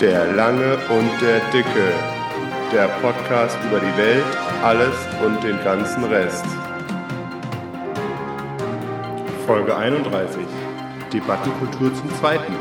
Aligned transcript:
Der 0.00 0.30
Lange 0.34 0.76
und 0.90 1.10
der 1.22 1.40
Dicke. 1.52 1.90
Der 2.70 2.86
Podcast 3.00 3.56
über 3.66 3.80
die 3.80 3.96
Welt, 3.96 4.26
alles 4.62 4.94
und 5.24 5.42
den 5.42 5.56
ganzen 5.64 6.04
Rest. 6.04 6.44
Folge 9.46 9.74
31. 9.74 10.42
Debattenkultur 11.14 11.94
zum 11.94 12.14
Zweiten. 12.16 12.52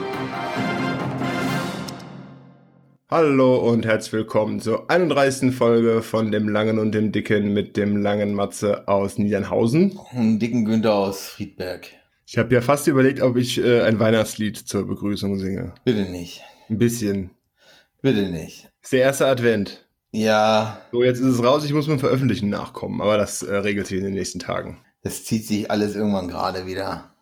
Hallo 3.12 3.70
und 3.70 3.86
herzlich 3.86 4.14
willkommen 4.14 4.62
zur 4.62 4.90
31. 4.90 5.54
Folge 5.54 6.02
von 6.04 6.32
dem 6.32 6.48
Langen 6.48 6.80
und 6.80 6.94
dem 6.94 7.12
Dicken 7.12 7.54
mit 7.54 7.76
dem 7.76 7.98
langen 7.98 8.34
Matze 8.34 8.88
aus 8.88 9.18
Niedernhausen. 9.18 10.00
Einen 10.12 10.40
dicken 10.40 10.64
Günther 10.64 10.94
aus 10.94 11.28
Friedberg. 11.28 11.88
Ich 12.28 12.38
habe 12.38 12.56
ja 12.56 12.62
fast 12.62 12.88
überlegt, 12.88 13.22
ob 13.22 13.36
ich 13.36 13.62
äh, 13.62 13.82
ein 13.82 14.00
Weihnachtslied 14.00 14.56
zur 14.58 14.88
Begrüßung 14.88 15.38
singe. 15.38 15.74
Bitte 15.84 16.04
nicht. 16.10 16.42
Ein 16.70 16.78
bisschen. 16.78 17.32
Bitte 18.02 18.24
nicht. 18.30 18.70
Ist 18.82 18.94
der 18.94 19.02
erste 19.02 19.28
Advent. 19.28 19.86
Ja, 20.12 20.82
So, 20.92 21.04
jetzt 21.04 21.20
ist 21.20 21.26
es 21.26 21.44
raus, 21.44 21.66
ich 21.66 21.74
muss 21.74 21.88
mit 21.88 21.98
dem 21.98 22.00
Veröffentlichen 22.00 22.50
nachkommen, 22.50 23.02
aber 23.02 23.18
das 23.18 23.44
äh, 23.44 23.54
regelt 23.56 23.88
sich 23.88 23.98
in 23.98 24.06
den 24.06 24.14
nächsten 24.14 24.40
Tagen. 24.40 24.78
das 25.04 25.26
zieht 25.26 25.46
sich 25.46 25.70
alles 25.70 25.96
irgendwann 25.96 26.28
gerade 26.30 26.66
wieder. 26.66 27.14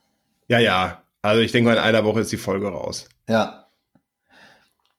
Ja, 0.47 0.59
ja. 0.59 1.01
Also 1.21 1.41
ich 1.41 1.51
denke 1.51 1.69
mal, 1.69 1.77
in 1.77 1.81
einer 1.83 2.03
Woche 2.05 2.19
ist 2.19 2.31
die 2.31 2.37
Folge 2.37 2.67
raus. 2.67 3.07
Ja. 3.27 3.67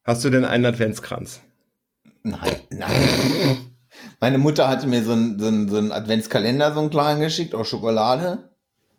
Hast 0.04 0.24
du 0.24 0.30
denn 0.30 0.44
einen 0.44 0.66
Adventskranz? 0.66 1.40
Nein, 2.22 2.56
nein. 2.70 3.58
Meine 4.20 4.38
Mutter 4.38 4.68
hatte 4.68 4.86
mir 4.86 5.04
so 5.04 5.12
einen, 5.12 5.38
so 5.38 5.46
einen, 5.46 5.68
so 5.68 5.76
einen 5.76 5.92
Adventskalender, 5.92 6.72
so 6.74 6.80
einen 6.80 6.90
kleinen 6.90 7.20
geschickt, 7.20 7.54
aus 7.54 7.68
Schokolade. 7.68 8.50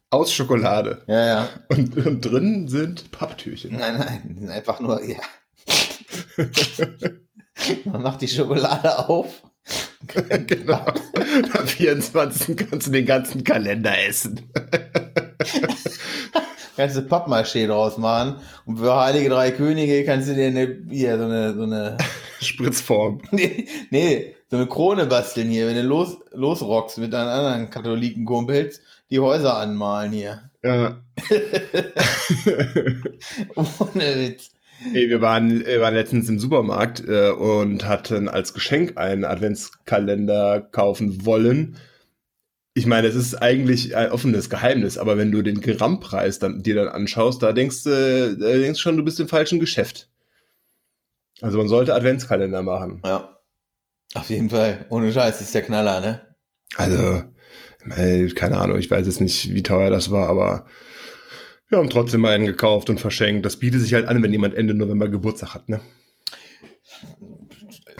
Aus 0.09 0.31
Schokolade. 0.31 1.03
Ja, 1.07 1.25
ja. 1.25 1.49
Und, 1.69 1.97
und 2.05 2.21
drin 2.21 2.67
sind 2.67 3.11
Papptürchen. 3.11 3.77
Nein, 3.77 3.97
nein, 3.97 4.21
die 4.25 4.39
sind 4.39 4.49
einfach 4.49 4.79
nur, 4.79 5.03
ja. 5.03 5.17
Man 7.85 8.01
macht 8.01 8.21
die 8.21 8.27
Schokolade 8.27 9.09
auf. 9.09 9.43
genau. 10.47 10.85
Am 11.53 11.67
24. 11.67 12.55
kannst 12.55 12.87
du 12.87 12.91
den 12.91 13.05
ganzen 13.05 13.43
Kalender 13.43 13.97
essen. 14.05 14.41
Kannst 16.75 16.97
du 16.97 17.01
Pappmaché 17.01 17.67
draus 17.67 17.97
machen. 17.97 18.35
Und 18.65 18.79
für 18.79 18.95
Heilige 18.95 19.29
Drei 19.29 19.51
Könige 19.51 20.03
kannst 20.03 20.27
du 20.27 20.35
dir 20.35 20.47
eine, 20.47 20.81
hier, 20.89 21.17
so 21.17 21.23
eine, 21.23 21.53
so 21.53 21.63
eine, 21.63 21.97
Spritzform. 22.41 23.21
nee, 23.31 23.67
nee, 23.91 24.35
so 24.49 24.57
eine 24.57 24.67
Krone 24.67 25.05
basteln 25.05 25.49
hier, 25.49 25.67
wenn 25.67 25.75
du 25.75 25.83
los, 25.83 26.17
losrockst 26.33 26.97
mit 26.97 27.13
deinen 27.13 27.29
anderen 27.29 27.69
Katholikenkumpels, 27.69 28.81
die 29.09 29.19
Häuser 29.19 29.57
anmalen 29.57 30.11
hier. 30.11 30.49
Ja. 30.63 31.01
Ohne 33.55 34.15
Witz. 34.15 34.51
Ey, 34.93 35.09
wir 35.09 35.21
waren, 35.21 35.65
wir 35.65 35.81
waren 35.81 35.93
letztens 35.93 36.27
im 36.27 36.39
Supermarkt 36.39 37.03
äh, 37.07 37.29
und 37.31 37.87
hatten 37.87 38.27
als 38.27 38.53
Geschenk 38.53 38.97
einen 38.97 39.23
Adventskalender 39.23 40.61
kaufen 40.61 41.25
wollen. 41.25 41.77
Ich 42.73 42.85
meine, 42.85 43.07
es 43.07 43.15
ist 43.15 43.35
eigentlich 43.35 43.95
ein 43.95 44.11
offenes 44.11 44.49
Geheimnis, 44.49 44.97
aber 44.97 45.17
wenn 45.17 45.31
du 45.31 45.41
den 45.41 45.61
Grammpreis 45.61 46.39
dann, 46.39 46.61
dir 46.61 46.75
dann 46.75 46.89
anschaust, 46.89 47.41
da 47.41 47.53
denkst 47.53 47.83
du 47.83 48.37
da 48.37 48.51
denkst 48.51 48.81
schon, 48.81 48.97
du 48.97 49.03
bist 49.03 49.19
im 49.19 49.29
falschen 49.29 49.61
Geschäft. 49.61 50.09
Also 51.41 51.57
man 51.57 51.69
sollte 51.69 51.95
Adventskalender 51.95 52.63
machen. 52.63 53.01
Ja. 53.05 53.39
Auf 54.13 54.29
jeden 54.29 54.49
Fall. 54.49 54.85
Ohne 54.89 55.11
Scheiß, 55.11 55.41
ist 55.41 55.53
der 55.53 55.63
Knaller, 55.63 55.99
ne? 55.99 56.21
Also, 56.75 56.95
äh, 56.95 57.23
keine 58.35 58.57
Ahnung, 58.57 58.77
ich 58.77 58.89
weiß 58.89 59.05
jetzt 59.05 59.21
nicht, 59.21 59.53
wie 59.53 59.63
teuer 59.63 59.89
das 59.89 60.11
war, 60.11 60.27
aber 60.27 60.65
wir 61.69 61.79
haben 61.79 61.89
trotzdem 61.89 62.21
mal 62.21 62.33
einen 62.33 62.45
gekauft 62.45 62.89
und 62.89 62.99
verschenkt. 62.99 63.45
Das 63.45 63.57
bietet 63.57 63.81
sich 63.81 63.93
halt 63.93 64.07
an, 64.07 64.21
wenn 64.21 64.31
jemand 64.31 64.55
Ende 64.55 64.73
November 64.73 65.09
Geburtstag 65.09 65.53
hat, 65.53 65.69
ne? 65.69 65.81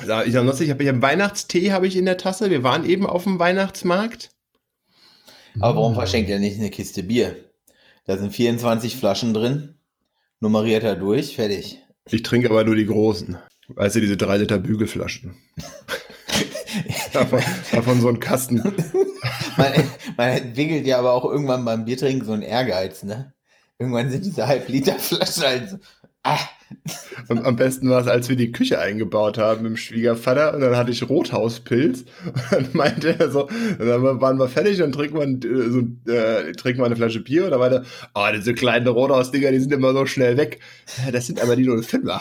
Ja, 0.08 0.24
Ich 0.24 0.36
habe 0.36 0.64
ich 0.64 0.70
hab, 0.70 0.82
ich 0.82 0.88
hab 0.88 1.02
Weihnachtstee 1.02 1.72
habe 1.72 1.88
ich 1.88 1.96
in 1.96 2.06
der 2.06 2.18
Tasse. 2.18 2.52
Wir 2.52 2.64
waren 2.64 2.88
eben 2.88 3.08
auf 3.08 3.24
dem 3.24 3.40
Weihnachtsmarkt. 3.40 4.30
Aber 5.60 5.78
warum 5.78 5.96
verschenkt 5.96 6.30
er 6.30 6.40
nicht 6.40 6.60
eine 6.60 6.70
Kiste 6.70 7.02
Bier? 7.04 7.36
Da 8.06 8.18
sind 8.18 8.34
24 8.34 8.98
Flaschen 8.98 9.34
drin. 9.34 9.76
Nummeriert 10.40 10.84
er 10.84 10.96
durch, 10.96 11.36
fertig. 11.36 11.80
Ich 12.10 12.24
trinke 12.24 12.50
aber 12.50 12.64
nur 12.64 12.76
die 12.76 12.86
großen. 12.86 13.38
Weißt 13.70 13.96
du, 13.96 14.02
diese 14.02 14.18
3 14.18 14.38
Liter 14.38 14.60
Bügelflaschen. 14.60 15.38
davon, 17.14 17.42
davon 17.72 18.02
so 18.02 18.10
ein 18.10 18.20
Kasten. 18.20 18.62
Man, 19.58 19.74
man 20.18 20.30
entwickelt 20.30 20.86
ja 20.86 21.00
aber 21.00 21.14
auch 21.14 21.26
irgendwann 21.26 21.66
beim 21.66 21.86
Biertrinken 21.86 22.26
so 22.26 22.34
einen 22.34 22.42
Ehrgeiz, 22.42 23.04
ne? 23.04 23.34
Irgendwann 23.78 24.10
sind 24.10 24.26
diese 24.26 24.48
Halb-Liter-Flaschen 24.48 25.44
halt 25.44 25.70
so, 25.70 25.78
ah, 26.24 26.40
Und 27.30 27.46
am 27.46 27.56
besten 27.56 27.90
war 27.90 28.02
es, 28.02 28.08
als 28.08 28.30
wir 28.30 28.36
die 28.36 28.52
Küche 28.52 28.80
eingebaut 28.80 29.38
haben 29.38 29.64
mit 29.64 29.72
dem 29.72 29.78
Schwiegervater 29.78 30.54
und 30.54 30.62
dann 30.62 30.76
hatte 30.76 30.92
ich 30.92 31.08
Rothauspilz 31.08 32.06
und 32.26 32.52
dann 32.52 32.70
meinte 32.74 33.18
er 33.20 33.32
so, 33.32 33.48
dann 33.78 34.22
waren 34.22 34.38
wir 34.38 34.48
fertig 34.48 34.82
und 34.82 34.92
trinken 34.94 35.18
wir, 35.18 35.50
äh, 35.50 35.70
so, 35.70 36.12
äh, 36.12 36.52
trinken 36.54 36.82
wir 36.82 36.86
eine 36.86 36.96
Flasche 36.96 37.22
Bier 37.22 37.46
und 37.46 37.52
dann 37.52 37.60
meinte 37.60 37.78
er, 37.78 37.86
oh, 38.14 38.28
diese 38.34 38.54
kleinen 38.54 38.88
Rothaus-Dinger, 38.88 39.52
die 39.52 39.60
sind 39.60 39.74
immer 39.74 39.94
so 39.94 40.06
schnell 40.06 40.38
weg. 40.38 40.60
Ja, 41.06 41.12
Das 41.12 41.28
sind 41.28 41.42
aber 41.42 41.56
die 41.56 41.66
05er. 41.70 42.20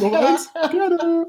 Noch 0.00 0.12
eins? 0.12 0.48
Gerne. 0.70 1.26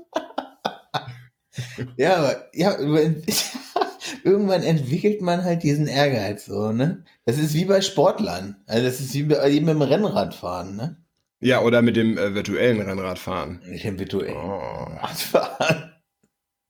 Ja, 1.97 2.17
aber, 2.17 2.45
ja, 2.53 2.77
irgendwann 4.23 4.63
entwickelt 4.63 5.21
man 5.21 5.43
halt 5.43 5.63
diesen 5.63 5.87
Ehrgeiz 5.87 6.45
so, 6.45 6.71
ne? 6.71 7.03
Das 7.25 7.37
ist 7.37 7.53
wie 7.53 7.65
bei 7.65 7.81
Sportlern. 7.81 8.55
Also 8.67 8.85
das 8.85 8.99
ist 8.99 9.13
wie 9.13 9.23
bei 9.23 9.47
jedem 9.49 9.65
mit 9.65 9.75
dem 9.75 9.81
Rennradfahren, 9.81 10.75
ne? 10.75 10.97
Ja, 11.39 11.61
oder 11.61 11.81
mit 11.81 11.95
dem 11.95 12.17
äh, 12.17 12.35
virtuellen 12.35 12.81
Rennradfahren. 12.81 13.61
Nicht 13.65 13.85
im 13.85 13.97
virtuellen 13.97 14.35
Oh, 14.35 14.83
Radfahren. 15.01 15.91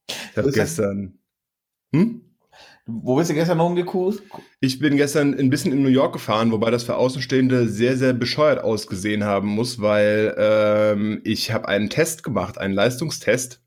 ich 0.08 0.38
habe 0.38 0.47
das? 0.47 0.53
gestern... 0.56 1.19
Hm? 1.94 2.22
Wo 2.88 3.16
bist 3.16 3.30
du 3.30 3.34
gestern 3.36 3.59
rumgekust? 3.59 4.24
Ich 4.59 4.80
bin 4.80 4.98
gestern 4.98 5.38
ein 5.38 5.50
bisschen 5.50 5.72
in 5.72 5.84
New 5.84 5.90
York 5.90 6.13
gefahren, 6.13 6.52
wobei 6.52 6.72
das 6.72 6.84
für 6.84 6.96
Außenstehende 6.96 7.68
sehr, 7.68 7.96
sehr 7.96 8.13
bescheuert 8.13 8.63
ausgesehen 8.63 9.24
haben 9.24 9.50
muss, 9.50 9.80
weil 9.81 10.34
ähm, 10.38 11.22
ich 11.24 11.52
habe 11.52 11.68
einen 11.68 11.90
Test 11.90 12.24
gemacht, 12.24 12.58
einen 12.58 12.74
Leistungstest, 12.74 13.61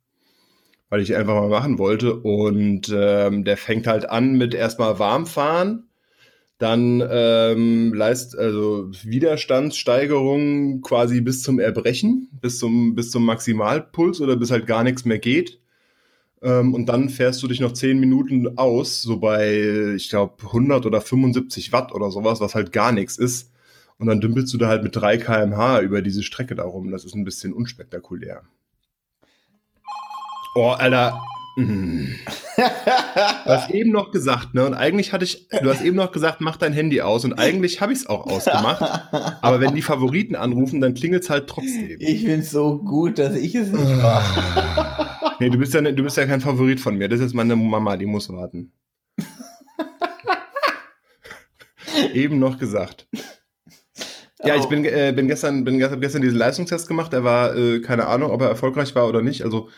weil 0.95 1.03
ich 1.03 1.17
einfach 1.17 1.35
mal 1.35 1.49
machen 1.49 1.81
wollte. 1.81 2.15
Und 2.15 2.89
ähm, 2.95 3.43
der 3.43 3.57
fängt 3.57 3.89
halt 3.89 4.09
an 4.09 4.35
mit 4.35 4.55
erstmal 4.55 5.01
warm 5.01 5.27
fahren, 5.27 5.89
dann 6.59 7.03
ähm, 7.11 7.93
Leist, 7.93 8.39
also 8.39 8.93
Widerstandssteigerung 9.03 10.83
quasi 10.83 11.21
bis 11.21 11.43
zum 11.43 11.59
Erbrechen, 11.59 12.29
bis 12.41 12.61
zum, 12.61 12.95
bis 12.95 13.11
zum 13.11 13.25
Maximalpuls 13.25 14.21
oder 14.21 14.37
bis 14.37 14.53
halt 14.53 14.69
gar 14.69 14.85
nichts 14.85 15.05
mehr 15.05 15.19
geht. 15.19 15.59
Ähm, 16.43 16.75
und 16.75 16.87
dann 16.89 17.09
fährst 17.09 17.43
du 17.43 17.49
dich 17.49 17.59
noch 17.59 17.73
10 17.73 17.99
Minuten 17.99 18.57
aus, 18.57 19.03
so 19.03 19.19
bei, 19.19 19.95
ich 19.97 20.11
glaube, 20.11 20.35
100 20.47 20.87
oder 20.87 21.01
75 21.01 21.73
Watt 21.73 21.91
oder 21.91 22.13
sowas, 22.13 22.41
was 22.41 22.55
halt 22.55 22.71
gar 22.71 22.93
nichts 22.93 23.19
ist. 23.19 23.51
Und 23.99 24.07
dann 24.07 24.21
dümpelst 24.21 24.55
du 24.55 24.59
da 24.59 24.69
halt 24.69 24.85
mit 24.85 24.95
3 24.95 25.19
km/h 25.19 25.81
über 25.81 26.03
diese 26.03 26.23
Strecke 26.23 26.55
darum. 26.55 26.93
Das 26.93 27.05
ist 27.05 27.17
ein 27.17 27.25
bisschen 27.25 27.53
unspektakulär. 27.53 28.45
Oh, 30.55 30.69
Alter. 30.71 31.21
Mm. 31.57 32.07
Du 32.57 32.63
hast 33.51 33.71
eben 33.71 33.91
noch 33.93 34.11
gesagt, 34.11 34.55
ne? 34.55 34.65
Und 34.67 34.75
eigentlich 34.75 35.13
hatte 35.13 35.25
ich, 35.25 35.49
du 35.49 35.71
hast 35.71 35.83
eben 35.83 35.97
noch 35.97 36.11
gesagt, 36.13 36.41
mach 36.41 36.57
dein 36.57 36.73
Handy 36.73 37.01
aus. 37.01 37.25
Und 37.25 37.35
eigentlich 37.35 37.81
habe 37.81 37.93
ich 37.93 38.01
es 38.01 38.07
auch 38.07 38.27
ausgemacht. 38.27 38.83
Aber 39.43 39.61
wenn 39.61 39.75
die 39.75 39.83
Favoriten 39.83 40.35
anrufen, 40.35 40.81
dann 40.81 40.95
klingelt 40.95 41.23
es 41.25 41.31
halt 41.31 41.49
trotzdem. 41.49 41.97
Ich 42.01 42.25
find's 42.25 42.51
so 42.51 42.79
gut, 42.79 43.19
dass 43.19 43.37
ich 43.37 43.55
es 43.55 43.71
nicht 43.71 44.03
war. 44.03 45.37
Nee, 45.41 45.51
du 45.51 45.59
bist 45.59 45.75
ja, 45.75 45.81
ne- 45.81 45.93
du 45.95 46.03
bist 46.03 46.17
ja 46.17 46.27
kein 46.27 46.41
Favorit 46.41 46.81
von 46.81 46.97
mir. 46.97 47.09
Das 47.09 47.21
ist 47.21 47.35
meine 47.35 47.57
Mama, 47.57 47.97
die 47.97 48.07
muss 48.07 48.29
warten. 48.31 48.73
Eben 52.13 52.39
noch 52.39 52.59
gesagt. 52.59 53.07
Ja, 54.45 54.57
ich 54.57 54.67
bin, 54.67 54.85
äh, 54.85 55.13
bin 55.15 55.27
gestern, 55.29 55.65
bin 55.65 55.79
gestern, 55.79 56.01
gestern 56.01 56.23
diesen 56.23 56.39
Leistungstest 56.39 56.87
gemacht. 56.89 57.13
Der 57.13 57.25
war, 57.25 57.57
äh, 57.57 57.81
keine 57.81 58.07
Ahnung, 58.07 58.31
ob 58.31 58.43
er 58.43 58.49
erfolgreich 58.49 58.95
war 58.95 59.09
oder 59.09 59.23
nicht. 59.23 59.43
Also 59.43 59.69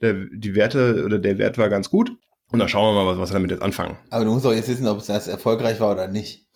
der, 0.00 0.14
die 0.32 0.54
Werte 0.54 1.04
oder 1.04 1.18
der 1.18 1.38
Wert 1.38 1.58
war 1.58 1.68
ganz 1.68 1.90
gut. 1.90 2.12
Und 2.52 2.58
dann 2.58 2.68
schauen 2.68 2.94
wir 2.94 3.04
mal, 3.04 3.10
was, 3.12 3.18
was 3.18 3.30
wir 3.30 3.34
damit 3.34 3.50
jetzt 3.52 3.62
anfangen. 3.62 3.96
Aber 4.10 4.24
du 4.24 4.32
musst 4.32 4.44
doch 4.44 4.52
jetzt 4.52 4.68
wissen, 4.68 4.86
ob 4.88 4.98
es 4.98 5.06
das 5.06 5.28
erfolgreich 5.28 5.78
war 5.78 5.92
oder 5.92 6.08
nicht. 6.08 6.46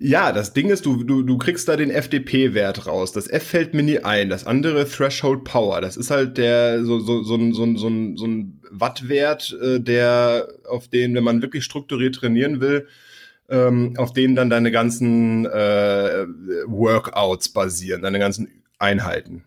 Ja, 0.00 0.30
das 0.30 0.52
Ding 0.52 0.68
ist, 0.70 0.86
du, 0.86 1.02
du, 1.02 1.22
du 1.22 1.38
kriegst 1.38 1.66
da 1.68 1.74
den 1.76 1.90
FDP-Wert 1.90 2.86
raus. 2.86 3.10
Das 3.12 3.28
F 3.28 3.42
fällt 3.48 3.74
mir 3.74 3.82
nie 3.82 3.98
ein. 3.98 4.28
Das 4.28 4.46
andere 4.46 4.86
Threshold 4.88 5.42
Power. 5.44 5.80
Das 5.80 5.96
ist 5.96 6.10
halt 6.10 6.38
der 6.38 6.84
so, 6.84 7.00
so, 7.00 7.22
so, 7.24 7.34
ein- 7.34 7.52
so, 7.52 7.64
ein- 7.64 7.76
so, 7.76 7.88
ein- 7.88 8.16
so 8.16 8.26
ein 8.26 8.60
Wattwert, 8.70 9.56
äh, 9.60 9.80
der, 9.80 10.48
auf 10.68 10.86
den, 10.88 11.14
wenn 11.14 11.24
man 11.24 11.42
wirklich 11.42 11.64
strukturiert 11.64 12.14
trainieren 12.16 12.60
will, 12.60 12.86
ähm, 13.48 13.94
auf 13.96 14.12
denen 14.12 14.36
dann 14.36 14.50
deine 14.50 14.70
ganzen 14.70 15.46
äh, 15.46 16.26
Workouts 16.66 17.48
basieren, 17.48 18.02
deine 18.02 18.18
ganzen 18.18 18.62
Einheiten. 18.78 19.44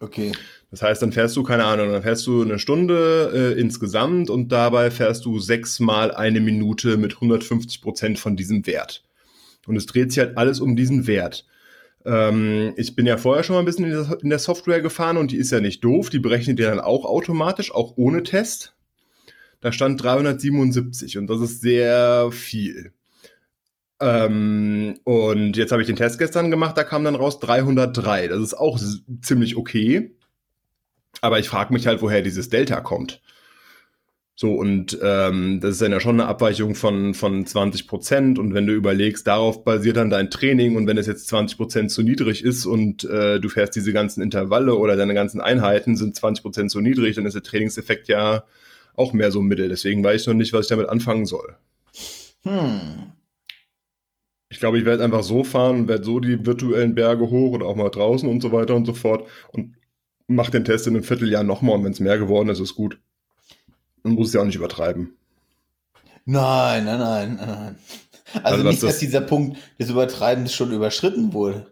Okay. 0.00 0.32
Das 0.74 0.82
heißt, 0.82 1.02
dann 1.02 1.12
fährst 1.12 1.36
du, 1.36 1.44
keine 1.44 1.66
Ahnung, 1.66 1.92
dann 1.92 2.02
fährst 2.02 2.26
du 2.26 2.42
eine 2.42 2.58
Stunde 2.58 3.30
äh, 3.32 3.60
insgesamt 3.60 4.28
und 4.28 4.50
dabei 4.50 4.90
fährst 4.90 5.24
du 5.24 5.38
sechsmal 5.38 6.10
eine 6.10 6.40
Minute 6.40 6.96
mit 6.96 7.14
150 7.14 7.80
Prozent 7.80 8.18
von 8.18 8.34
diesem 8.34 8.66
Wert. 8.66 9.04
Und 9.68 9.76
es 9.76 9.86
dreht 9.86 10.10
sich 10.10 10.18
halt 10.18 10.36
alles 10.36 10.58
um 10.58 10.74
diesen 10.74 11.06
Wert. 11.06 11.46
Ähm, 12.04 12.72
ich 12.76 12.96
bin 12.96 13.06
ja 13.06 13.18
vorher 13.18 13.44
schon 13.44 13.54
mal 13.54 13.60
ein 13.60 13.66
bisschen 13.66 13.84
in 13.84 13.92
der, 13.92 14.18
in 14.20 14.30
der, 14.30 14.40
Software 14.40 14.80
gefahren 14.80 15.16
und 15.16 15.30
die 15.30 15.36
ist 15.36 15.52
ja 15.52 15.60
nicht 15.60 15.84
doof. 15.84 16.10
Die 16.10 16.18
berechnet 16.18 16.58
dir 16.58 16.70
dann 16.70 16.80
auch 16.80 17.04
automatisch, 17.04 17.72
auch 17.72 17.92
ohne 17.94 18.24
Test. 18.24 18.74
Da 19.60 19.70
stand 19.70 20.02
377 20.02 21.18
und 21.18 21.28
das 21.28 21.40
ist 21.40 21.60
sehr 21.60 22.30
viel. 22.32 22.92
Ähm, 24.00 24.98
und 25.04 25.56
jetzt 25.56 25.70
habe 25.70 25.82
ich 25.82 25.86
den 25.86 25.94
Test 25.94 26.18
gestern 26.18 26.50
gemacht, 26.50 26.76
da 26.76 26.82
kam 26.82 27.04
dann 27.04 27.14
raus 27.14 27.38
303. 27.38 28.26
Das 28.26 28.40
ist 28.40 28.54
auch 28.54 28.80
ziemlich 29.22 29.56
okay. 29.56 30.16
Aber 31.20 31.38
ich 31.38 31.48
frage 31.48 31.72
mich 31.72 31.86
halt, 31.86 32.02
woher 32.02 32.22
dieses 32.22 32.48
Delta 32.48 32.80
kommt. 32.80 33.20
So, 34.36 34.52
und 34.54 34.98
ähm, 35.00 35.60
das 35.60 35.72
ist 35.72 35.82
dann 35.82 35.92
ja 35.92 36.00
schon 36.00 36.20
eine 36.20 36.28
Abweichung 36.28 36.74
von, 36.74 37.14
von 37.14 37.46
20 37.46 37.86
Prozent. 37.86 38.38
Und 38.38 38.52
wenn 38.52 38.66
du 38.66 38.72
überlegst, 38.72 39.26
darauf 39.28 39.64
basiert 39.64 39.96
dann 39.96 40.10
dein 40.10 40.28
Training 40.28 40.74
und 40.76 40.88
wenn 40.88 40.98
es 40.98 41.06
jetzt 41.06 41.28
20 41.28 41.56
Prozent 41.56 41.90
zu 41.92 42.02
niedrig 42.02 42.42
ist 42.42 42.66
und 42.66 43.04
äh, 43.04 43.38
du 43.38 43.48
fährst 43.48 43.76
diese 43.76 43.92
ganzen 43.92 44.22
Intervalle 44.22 44.74
oder 44.74 44.96
deine 44.96 45.14
ganzen 45.14 45.40
Einheiten 45.40 45.96
sind 45.96 46.16
20 46.16 46.42
Prozent 46.42 46.70
zu 46.72 46.80
niedrig, 46.80 47.14
dann 47.14 47.26
ist 47.26 47.34
der 47.34 47.44
Trainingseffekt 47.44 48.08
ja 48.08 48.44
auch 48.96 49.12
mehr 49.12 49.30
so 49.30 49.40
Mittel. 49.40 49.68
Deswegen 49.68 50.02
weiß 50.02 50.22
ich 50.22 50.26
noch 50.26 50.34
nicht, 50.34 50.52
was 50.52 50.66
ich 50.66 50.70
damit 50.70 50.88
anfangen 50.88 51.26
soll. 51.26 51.56
Hm. 52.42 53.12
Ich 54.50 54.58
glaube, 54.58 54.78
ich 54.78 54.84
werde 54.84 55.04
einfach 55.04 55.22
so 55.22 55.44
fahren, 55.44 55.86
werde 55.86 56.04
so 56.04 56.18
die 56.18 56.44
virtuellen 56.44 56.94
Berge 56.94 57.30
hoch 57.30 57.52
oder 57.52 57.66
auch 57.66 57.76
mal 57.76 57.88
draußen 57.88 58.28
und 58.28 58.40
so 58.40 58.50
weiter 58.50 58.74
und 58.74 58.84
so 58.84 58.94
fort 58.94 59.28
und 59.52 59.74
mache 60.26 60.50
den 60.50 60.64
Test 60.64 60.86
in 60.86 60.94
einem 60.94 61.04
Vierteljahr 61.04 61.44
nochmal 61.44 61.76
und 61.76 61.84
wenn 61.84 61.92
es 61.92 62.00
mehr 62.00 62.18
geworden 62.18 62.48
ist, 62.48 62.60
ist 62.60 62.74
gut. 62.74 62.98
Man 64.02 64.14
muss 64.14 64.28
es 64.28 64.34
ja 64.34 64.40
auch 64.40 64.46
nicht 64.46 64.56
übertreiben. 64.56 65.16
Nein, 66.24 66.84
nein, 66.84 66.98
nein, 66.98 67.36
nein. 67.36 67.76
Also, 68.42 68.56
also 68.56 68.68
nicht, 68.68 68.82
dass 68.82 68.98
dieser 68.98 69.20
Punkt 69.20 69.58
des 69.78 69.90
Übertreibens 69.90 70.52
schon 70.52 70.72
überschritten 70.72 71.32
wurde. 71.32 71.66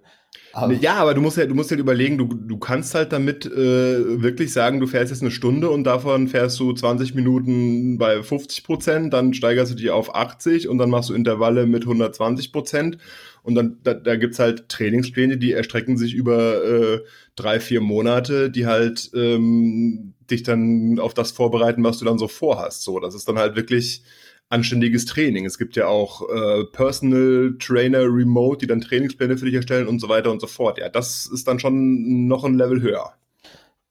Aber 0.55 0.75
ja, 0.75 0.97
aber 0.97 1.15
du 1.15 1.23
musst 1.23 1.39
ja, 1.39 1.47
du 1.47 1.55
musst 1.55 1.71
ja 1.71 1.79
überlegen, 1.79 2.19
du, 2.19 2.27
du 2.27 2.59
kannst 2.59 2.95
halt 2.95 3.13
damit 3.13 3.47
äh, 3.47 4.23
wirklich 4.23 4.53
sagen, 4.53 4.81
du 4.81 4.87
fährst 4.87 5.11
jetzt 5.11 5.23
eine 5.23 5.31
Stunde 5.31 5.71
und 5.71 5.85
davon 5.85 6.29
fährst 6.29 6.61
du 6.61 6.73
20 6.73 7.15
Minuten 7.15 7.97
bei 7.97 8.23
50 8.23 8.63
Prozent, 8.63 9.13
dann 9.15 9.33
steigerst 9.33 9.73
du 9.73 9.77
die 9.77 9.91
auf 9.91 10.15
80 10.15 10.69
und 10.69 10.77
dann 10.77 10.91
machst 10.91 11.09
du 11.09 11.15
Intervalle 11.15 11.67
mit 11.67 11.85
120 11.85 12.53
Prozent 12.53 12.99
und 13.43 13.55
dann 13.55 13.79
da, 13.83 13.95
da 13.95 14.17
gibt's 14.17 14.39
halt 14.39 14.69
Trainingspläne, 14.69 15.37
die 15.37 15.53
erstrecken 15.53 15.97
sich 15.97 16.15
über 16.15 16.65
äh, 16.65 17.01
drei, 17.35 17.61
vier 17.61 17.81
Monate, 17.81 18.51
die 18.51 18.67
halt 18.67 19.11
ähm, 19.15 20.15
dich 20.31 20.43
dann 20.43 20.99
auf 20.99 21.15
das 21.15 21.33
vorbereiten, 21.33 21.83
was 21.83 21.99
du 21.99 22.05
dann 22.05 22.19
so 22.19 22.29
vorhast. 22.29 22.83
So, 22.83 23.01
das 23.01 23.15
ist 23.15 23.29
dann 23.29 23.39
halt 23.39 23.57
wirklich 23.57 24.03
anständiges 24.49 25.07
Training. 25.07 25.47
Es 25.47 25.59
gibt 25.59 25.77
ja 25.77 25.87
auch 25.87 26.29
äh, 26.29 26.65
Personal 26.73 27.57
Trainer 27.59 28.03
Remote, 28.03 28.59
die 28.59 28.67
dann 28.67 28.81
Trainingspläne 28.81 29.39
für 29.39 29.47
dich 29.47 29.55
erstellen 29.55 29.89
und 29.89 29.99
so 29.99 30.09
weiter 30.09 30.31
und 30.31 30.41
so 30.41 30.47
fort. 30.47 30.79
Ja, 30.79 30.89
das 30.89 31.27
ist 31.27 31.49
dann 31.49 31.59
schon 31.59 32.27
noch 32.27 32.45
ein 32.45 32.55
Level 32.55 32.83
höher. 32.83 33.13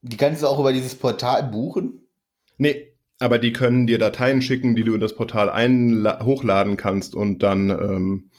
Die 0.03 0.17
kannst 0.17 0.43
du 0.43 0.47
auch 0.47 0.59
über 0.59 0.71
dieses 0.71 0.95
Portal 0.95 1.43
buchen? 1.43 2.01
Nee, 2.57 2.93
aber 3.19 3.37
die 3.37 3.53
können 3.53 3.87
dir 3.87 3.97
Dateien 3.97 4.41
schicken, 4.41 4.75
die 4.75 4.83
du 4.83 4.93
in 4.93 5.01
das 5.01 5.15
Portal 5.15 5.49
hochladen 6.23 6.77
kannst 6.77 7.15
und 7.15 7.39
dann 7.43 7.69
ähm, 7.69 8.29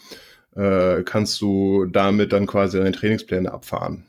äh, 0.56 1.02
kannst 1.04 1.40
du 1.40 1.86
damit 1.86 2.32
dann 2.32 2.46
quasi 2.46 2.78
deine 2.78 2.92
Trainingspläne 2.92 3.52
abfahren. 3.52 4.04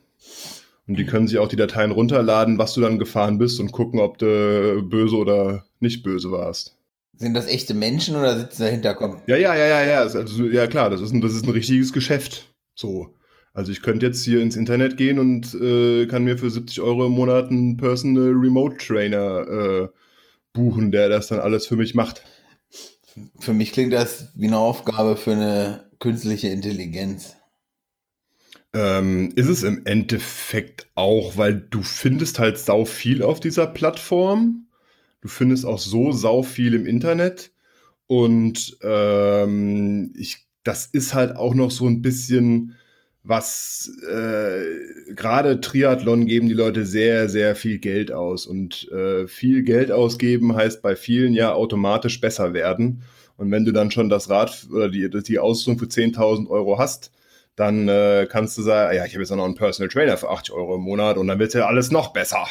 Und 0.88 0.98
die 0.98 1.06
können 1.06 1.28
sich 1.28 1.38
auch 1.38 1.48
die 1.48 1.56
Dateien 1.56 1.92
runterladen, 1.92 2.58
was 2.58 2.74
du 2.74 2.82
dann 2.82 3.00
gefahren 3.00 3.38
bist 3.38 3.60
und 3.60 3.72
gucken, 3.72 4.00
ob 4.00 4.18
du 4.18 4.82
böse 4.84 5.16
oder 5.16 5.66
nicht 5.80 6.04
böse 6.04 6.32
warst. 6.32 6.76
Sind 7.16 7.36
das 7.36 7.48
echte 7.48 7.74
Menschen 7.74 8.16
oder 8.16 8.38
sitzen 8.38 8.64
dahinter? 8.64 8.96
Komm. 8.96 9.22
Ja, 9.28 9.38
ja, 9.38 9.56
ja, 9.56 9.68
ja, 9.68 9.84
ja. 9.86 10.00
Also, 10.00 10.46
ja, 10.46 10.68
klar, 10.68 10.90
das 10.90 11.00
ist, 11.00 11.14
ein, 11.14 11.22
das 11.22 11.34
ist 11.34 11.46
ein 11.46 11.52
richtiges 11.52 11.94
Geschäft. 11.94 12.54
So. 12.76 13.14
Also 13.54 13.72
ich 13.72 13.84
könnte 13.84 14.08
jetzt 14.08 14.26
hier 14.26 14.42
ins 14.42 14.56
Internet 14.56 14.98
gehen 14.98 15.20
und 15.20 15.54
äh, 15.54 16.08
kann 16.08 16.24
mir 16.24 16.40
für 16.40 16.50
70 16.50 16.82
Euro 16.82 17.06
im 17.06 17.12
Monat 17.12 17.52
einen 17.52 17.78
Personal 17.78 18.32
Remote 18.32 18.78
Trainer 18.78 19.48
äh, 19.48 19.88
buchen, 20.54 20.92
der 20.92 21.08
das 21.08 21.28
dann 21.28 21.40
alles 21.40 21.68
für 21.68 21.76
mich 21.76 21.94
macht. 21.94 22.24
Für 23.40 23.54
mich 23.54 23.72
klingt 23.72 23.94
das 23.94 24.30
wie 24.36 24.48
eine 24.48 24.58
Aufgabe 24.58 25.16
für 25.16 25.34
eine 25.34 25.84
künstliche 26.04 26.50
Intelligenz. 26.50 27.38
Ähm, 28.74 29.32
ist 29.38 29.48
es 29.48 29.64
im 29.64 29.86
Endeffekt 29.86 30.88
auch, 30.96 31.38
weil 31.38 31.56
du 31.70 31.82
findest 31.82 32.40
halt 32.40 32.58
sau 32.58 32.84
viel 32.84 33.24
auf 33.24 33.40
dieser 33.40 33.68
Plattform. 33.68 34.68
Du 35.22 35.30
findest 35.30 35.66
auch 35.66 35.80
so 35.80 36.12
sau 36.12 36.44
viel 36.44 36.74
im 36.74 36.86
Internet. 36.86 37.52
Und 38.08 38.78
ähm, 38.82 40.14
ich, 40.18 40.46
das 40.64 40.88
ist 40.88 41.14
halt 41.14 41.38
auch 41.38 41.54
noch 41.54 41.72
so 41.72 41.88
ein 41.88 42.02
bisschen 42.02 42.76
was 43.24 43.90
äh, 44.06 45.14
gerade 45.14 45.62
Triathlon 45.62 46.26
geben 46.26 46.50
die 46.50 46.54
Leute 46.54 46.86
sehr, 46.86 47.30
sehr 47.30 47.56
viel 47.56 47.80
Geld 47.80 48.12
aus. 48.12 48.46
Und 48.46 48.92
äh, 48.92 49.26
viel 49.28 49.64
Geld 49.64 49.90
ausgeben 49.90 50.54
heißt 50.54 50.82
bei 50.82 50.98
vielen 50.98 51.34
ja 51.34 51.54
automatisch 51.54 52.20
besser 52.20 52.54
werden. 52.54 53.04
Und 53.38 53.52
wenn 53.52 53.66
du 53.66 53.72
dann 53.72 53.92
schon 53.92 54.10
das 54.10 54.30
Rad 54.30 54.68
oder 54.72 54.90
die, 54.90 55.10
die 55.10 55.40
Ausrüstung 55.40 55.80
für 55.80 55.86
10.000 55.86 56.50
Euro 56.50 56.78
hast, 56.78 57.12
dann 57.56 57.88
äh, 57.88 58.28
kannst 58.30 58.58
du 58.58 58.62
sagen, 58.62 58.96
ja, 58.96 59.06
ich 59.06 59.14
habe 59.14 59.22
jetzt 59.22 59.32
auch 59.32 59.38
noch 59.38 59.46
einen 59.46 59.56
Personal 59.56 59.90
Trainer 59.90 60.18
für 60.18 60.30
80 60.30 60.54
Euro 60.54 60.76
im 60.76 60.82
Monat 60.82 61.18
und 61.18 61.28
dann 61.28 61.40
wird 61.40 61.54
ja 61.54 61.68
alles 61.68 61.92
noch 61.92 62.14
besser. 62.14 62.48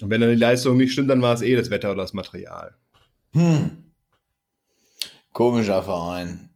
Und 0.00 0.10
wenn 0.10 0.20
dann 0.20 0.30
die 0.30 0.36
Leistung 0.36 0.76
nicht 0.76 0.92
stimmt, 0.92 1.10
dann 1.10 1.22
war 1.22 1.34
es 1.34 1.42
eh 1.42 1.56
das 1.56 1.70
Wetter 1.70 1.90
oder 1.90 2.02
das 2.02 2.12
Material. 2.12 2.74
Hm. 3.32 3.84
Komischer 5.32 5.82
Verein. 5.82 6.50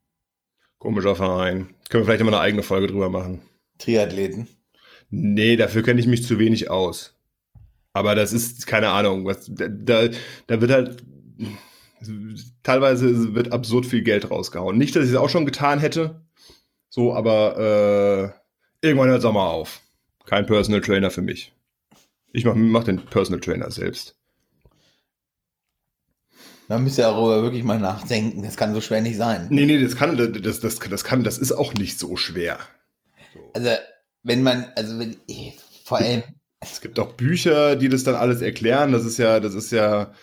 Komischer 0.78 1.16
Verein. 1.16 1.74
Können 1.88 2.02
wir 2.02 2.06
vielleicht 2.06 2.20
immer 2.20 2.32
eine 2.32 2.40
eigene 2.40 2.62
Folge 2.62 2.88
drüber 2.88 3.10
machen. 3.10 3.42
Triathleten? 3.78 4.48
Nee, 5.10 5.56
dafür 5.56 5.82
kenne 5.82 6.00
ich 6.00 6.06
mich 6.06 6.24
zu 6.24 6.38
wenig 6.38 6.70
aus. 6.70 7.14
Aber 7.92 8.14
das 8.14 8.32
ist, 8.32 8.66
keine 8.66 8.88
Ahnung, 8.88 9.24
was, 9.24 9.48
da, 9.48 10.08
da 10.46 10.60
wird 10.60 10.70
halt, 10.70 11.02
teilweise 12.62 13.34
wird 13.34 13.52
absurd 13.52 13.86
viel 13.86 14.02
Geld 14.02 14.30
rausgehauen. 14.30 14.78
Nicht, 14.78 14.94
dass 14.96 15.04
ich 15.04 15.10
es 15.10 15.16
auch 15.16 15.28
schon 15.28 15.46
getan 15.46 15.78
hätte, 15.78 16.22
so, 16.88 17.14
aber 17.14 17.58
äh, 18.82 18.86
irgendwann 18.86 19.08
hört 19.08 19.18
es 19.18 19.24
auch 19.24 19.32
mal 19.32 19.48
auf. 19.48 19.80
Kein 20.26 20.46
Personal 20.46 20.80
Trainer 20.80 21.10
für 21.10 21.22
mich. 21.22 21.52
Ich 22.32 22.44
mache 22.44 22.56
mach 22.56 22.84
den 22.84 23.04
Personal 23.04 23.40
Trainer 23.40 23.70
selbst. 23.70 24.16
Man 26.68 26.82
müsste 26.82 27.02
darüber 27.02 27.42
wirklich 27.42 27.62
mal 27.62 27.78
nachdenken. 27.78 28.42
Das 28.42 28.56
kann 28.56 28.74
so 28.74 28.80
schwer 28.80 29.02
nicht 29.02 29.16
sein. 29.16 29.48
Nee, 29.50 29.66
nee, 29.66 29.82
das 29.82 29.96
kann, 29.96 30.16
das, 30.16 30.60
das, 30.60 30.78
das 30.78 31.04
kann, 31.04 31.24
das 31.24 31.38
ist 31.38 31.52
auch 31.52 31.74
nicht 31.74 31.98
so 31.98 32.16
schwer. 32.16 32.58
So. 33.34 33.40
Also, 33.52 33.70
wenn 34.22 34.42
man, 34.42 34.66
also 34.74 34.98
wenn, 34.98 35.16
vor 35.84 35.98
allem. 35.98 36.22
Es 36.60 36.80
gibt 36.80 36.98
auch 36.98 37.12
Bücher, 37.12 37.76
die 37.76 37.90
das 37.90 38.04
dann 38.04 38.14
alles 38.14 38.40
erklären. 38.40 38.92
Das 38.92 39.04
ist 39.04 39.18
ja, 39.18 39.40
das 39.40 39.54
ist 39.54 39.70
ja, 39.70 40.14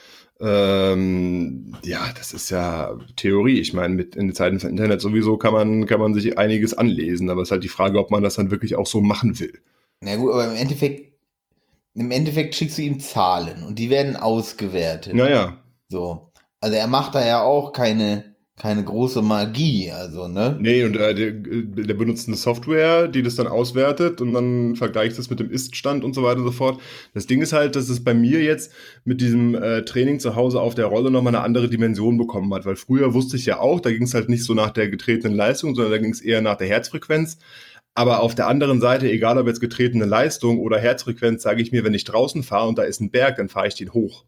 ähm, 0.41 1.75
ja, 1.83 2.11
das 2.17 2.33
ist 2.33 2.49
ja 2.49 2.97
Theorie. 3.15 3.59
Ich 3.59 3.73
meine, 3.73 3.93
mit 3.93 4.15
in 4.15 4.27
den 4.27 4.35
Zeiten 4.35 4.59
von 4.59 4.71
Internet 4.71 4.99
sowieso 4.99 5.37
kann 5.37 5.53
man, 5.53 5.85
kann 5.85 5.99
man 5.99 6.13
sich 6.13 6.37
einiges 6.37 6.73
anlesen, 6.73 7.29
aber 7.29 7.41
es 7.41 7.49
ist 7.49 7.51
halt 7.51 7.63
die 7.63 7.69
Frage, 7.69 7.99
ob 7.99 8.09
man 8.09 8.23
das 8.23 8.35
dann 8.35 8.49
wirklich 8.49 8.75
auch 8.75 8.87
so 8.87 9.01
machen 9.01 9.39
will. 9.39 9.53
Na 10.01 10.15
gut, 10.15 10.31
aber 10.33 10.47
im 10.47 10.55
Endeffekt, 10.55 11.13
im 11.93 12.09
Endeffekt 12.09 12.55
schickst 12.55 12.79
du 12.79 12.81
ihm 12.81 12.99
Zahlen 12.99 13.63
und 13.63 13.77
die 13.77 13.91
werden 13.91 14.15
ausgewertet. 14.15 15.13
Naja. 15.13 15.57
So. 15.89 16.31
Also 16.59 16.75
er 16.75 16.87
macht 16.87 17.13
da 17.13 17.25
ja 17.25 17.41
auch 17.43 17.71
keine, 17.71 18.30
keine 18.57 18.83
große 18.83 19.21
Magie, 19.21 19.89
also, 19.91 20.27
ne? 20.27 20.55
Nee, 20.59 20.83
und 20.83 20.95
äh, 20.95 21.15
der, 21.15 21.31
der, 21.31 21.93
benutzt 21.95 22.27
eine 22.27 22.37
Software, 22.37 23.07
die 23.07 23.23
das 23.23 23.35
dann 23.35 23.47
auswertet 23.47 24.21
und 24.21 24.33
dann 24.33 24.75
vergleicht 24.75 25.17
das 25.17 25.29
mit 25.29 25.39
dem 25.39 25.49
Ist-Stand 25.49 26.03
und 26.03 26.13
so 26.13 26.21
weiter 26.21 26.39
und 26.39 26.45
so 26.45 26.51
fort. 26.51 26.79
Das 27.13 27.25
Ding 27.25 27.41
ist 27.41 27.53
halt, 27.53 27.75
dass 27.75 27.89
es 27.89 28.03
bei 28.03 28.13
mir 28.13 28.43
jetzt 28.43 28.71
mit 29.03 29.19
diesem 29.19 29.55
äh, 29.55 29.83
Training 29.83 30.19
zu 30.19 30.35
Hause 30.35 30.61
auf 30.61 30.75
der 30.75 30.85
Rolle 30.85 31.09
nochmal 31.09 31.33
eine 31.33 31.43
andere 31.43 31.69
Dimension 31.69 32.17
bekommen 32.17 32.53
hat, 32.53 32.65
weil 32.65 32.75
früher 32.75 33.13
wusste 33.13 33.37
ich 33.37 33.47
ja 33.47 33.59
auch, 33.59 33.79
da 33.79 33.89
ging 33.89 34.03
es 34.03 34.13
halt 34.13 34.29
nicht 34.29 34.43
so 34.43 34.53
nach 34.53 34.71
der 34.71 34.89
getretenen 34.89 35.35
Leistung, 35.35 35.73
sondern 35.73 35.93
da 35.93 35.97
ging 35.97 36.11
es 36.11 36.21
eher 36.21 36.41
nach 36.41 36.57
der 36.57 36.67
Herzfrequenz. 36.67 37.39
Aber 37.93 38.21
auf 38.21 38.35
der 38.35 38.47
anderen 38.47 38.79
Seite, 38.79 39.09
egal 39.09 39.37
ob 39.37 39.47
jetzt 39.47 39.59
getretene 39.59 40.05
Leistung 40.05 40.59
oder 40.59 40.77
Herzfrequenz, 40.77 41.41
sage 41.41 41.61
ich 41.61 41.71
mir, 41.71 41.83
wenn 41.83 41.93
ich 41.93 42.03
draußen 42.03 42.43
fahre 42.43 42.67
und 42.67 42.77
da 42.77 42.83
ist 42.83 43.01
ein 43.01 43.11
Berg, 43.11 43.37
dann 43.37 43.49
fahre 43.49 43.67
ich 43.67 43.75
den 43.75 43.93
hoch. 43.93 44.23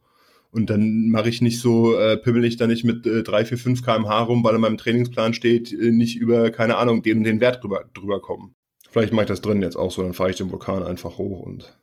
Und 0.53 0.69
dann 0.69 1.09
mache 1.09 1.29
ich 1.29 1.41
nicht 1.41 1.59
so, 1.59 1.97
äh, 1.97 2.15
pimmel 2.15 2.45
ich 2.45 2.57
da 2.57 2.67
nicht 2.67 2.83
mit 2.83 3.07
äh, 3.07 3.23
3, 3.23 3.45
4, 3.45 3.57
5 3.57 3.83
kmh 3.83 4.21
rum, 4.21 4.43
weil 4.43 4.53
in 4.53 4.61
meinem 4.61 4.77
Trainingsplan 4.77 5.33
steht, 5.33 5.73
äh, 5.73 5.91
nicht 5.91 6.15
über, 6.15 6.51
keine 6.51 6.77
Ahnung, 6.77 7.01
den 7.01 7.23
den 7.23 7.41
Wert 7.41 7.63
drüber, 7.63 7.85
drüber 7.95 8.21
kommen. 8.21 8.53
Vielleicht 8.87 9.13
mache 9.13 9.23
ich 9.23 9.29
das 9.29 9.41
drin 9.41 9.63
jetzt 9.63 9.75
auch 9.75 9.89
so, 9.89 10.03
dann 10.03 10.13
fahre 10.13 10.29
ich 10.29 10.35
den 10.35 10.51
Vulkan 10.51 10.83
einfach 10.83 11.17
hoch 11.17 11.39
und. 11.39 11.75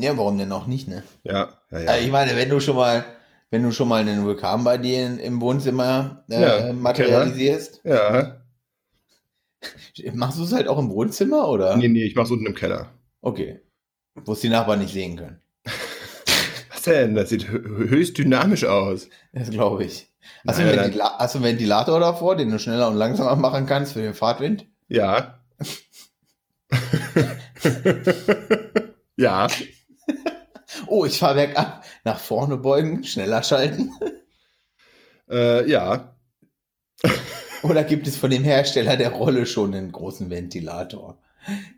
Ja, 0.00 0.16
warum 0.16 0.38
denn 0.38 0.50
auch 0.52 0.66
nicht, 0.66 0.88
ne? 0.88 1.02
Ja, 1.22 1.60
ja, 1.70 1.80
ja. 1.80 1.88
Also 1.90 2.06
ich 2.06 2.10
meine, 2.10 2.34
wenn 2.34 2.48
du 2.48 2.60
schon 2.60 2.76
mal, 2.76 3.04
wenn 3.50 3.62
du 3.62 3.72
schon 3.72 3.88
mal 3.88 4.00
einen 4.00 4.24
Vulkan 4.24 4.64
bei 4.64 4.78
dir 4.78 5.20
im 5.20 5.42
Wohnzimmer 5.42 6.24
äh, 6.30 6.40
ja, 6.40 6.72
materialisierst. 6.72 7.82
Ja. 7.84 8.40
Machst 10.14 10.38
du 10.38 10.44
es 10.44 10.54
halt 10.54 10.66
auch 10.66 10.78
im 10.78 10.88
Wohnzimmer, 10.88 11.46
oder? 11.46 11.76
Nee, 11.76 11.88
nee, 11.88 12.04
ich 12.04 12.14
mach's 12.14 12.30
unten 12.30 12.46
im 12.46 12.54
Keller. 12.54 12.94
Okay. 13.20 13.60
Wo 14.14 14.32
es 14.32 14.40
die 14.40 14.48
Nachbarn 14.48 14.78
nicht 14.78 14.94
sehen 14.94 15.16
können. 15.16 15.42
Was 16.80 16.84
denn? 16.84 17.14
Das 17.14 17.28
sieht 17.28 17.48
höchst 17.48 18.16
dynamisch 18.16 18.64
aus. 18.64 19.08
Das 19.32 19.50
glaube 19.50 19.84
ich. 19.84 20.08
Hast, 20.46 20.58
naja, 20.58 20.72
du 20.72 20.82
Ventila 20.82 21.18
hast 21.18 21.34
du 21.34 21.38
einen 21.38 21.46
Ventilator 21.46 22.00
davor, 22.00 22.36
den 22.36 22.50
du 22.50 22.58
schneller 22.58 22.88
und 22.88 22.96
langsamer 22.96 23.36
machen 23.36 23.66
kannst 23.66 23.92
für 23.92 24.00
den 24.00 24.14
Fahrtwind? 24.14 24.66
Ja, 24.88 25.40
ja. 29.16 29.46
Oh, 30.86 31.04
ich 31.04 31.18
fahre 31.18 31.34
bergab. 31.34 31.84
Nach 32.04 32.18
vorne 32.18 32.56
beugen, 32.56 33.04
schneller 33.04 33.42
schalten. 33.42 33.92
Äh, 35.28 35.70
ja. 35.70 36.16
Oder 37.62 37.84
gibt 37.84 38.06
es 38.06 38.16
von 38.16 38.30
dem 38.30 38.44
Hersteller 38.44 38.96
der 38.96 39.10
Rolle 39.10 39.46
schon 39.46 39.74
einen 39.74 39.92
großen 39.92 40.30
Ventilator? 40.30 41.20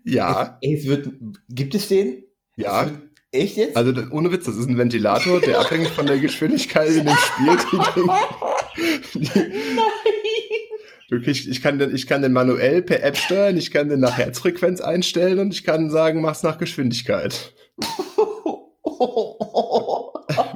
Ja. 0.05 0.59
Es, 0.61 0.81
es 0.81 0.87
wird, 0.87 1.09
gibt 1.49 1.75
es 1.75 1.89
den? 1.89 2.25
Ja. 2.57 2.85
Es 2.85 2.91
wird, 2.91 3.12
echt 3.33 3.57
jetzt? 3.57 3.77
Also 3.77 3.93
ohne 4.11 4.31
Witz, 4.31 4.45
das 4.45 4.57
ist 4.57 4.69
ein 4.69 4.79
Ventilator, 4.79 5.41
der 5.41 5.61
abhängig 5.61 5.89
von 5.89 6.07
der 6.07 6.19
Geschwindigkeit 6.19 6.91
in 6.91 7.07
dem 7.07 7.17
Spiel. 7.17 7.57
Die, 9.15 9.21
die, 9.21 9.31
du 11.11 11.21
kriegst, 11.21 11.49
ich, 11.49 11.63
kann 11.63 11.79
den, 11.79 11.95
ich 11.95 12.07
kann 12.07 12.23
den 12.23 12.33
manuell 12.33 12.83
per 12.83 13.03
App 13.03 13.17
steuern, 13.17 13.57
ich 13.57 13.71
kann 13.71 13.89
den 13.89 14.01
nach 14.01 14.17
Herzfrequenz 14.17 14.81
einstellen 14.81 15.39
und 15.39 15.53
ich 15.53 15.65
kann 15.65 15.91
sagen, 15.91 16.21
mach's 16.21 16.43
nach 16.43 16.59
Geschwindigkeit. 16.59 17.55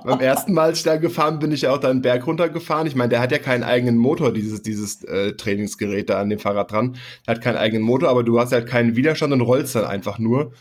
Beim 0.05 0.21
ersten 0.21 0.53
Mal, 0.53 0.67
als 0.67 0.79
ich 0.79 0.85
da 0.85 0.97
gefahren 0.97 1.39
bin, 1.39 1.49
bin 1.49 1.53
ich 1.53 1.63
ja 1.63 1.73
auch 1.73 1.79
da 1.79 1.91
einen 1.91 2.03
Berg 2.03 2.27
runtergefahren. 2.27 2.87
Ich 2.87 2.95
meine, 2.95 3.09
der 3.09 3.21
hat 3.21 3.33
ja 3.33 3.39
keinen 3.39 3.65
eigenen 3.65 3.97
Motor, 3.99 4.33
dieses, 4.33 4.63
dieses 4.63 5.03
äh, 5.05 5.33
Trainingsgerät 5.33 6.09
da 6.09 6.21
an 6.21 6.31
dem 6.31 6.39
Fahrrad 6.39 6.71
dran. 6.71 6.97
Der 7.27 7.35
hat 7.35 7.43
keinen 7.43 7.57
eigenen 7.57 7.83
Motor, 7.83 8.09
aber 8.09 8.23
du 8.23 8.39
hast 8.39 8.53
halt 8.53 8.67
keinen 8.67 8.95
Widerstand 8.95 9.33
und 9.33 9.41
rollst 9.41 9.75
dann 9.75 9.85
einfach 9.85 10.21
nur. 10.21 10.53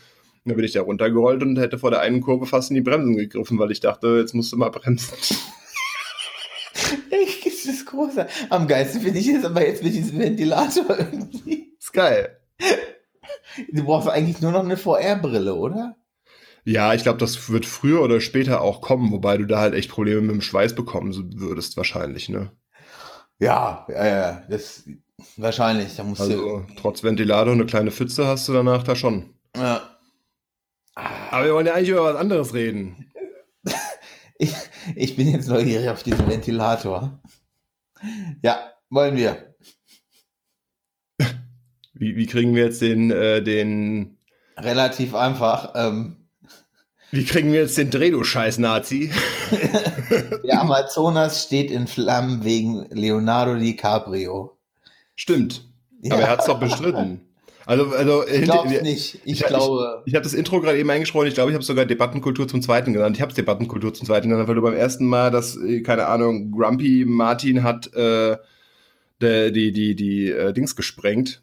Und 0.46 0.50
dann 0.50 0.56
bin 0.58 0.64
ich 0.64 0.74
da 0.74 0.82
runtergerollt 0.82 1.42
und 1.42 1.58
hätte 1.58 1.76
vor 1.76 1.90
der 1.90 2.02
einen 2.02 2.20
Kurve 2.20 2.46
fast 2.46 2.70
in 2.70 2.76
die 2.76 2.80
Bremsen 2.80 3.16
gegriffen, 3.16 3.58
weil 3.58 3.72
ich 3.72 3.80
dachte, 3.80 4.18
jetzt 4.20 4.32
musst 4.32 4.52
du 4.52 4.56
mal 4.56 4.70
bremsen. 4.70 5.12
Echt, 7.10 7.44
das 7.44 7.64
ist 7.64 7.84
großer. 7.84 8.28
Am 8.48 8.68
geilsten 8.68 9.00
finde 9.00 9.18
ich 9.18 9.26
es 9.26 9.44
aber 9.44 9.66
jetzt 9.66 9.82
mit 9.82 9.92
diesem 9.92 10.20
Ventilator 10.20 10.84
irgendwie. 10.88 11.74
Ist 11.80 11.92
geil. 11.92 12.38
Du 13.72 13.82
brauchst 13.82 14.08
eigentlich 14.08 14.40
nur 14.40 14.52
noch 14.52 14.62
eine 14.62 14.76
VR-Brille, 14.76 15.56
oder? 15.56 15.96
Ja, 16.62 16.94
ich 16.94 17.02
glaube, 17.02 17.18
das 17.18 17.50
wird 17.50 17.66
früher 17.66 18.00
oder 18.02 18.20
später 18.20 18.60
auch 18.60 18.80
kommen, 18.80 19.10
wobei 19.10 19.38
du 19.38 19.46
da 19.46 19.58
halt 19.58 19.74
echt 19.74 19.90
Probleme 19.90 20.20
mit 20.20 20.30
dem 20.30 20.42
Schweiß 20.42 20.76
bekommen 20.76 21.40
würdest, 21.40 21.76
wahrscheinlich, 21.76 22.28
ne? 22.28 22.52
Ja, 23.40 23.84
ja, 23.88 24.06
ja, 24.06 24.42
das 24.48 24.84
wahrscheinlich. 25.36 25.96
Da 25.96 26.04
musst 26.04 26.20
Also 26.20 26.64
trotz 26.76 27.02
Ventilator 27.02 27.52
eine 27.52 27.66
kleine 27.66 27.90
Pfütze 27.90 28.28
hast 28.28 28.48
du 28.48 28.52
danach 28.52 28.84
da 28.84 28.94
schon. 28.94 29.35
Ja. 31.36 31.40
Aber 31.40 31.46
wir 31.46 31.54
wollen 31.54 31.66
ja 31.66 31.74
eigentlich 31.74 31.90
über 31.90 32.04
was 32.04 32.16
anderes 32.16 32.54
reden. 32.54 33.12
Ich, 34.38 34.52
ich 34.94 35.16
bin 35.16 35.30
jetzt 35.30 35.48
neugierig 35.48 35.88
auf 35.88 36.02
diesen 36.02 36.28
Ventilator. 36.28 37.22
Ja, 38.42 38.70
wollen 38.90 39.16
wir. 39.16 39.54
Wie, 41.94 42.16
wie 42.16 42.26
kriegen 42.26 42.54
wir 42.54 42.64
jetzt 42.64 42.82
den, 42.82 43.10
äh, 43.10 43.42
den, 43.42 44.18
Relativ 44.58 45.14
einfach. 45.14 45.72
Ähm, 45.74 46.28
wie 47.12 47.24
kriegen 47.24 47.50
wir 47.50 47.60
jetzt 47.60 47.78
den 47.78 47.90
Dreh, 47.90 48.10
du 48.10 48.24
scheiß 48.24 48.58
Nazi? 48.58 49.10
der 50.44 50.60
Amazonas 50.60 51.44
steht 51.44 51.70
in 51.70 51.86
Flammen 51.86 52.44
wegen 52.44 52.86
Leonardo 52.90 53.54
DiCaprio. 53.54 54.58
Stimmt. 55.14 55.66
Aber 56.10 56.20
er 56.20 56.28
hat 56.28 56.40
es 56.40 56.46
doch 56.46 56.60
bestritten. 56.60 57.25
Also, 57.66 57.86
also 57.90 58.26
Ich 58.28 58.42
glaube 58.44 58.68
nicht. 58.82 59.16
Ich, 59.24 59.40
ich- 59.40 59.44
glaube. 59.44 60.02
Ich 60.06 60.14
habe 60.14 60.22
das 60.22 60.34
Intro 60.34 60.60
gerade 60.60 60.78
eben 60.78 60.88
eingesprochen. 60.88 61.26
Ich 61.26 61.34
glaube, 61.34 61.50
ich 61.50 61.54
habe 61.54 61.64
sogar 61.64 61.84
Debattenkultur 61.84 62.46
zum 62.48 62.62
Zweiten 62.62 62.92
genannt. 62.92 63.16
Ich 63.16 63.20
habe 63.22 63.30
es 63.30 63.36
Debattenkultur 63.36 63.92
zum 63.92 64.06
Zweiten 64.06 64.28
genannt, 64.30 64.48
weil 64.48 64.54
du 64.54 64.62
beim 64.62 64.74
ersten 64.74 65.06
Mal, 65.06 65.30
dass 65.30 65.56
äh, 65.56 65.82
keine 65.82 66.06
Ahnung, 66.06 66.52
Grumpy 66.52 67.04
Martin 67.06 67.64
hat 67.64 67.92
äh, 67.94 68.36
der, 69.20 69.50
die 69.50 69.72
die 69.72 69.96
die 69.96 70.30
äh, 70.30 70.52
Dings 70.52 70.76
gesprengt. 70.76 71.42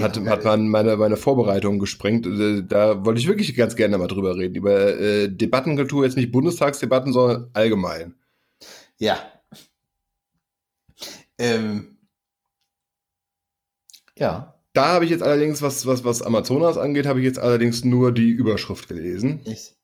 Hat, 0.00 0.16
Ja, 0.18 0.26
hat 0.26 0.44
man 0.44 0.68
meine, 0.68 0.96
meine 0.96 1.16
Vorbereitung 1.16 1.78
gesprengt. 1.78 2.26
Äh, 2.26 2.62
Da 2.62 3.04
wollte 3.06 3.20
ich 3.20 3.26
wirklich 3.26 3.56
ganz 3.56 3.74
gerne 3.74 3.96
mal 3.96 4.06
drüber 4.06 4.36
reden. 4.36 4.54
Über 4.54 4.96
äh, 5.00 5.28
Debattenkultur, 5.28 6.04
jetzt 6.04 6.16
nicht 6.16 6.30
Bundestagsdebatten, 6.30 7.12
sondern 7.12 7.48
allgemein. 7.54 8.14
Ja. 8.98 9.18
Ähm, 11.38 11.96
ja, 14.16 14.54
Da 14.74 14.88
habe 14.88 15.04
ich 15.04 15.10
jetzt 15.10 15.22
allerdings, 15.22 15.62
was, 15.62 15.86
was, 15.86 16.04
was 16.04 16.22
Amazonas 16.22 16.76
angeht, 16.76 17.06
habe 17.06 17.20
ich 17.20 17.24
jetzt 17.24 17.38
allerdings 17.38 17.84
nur 17.84 18.12
die 18.12 18.30
Überschrift 18.30 18.88
gelesen. 18.88 19.40
ich, 19.44 19.74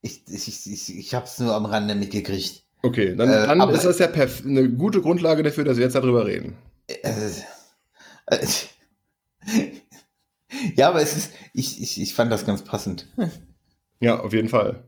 ich, 0.00 0.22
ich, 0.28 0.66
ich, 0.72 0.98
ich, 0.98 1.14
habe 1.14 1.26
es 1.26 1.38
nur 1.38 1.54
am 1.54 1.66
Rande 1.66 1.94
mitgekriegt. 1.94 2.64
Okay, 2.82 3.14
dann, 3.16 3.28
Äh, 3.28 3.46
dann 3.46 3.60
aber- 3.60 3.72
ist 3.72 3.84
das 3.84 3.98
ja 3.98 4.08
eine 4.10 4.68
gute 4.70 5.00
Grundlage 5.00 5.42
dafür, 5.42 5.64
dass 5.64 5.76
wir 5.76 5.84
jetzt 5.84 5.94
darüber 5.94 6.26
reden. 6.26 6.56
Äh, 6.88 7.30
äh, 8.26 8.46
ja, 10.76 10.88
aber 10.88 11.02
es 11.02 11.16
ist, 11.16 11.32
ich, 11.52 11.80
ich, 11.82 12.00
ich 12.00 12.14
fand 12.14 12.32
das 12.32 12.46
ganz 12.46 12.62
passend. 12.64 13.06
Ja, 14.00 14.20
auf 14.20 14.32
jeden 14.32 14.48
Fall. 14.48 14.84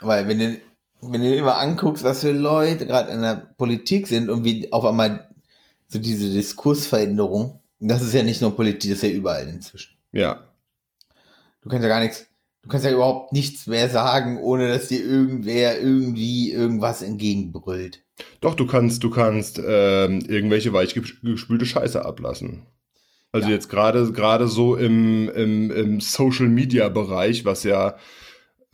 Weil 0.00 0.28
wenn 0.28 0.38
du, 0.38 0.60
wenn 1.02 1.20
du 1.22 1.28
dir 1.28 1.36
immer 1.38 1.58
anguckst, 1.58 2.04
was 2.04 2.20
für 2.20 2.32
Leute 2.32 2.86
gerade 2.86 3.10
in 3.12 3.22
der 3.22 3.54
Politik 3.56 4.06
sind 4.06 4.28
und 4.30 4.44
wie 4.44 4.72
auf 4.72 4.84
einmal 4.84 5.28
so 5.88 5.98
diese 5.98 6.30
Diskursveränderung, 6.30 7.59
das 7.88 8.02
ist 8.02 8.14
ja 8.14 8.22
nicht 8.22 8.40
nur 8.40 8.54
Politik, 8.54 8.90
das 8.90 9.02
ist 9.02 9.10
ja 9.10 9.16
überall 9.16 9.48
inzwischen. 9.48 9.96
Ja. 10.12 10.44
Du 11.62 11.68
kannst 11.68 11.82
ja 11.82 11.88
gar 11.88 12.00
nichts, 12.00 12.26
du 12.62 12.68
kannst 12.68 12.84
ja 12.86 12.92
überhaupt 12.92 13.32
nichts 13.32 13.66
mehr 13.66 13.88
sagen, 13.88 14.38
ohne 14.38 14.68
dass 14.68 14.88
dir 14.88 15.04
irgendwer 15.04 15.80
irgendwie 15.80 16.52
irgendwas 16.52 17.02
entgegenbrüllt. 17.02 18.02
Doch, 18.40 18.54
du 18.54 18.66
kannst, 18.66 19.02
du 19.02 19.10
kannst 19.10 19.58
ähm, 19.64 20.20
irgendwelche 20.28 20.72
weichgespülte 20.72 21.66
Scheiße 21.66 22.04
ablassen. 22.04 22.66
Also 23.32 23.48
Ja. 23.48 23.54
jetzt 23.54 23.68
gerade 23.68 24.12
gerade 24.12 24.48
so 24.48 24.76
im, 24.76 25.28
im, 25.30 25.70
im 25.70 26.00
Social 26.00 26.48
Media 26.48 26.88
Bereich, 26.88 27.44
was 27.44 27.62
ja 27.64 27.96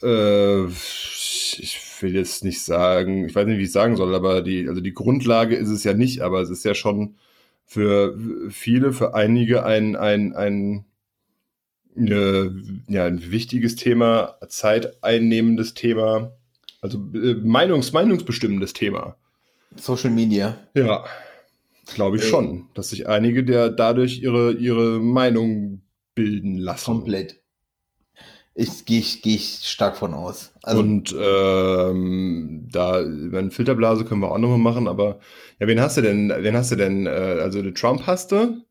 äh, 0.03 0.65
ich 0.67 1.81
will 2.01 2.15
jetzt 2.15 2.45
nicht 2.45 2.63
sagen, 2.63 3.27
ich 3.27 3.35
weiß 3.35 3.47
nicht, 3.47 3.59
wie 3.59 3.65
ich 3.65 3.73
sagen 3.73 3.97
soll, 3.97 4.15
aber 4.15 4.43
die, 4.43 4.69
also 4.69 4.81
die 4.81 4.93
Grundlage 4.95 5.57
ist 5.57 5.69
es 5.71 5.85
ja 5.85 5.95
nicht, 5.95 6.21
aber 6.21 6.41
es 6.41 6.51
ist 6.51 6.65
ja 6.65 6.75
schon 6.75 7.17
für 7.67 8.17
viele, 8.51 8.93
für 8.93 9.15
einige 9.15 9.65
ein, 9.67 9.97
ein, 9.97 10.35
ein, 10.35 10.85
äh, 11.97 12.49
ja, 12.89 13.05
ein 13.05 13.31
wichtiges 13.31 13.75
Thema, 13.77 14.39
zeiteinnehmendes 14.49 15.75
Thema, 15.75 16.33
also 16.81 16.99
äh, 17.15 17.35
Meinungs, 17.35 17.93
meinungsbestimmendes 17.93 18.73
Thema. 18.73 19.17
Social 19.75 20.11
Media. 20.11 20.57
Ja, 20.75 21.05
glaube 21.95 22.17
ich 22.17 22.23
Äh. 22.23 22.27
schon, 22.27 22.69
dass 22.75 22.91
sich 22.91 23.09
einige 23.09 23.45
der 23.45 23.71
dadurch 23.71 24.23
ihre, 24.23 24.53
ihre 24.53 25.01
Meinung 25.01 25.83
bilden 26.15 26.57
lassen. 26.59 26.85
Komplett. 26.85 27.41
Ich 28.59 28.87
gehe 28.87 29.01
ich, 29.01 29.21
geh 29.21 29.35
ich 29.35 29.61
stark 29.65 29.99
von 29.99 30.15
aus. 30.15 30.51
Also, 30.63 30.81
Und 30.81 31.15
ähm, 31.21 32.67
da, 32.73 33.01
eine 33.01 33.51
Filterblase 33.51 34.07
können 34.07 34.23
wir 34.23 34.31
auch 34.33 34.39
nochmal 34.39 34.57
machen, 34.57 34.89
aber 34.89 35.21
ja, 35.61 35.67
wen 35.67 35.79
hast 35.79 35.99
du 35.99 36.01
denn, 36.01 36.33
wen 36.35 36.57
hast 36.57 36.71
du 36.73 36.77
denn, 36.77 37.07
äh, 37.07 37.11
also 37.11 37.61
den 37.61 37.75
Trump 37.75 38.07
hast 38.07 38.33
du, 38.33 38.63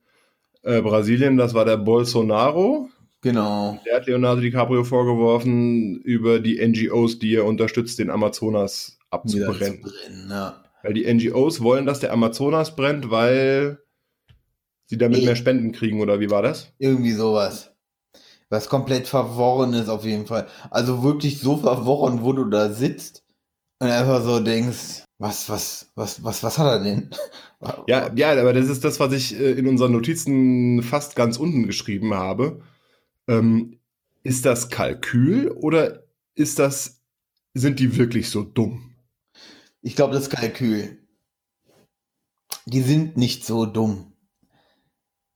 äh, 0.64 0.82
Brasilien, 0.82 1.38
das 1.38 1.54
war 1.54 1.66
der 1.66 1.78
Bolsonaro, 1.78 2.90
genau. 3.22 3.80
der 3.86 3.98
hat 3.98 4.08
Leonardo 4.08 4.42
DiCaprio 4.42 4.84
vorgeworfen, 4.84 5.98
über 6.02 6.40
die 6.40 6.66
NGOs, 6.68 7.20
die 7.20 7.36
er 7.36 7.46
unterstützt, 7.46 8.00
den 8.00 8.10
Amazonas 8.10 8.98
abzubrennen. 9.12 9.84
zu 9.84 9.92
brennen, 9.92 10.28
ja. 10.32 10.64
Weil 10.82 10.94
die 10.96 11.14
NGOs 11.14 11.62
wollen, 11.62 11.86
dass 11.86 12.00
der 12.00 12.12
Amazonas 12.12 12.76
brennt, 12.76 13.12
weil 13.12 13.78
sie 14.88 14.98
damit 14.98 15.20
Nee. 15.20 15.26
mehr 15.26 15.36
Spenden 15.36 15.74
kriegen, 15.74 16.02
oder 16.02 16.20
wie 16.20 16.32
war 16.32 16.42
das? 16.42 16.74
Irgendwie 16.80 17.12
sowas. 17.12 17.75
Was 18.50 18.70
komplett 18.70 19.08
verworren 19.08 19.74
ist 19.74 19.90
auf 19.90 20.06
jeden 20.06 20.28
Fall. 20.28 20.48
Also 20.70 21.04
wirklich 21.04 21.40
so 21.40 21.58
verworren, 21.58 22.24
wo 22.24 22.34
du 22.34 22.46
da 22.46 22.72
sitzt 22.72 23.24
und 23.80 23.90
einfach 23.90 24.24
so 24.24 24.40
denkst, 24.40 25.04
was, 25.18 25.50
was, 25.50 25.92
was, 25.96 26.24
was, 26.24 26.44
was 26.44 26.58
hat 26.58 26.68
er 26.68 26.84
denn? 26.84 27.10
Ja, 27.88 28.14
ja, 28.14 28.32
aber 28.32 28.54
das 28.54 28.68
ist 28.68 28.84
das, 28.84 29.00
was 29.00 29.12
ich 29.12 29.40
äh, 29.40 29.54
in 29.54 29.68
unseren 29.68 29.92
Notizen 29.92 30.84
fast 30.84 31.16
ganz 31.16 31.38
unten 31.38 31.66
geschrieben 31.66 32.14
habe. 32.14 32.62
Ähm, 33.28 33.80
ist 34.22 34.46
das 34.46 34.70
Kalkül 34.70 35.50
oder 35.50 36.04
ist 36.36 36.60
das, 36.60 37.02
sind 37.56 37.80
die 37.80 37.98
wirklich 37.98 38.30
so 38.30 38.44
dumm? 38.44 38.94
Ich 39.82 39.96
glaube, 39.96 40.14
das 40.14 40.24
ist 40.24 40.30
Kalkül. 40.30 41.00
Die 42.68 42.82
sind 42.82 43.18
nicht 43.18 43.46
so 43.46 43.66
dumm. 43.66 44.15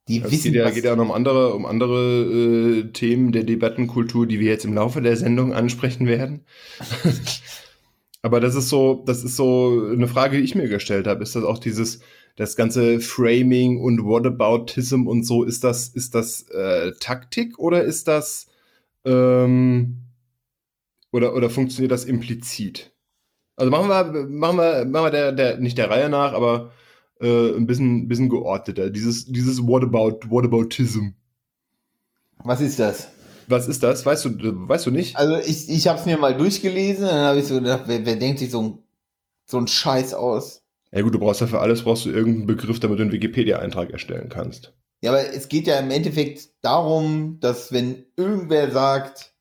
Die 0.10 0.22
Es 0.22 0.32
wissen, 0.32 0.52
geht 0.52 0.56
ja, 0.56 0.70
geht 0.72 0.84
ja 0.84 0.96
noch 0.96 1.06
um 1.06 1.12
andere, 1.12 1.54
um 1.54 1.68
andere 1.68 2.24
äh, 2.24 2.84
Themen 2.92 3.32
der 3.32 3.44
Debattenkultur, 3.44 4.26
die 4.26 4.40
wir 4.40 4.50
jetzt 4.50 4.66
im 4.66 4.74
Laufe 4.74 5.02
der 5.02 5.16
Sendung 5.16 5.54
ansprechen 5.54 6.08
werden. 6.08 6.42
Aber 8.24 8.40
das 8.40 8.56
ist 8.56 8.70
so, 8.70 9.04
das 9.06 9.24
ist 9.24 9.36
so 9.36 9.88
eine 9.94 10.08
Frage, 10.08 10.38
die 10.38 10.44
ich 10.44 10.56
mir 10.56 10.68
gestellt 10.68 11.06
habe. 11.06 11.22
Ist 11.22 11.36
das 11.36 11.44
auch 11.44 11.60
dieses, 11.60 12.02
das 12.36 12.56
ganze 12.56 13.00
Framing 13.00 13.80
und 13.80 14.04
Whataboutism 14.04 15.08
und 15.08 15.24
so, 15.24 15.44
ist 15.44 15.64
das, 15.64 15.90
ist 15.90 16.16
das 16.16 16.42
äh, 16.50 16.92
Taktik 17.00 17.60
oder 17.60 17.84
ist 17.84 18.08
das 18.08 18.48
ähm, 19.06 19.98
oder, 21.12 21.36
oder 21.36 21.52
funktioniert 21.52 21.92
das 21.92 22.06
implizit? 22.06 22.92
Also 23.56 23.72
machen 23.72 23.90
wir, 23.90 24.28
machen 24.28 24.58
wir, 24.58 24.86
machen 24.86 25.06
wir 25.06 25.12
der, 25.12 25.32
der, 25.34 25.58
nicht 25.58 25.78
der 25.78 25.92
Reihe 25.92 26.10
nach, 26.10 26.34
aber 26.34 26.72
äh, 27.20 27.56
ein 27.56 27.68
bisschen, 27.68 28.08
bisschen 28.08 28.30
geordneter. 28.30 28.90
Dieses, 28.90 29.26
dieses 29.26 29.62
Whatabout, 29.62 30.30
Whataboutism. 30.30 31.10
Was 32.44 32.62
ist 32.62 32.80
das? 32.80 33.10
Was 33.48 33.68
ist 33.68 33.84
das? 33.84 34.06
Weißt 34.06 34.26
du, 34.26 34.32
weißt 34.40 34.86
du 34.86 34.92
nicht? 34.92 35.18
Also 35.18 35.38
ich, 35.38 35.70
ich 35.70 35.88
habe 35.88 36.00
es 36.00 36.06
mir 36.06 36.18
mal 36.18 36.38
durchgelesen, 36.38 37.06
dann 37.06 37.26
habe 37.26 37.40
ich 37.40 37.46
so 37.46 37.56
gedacht, 37.56 37.84
wer, 37.88 38.06
wer 38.06 38.16
denkt 38.16 38.40
sich 38.40 38.52
so 38.52 38.62
ein, 38.62 38.78
so 39.46 39.58
ein 39.58 39.68
Scheiß 39.68 40.14
aus? 40.14 40.62
Ja 40.92 41.02
gut, 41.02 41.14
du 41.14 41.20
brauchst 41.20 41.42
ja 41.42 41.48
für 41.48 41.60
alles 41.60 41.84
brauchst 41.84 42.06
du 42.06 42.10
irgendeinen 42.10 42.48
Begriff, 42.48 42.80
damit 42.80 43.00
du 43.00 43.04
einen 43.04 43.12
Wikipedia-Eintrag 43.12 43.92
erstellen 43.92 44.30
kannst. 44.30 44.74
Ja, 45.02 45.12
aber 45.12 45.34
es 45.34 45.48
geht 45.48 45.68
ja 45.68 45.80
im 45.80 45.92
Endeffekt 45.92 46.50
darum, 46.62 47.40
dass 47.40 47.72
wenn 47.72 48.06
irgendwer 48.16 48.72
sagt, 48.72 49.34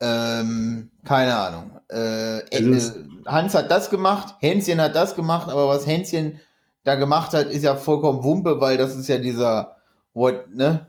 ähm, 0.00 0.90
keine 1.04 1.36
Ahnung, 1.36 1.80
äh, 1.90 2.38
äh, 2.38 2.90
Hans 3.26 3.54
hat 3.54 3.70
das 3.70 3.90
gemacht, 3.90 4.36
Hänschen 4.40 4.80
hat 4.80 4.94
das 4.94 5.14
gemacht, 5.14 5.50
aber 5.50 5.68
was 5.68 5.86
Hänschen 5.86 6.40
da 6.84 6.94
gemacht 6.94 7.32
hat, 7.32 7.46
ist 7.46 7.62
ja 7.62 7.76
vollkommen 7.76 8.22
Wumpe, 8.24 8.60
weil 8.60 8.76
das 8.76 8.96
ist 8.96 9.08
ja 9.08 9.18
dieser 9.18 9.76
what, 10.14 10.48
ne? 10.54 10.86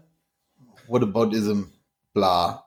Whataboutism, 0.87 1.63
bla. 2.13 2.65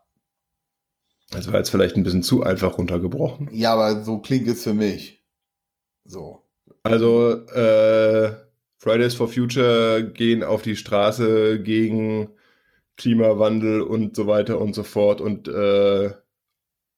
Das 1.31 1.50
war 1.50 1.59
jetzt 1.59 1.71
vielleicht 1.71 1.97
ein 1.97 2.04
bisschen 2.04 2.23
zu 2.23 2.43
einfach 2.43 2.78
runtergebrochen. 2.78 3.49
Ja, 3.52 3.73
aber 3.73 4.04
so 4.04 4.19
klingt 4.19 4.47
es 4.49 4.62
für 4.62 4.75
mich. 4.75 5.25
So. 6.04 6.43
Also, 6.83 7.47
äh, 7.49 8.35
Fridays 8.78 9.14
for 9.14 9.28
Future 9.28 10.04
gehen 10.12 10.45
auf 10.45 10.62
die 10.62 10.76
Straße 10.76 11.61
gegen 11.62 12.28
Klimawandel 12.97 13.81
und 13.81 14.14
so 14.14 14.26
weiter 14.26 14.61
und 14.61 14.75
so 14.75 14.83
fort 14.83 15.21
und 15.21 15.49
äh, 15.49 16.12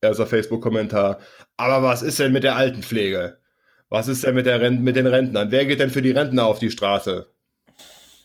erster 0.01 0.27
Facebook-Kommentar. 0.27 1.21
Aber 1.57 1.87
was 1.87 2.03
ist 2.03 2.19
denn 2.19 2.33
mit 2.33 2.45
der 2.45 2.57
Altenpflege? 2.57 3.39
Was 3.89 4.09
ist 4.09 4.25
denn 4.25 4.35
mit, 4.35 4.47
der 4.47 4.61
Rent 4.61 4.83
mit 4.83 4.97
den 4.97 5.07
Rentnern? 5.07 5.51
Wer 5.51 5.65
geht 5.67 5.81
denn 5.81 5.91
für 5.91 6.03
die 6.03 6.11
Rentner 6.11 6.47
auf 6.47 6.59
die 6.59 6.71
Straße? 6.71 7.29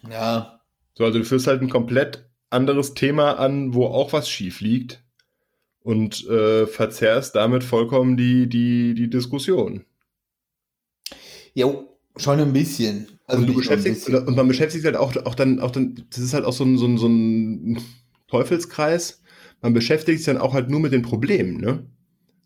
Ja. 0.09 0.61
So, 0.93 1.05
also 1.05 1.19
du 1.19 1.25
führst 1.25 1.47
halt 1.47 1.61
ein 1.61 1.69
komplett 1.69 2.29
anderes 2.49 2.93
Thema 2.93 3.33
an, 3.33 3.73
wo 3.73 3.85
auch 3.85 4.13
was 4.13 4.29
schief 4.29 4.59
liegt 4.59 5.03
und 5.83 6.27
äh, 6.27 6.67
verzerrst 6.67 7.35
damit 7.35 7.63
vollkommen 7.63 8.17
die, 8.17 8.47
die, 8.47 8.93
die 8.93 9.09
Diskussion. 9.09 9.85
Jo, 11.53 11.97
schon 12.17 12.39
ein 12.39 12.53
bisschen. 12.53 13.07
Also 13.25 13.41
und, 13.41 13.47
du 13.47 13.55
beschäftigst, 13.55 14.09
und 14.09 14.35
man 14.35 14.47
beschäftigt 14.47 14.85
halt 14.85 14.97
auch, 14.97 15.15
auch 15.25 15.35
dann, 15.35 15.59
auch 15.59 15.71
dann, 15.71 16.05
das 16.09 16.19
ist 16.19 16.33
halt 16.33 16.45
auch 16.45 16.53
so 16.53 16.65
ein, 16.65 16.77
so 16.77 16.85
ein, 16.85 16.97
so 16.97 17.07
ein 17.07 17.81
Teufelskreis. 18.27 19.21
Man 19.61 19.73
beschäftigt 19.73 20.17
sich 20.19 20.25
dann 20.25 20.37
auch 20.37 20.53
halt 20.53 20.69
nur 20.69 20.79
mit 20.79 20.91
den 20.91 21.03
Problemen, 21.03 21.57
ne? 21.57 21.85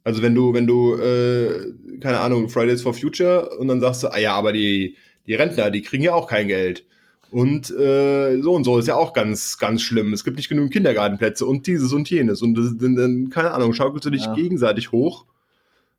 Also 0.05 0.21
wenn 0.21 0.35
du, 0.35 0.53
wenn 0.53 0.67
du, 0.67 0.95
äh, 0.95 1.73
keine 1.99 2.19
Ahnung, 2.19 2.47
Fridays 2.47 2.83
for 2.83 2.93
Future 2.93 3.49
und 3.57 3.67
dann 3.67 3.81
sagst 3.81 4.03
du, 4.03 4.07
ah 4.13 4.19
ja, 4.19 4.35
aber 4.35 4.53
die, 4.53 4.95
die 5.25 5.33
Rentner, 5.33 5.71
die 5.71 5.81
kriegen 5.81 6.03
ja 6.03 6.13
auch 6.13 6.27
kein 6.27 6.47
Geld. 6.47 6.85
Und 7.31 7.71
äh, 7.71 8.39
so 8.39 8.53
und 8.53 8.63
so 8.63 8.77
ist 8.77 8.87
ja 8.87 8.95
auch 8.95 9.13
ganz, 9.13 9.57
ganz 9.57 9.81
schlimm. 9.81 10.13
Es 10.13 10.23
gibt 10.23 10.37
nicht 10.37 10.47
genug 10.47 10.71
Kindergartenplätze 10.71 11.45
und 11.45 11.65
dieses 11.65 11.91
und 11.91 12.07
jenes. 12.09 12.43
Und 12.43 12.53
das, 12.53 12.77
dann, 12.77 12.95
dann, 12.95 13.29
keine 13.31 13.51
Ahnung, 13.51 13.73
schaukelst 13.73 14.05
du 14.05 14.11
dich 14.11 14.25
ja. 14.25 14.33
gegenseitig 14.35 14.91
hoch. 14.91 15.25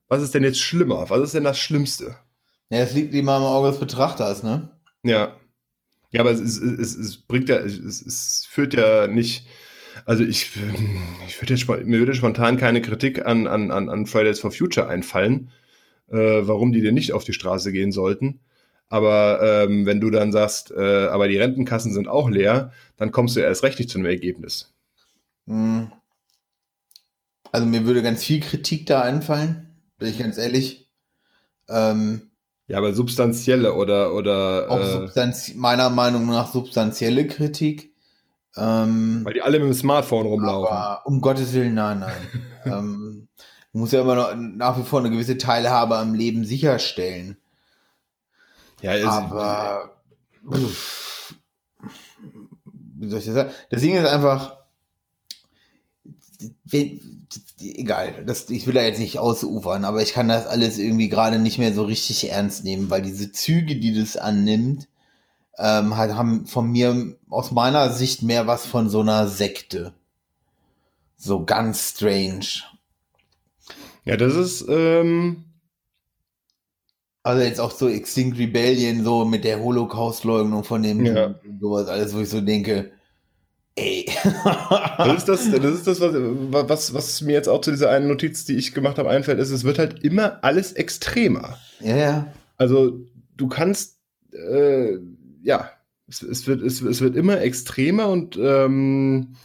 Was 0.08 0.22
ist 0.22 0.34
denn 0.34 0.44
jetzt 0.44 0.60
schlimmer? 0.60 1.10
Was 1.10 1.20
ist 1.20 1.34
denn 1.34 1.44
das 1.44 1.58
Schlimmste? 1.58 2.16
Ja, 2.70 2.78
es 2.78 2.94
liegt 2.94 3.12
immer 3.12 3.38
im 3.38 3.42
Auge 3.42 3.70
des 3.70 3.80
Betrachters, 3.80 4.44
ne? 4.44 4.70
Ja. 5.02 5.36
Ja, 6.12 6.20
aber 6.20 6.30
es, 6.30 6.40
es, 6.40 6.58
es, 6.58 6.96
es 6.96 7.16
bringt 7.16 7.48
ja, 7.48 7.56
es, 7.56 7.78
es 7.80 8.46
führt 8.48 8.75
ja 8.75 9.08
nicht 9.08 9.46
also 10.06 10.22
ich, 10.22 10.52
ich 11.26 11.42
würde 11.42 11.54
jetzt, 11.54 11.68
mir 11.68 11.98
würde 11.98 12.14
spontan 12.14 12.56
keine 12.56 12.80
Kritik 12.80 13.26
an, 13.26 13.48
an, 13.48 13.70
an 13.70 14.06
Fridays 14.06 14.38
for 14.38 14.52
Future 14.52 14.88
einfallen, 14.88 15.50
äh, 16.08 16.16
warum 16.16 16.72
die 16.72 16.80
denn 16.80 16.94
nicht 16.94 17.12
auf 17.12 17.25
die 17.25 17.32
Straße 17.32 17.72
gehen 17.72 17.90
sollten. 17.90 18.40
Aber 18.88 19.40
ähm, 19.42 19.84
wenn 19.84 20.00
du 20.00 20.10
dann 20.10 20.30
sagst, 20.30 20.70
äh, 20.70 21.06
aber 21.08 21.26
die 21.26 21.38
Rentenkassen 21.38 21.92
sind 21.92 22.06
auch 22.06 22.30
leer, 22.30 22.72
dann 22.96 23.10
kommst 23.10 23.34
du 23.34 23.40
erst 23.40 23.64
recht 23.64 23.80
nicht 23.80 23.90
zu 23.90 23.98
einem 23.98 24.06
Ergebnis. 24.06 24.72
Hm. 25.48 25.90
Also 27.50 27.66
mir 27.66 27.84
würde 27.84 28.02
ganz 28.02 28.23
viel 28.23 28.38
Kritik 28.38 28.86
da 28.86 29.02
einfallen, 29.02 29.76
bin 29.99 30.08
ich 30.08 30.19
ganz 30.21 30.38
ehrlich. 30.38 30.88
Ähm, 31.69 32.30
ja, 32.69 32.78
aber 32.78 32.95
substanzielle 32.95 33.75
oder 33.75 34.14
oder 34.14 34.71
auch 34.71 35.16
äh, 35.16 35.54
meiner 35.56 35.90
Meinung 35.90 36.26
nach 36.26 36.52
substanzielle 36.52 37.26
Kritik. 37.26 37.96
Ähm, 38.56 39.21
Weil 39.25 39.34
die 39.34 39.42
alle 39.42 39.58
mit 39.58 39.69
dem 39.69 39.75
Smartphone 39.75 40.26
rumlaufen. 40.26 40.75
Aber 40.75 41.06
um 41.06 41.21
Gottes 41.21 41.52
Willen, 41.52 41.75
nein, 41.75 42.00
nein. 42.00 42.42
ähm, 42.64 43.28
du 43.73 43.78
musst 43.78 43.92
ja 43.92 44.00
immer 44.00 44.14
noch 44.14 44.34
nach 44.34 44.78
wie 44.78 44.84
vor 44.84 45.00
eine 45.00 45.10
gewisse 45.10 45.36
Teilhabe 45.36 45.97
am 45.99 46.14
Leben 46.14 46.45
sicherstellen. 46.45 47.36
Ja, 48.80 48.92
ist, 48.92 49.06
aber 49.06 49.97
pff, 50.50 51.34
wie 52.99 53.08
soll 53.08 53.19
ich 53.19 53.26
das 53.26 53.34
sagen? 53.34 53.50
Das 53.71 53.82
Ding 53.82 53.95
ist 53.95 54.06
einfach, 54.06 54.56
egal, 57.60 58.25
das, 58.25 58.50
ich 58.50 58.66
will 58.66 58.75
da 58.75 58.82
jetzt 58.82 58.99
nicht 59.00 59.19
ausufern, 59.19 59.84
aber 59.84 60.02
ich 60.02 60.12
kann 60.12 60.28
das 60.28 60.47
alles 60.47 60.78
irgendwie 60.78 61.08
gerade 61.08 61.38
nicht 61.38 61.58
mehr 61.58 61.75
so 61.75 61.84
richtig 61.84 62.30
ernst 62.30 62.64
nehmen, 62.64 62.90
weil 62.90 63.02
diese 63.02 63.32
Züge, 63.32 63.76
die 63.76 63.95
das 63.95 64.16
annimmt, 64.16 64.88
ähm, 65.58 65.97
halt 65.97 66.14
haben 66.14 66.47
von 66.47 66.71
mir 66.71 67.16
aus 67.28 67.50
meiner 67.50 67.90
Sicht 67.90 68.23
mehr 68.23 68.47
was 68.47 68.66
von 68.66 68.88
so 68.88 69.00
einer 69.00 69.28
Sekte. 69.28 69.92
So 71.16 71.45
ganz 71.45 71.90
strange. 71.90 72.62
Ja, 74.04 74.16
das 74.16 74.34
ist, 74.34 74.66
ähm 74.69 75.45
also 77.26 77.42
jetzt 77.42 77.60
auch 77.60 77.73
so 77.73 77.88
Extinct 77.88 78.38
Rebellion, 78.38 79.02
so 79.02 79.25
mit 79.25 79.42
der 79.42 79.60
Holocaust-Leugnung 79.60 80.62
von 80.62 80.84
dem 80.84 81.04
ja. 81.04 81.34
sowas, 81.60 81.88
alles, 81.88 82.14
wo 82.14 82.21
ich 82.21 82.28
so 82.28 82.40
denke, 82.40 82.92
ey. 83.75 84.06
das 84.99 85.19
ist 85.19 85.28
das, 85.28 85.50
das, 85.50 85.75
ist 85.75 85.86
das 85.88 86.00
was, 86.00 86.69
was, 86.69 86.95
was 86.95 87.21
mir 87.23 87.32
jetzt 87.32 87.49
auch 87.49 87.62
zu 87.62 87.73
dieser 87.73 87.90
einen 87.90 88.06
Notiz, 88.06 88.45
die 88.45 88.54
ich 88.54 88.75
gemacht 88.75 88.99
habe, 88.99 89.10
einfällt, 89.10 89.40
ist, 89.40 89.50
es 89.50 89.64
wird 89.64 89.80
halt 89.80 90.04
immer 90.04 90.38
alles 90.45 90.73
extremer. 90.73 91.58
Ja, 91.80 91.97
ja. 91.97 92.26
Also 92.58 93.00
du 93.36 93.49
kannst 93.49 93.97
äh, 94.32 94.97
ja, 95.47 95.71
es, 96.09 96.23
es, 96.23 96.47
wird, 96.47 96.61
es, 96.61 96.82
es 96.82 97.00
wird 97.00 97.17
immer 97.17 97.41
extremer 97.41 98.09
und 98.09 98.37
ähm, 98.41 99.37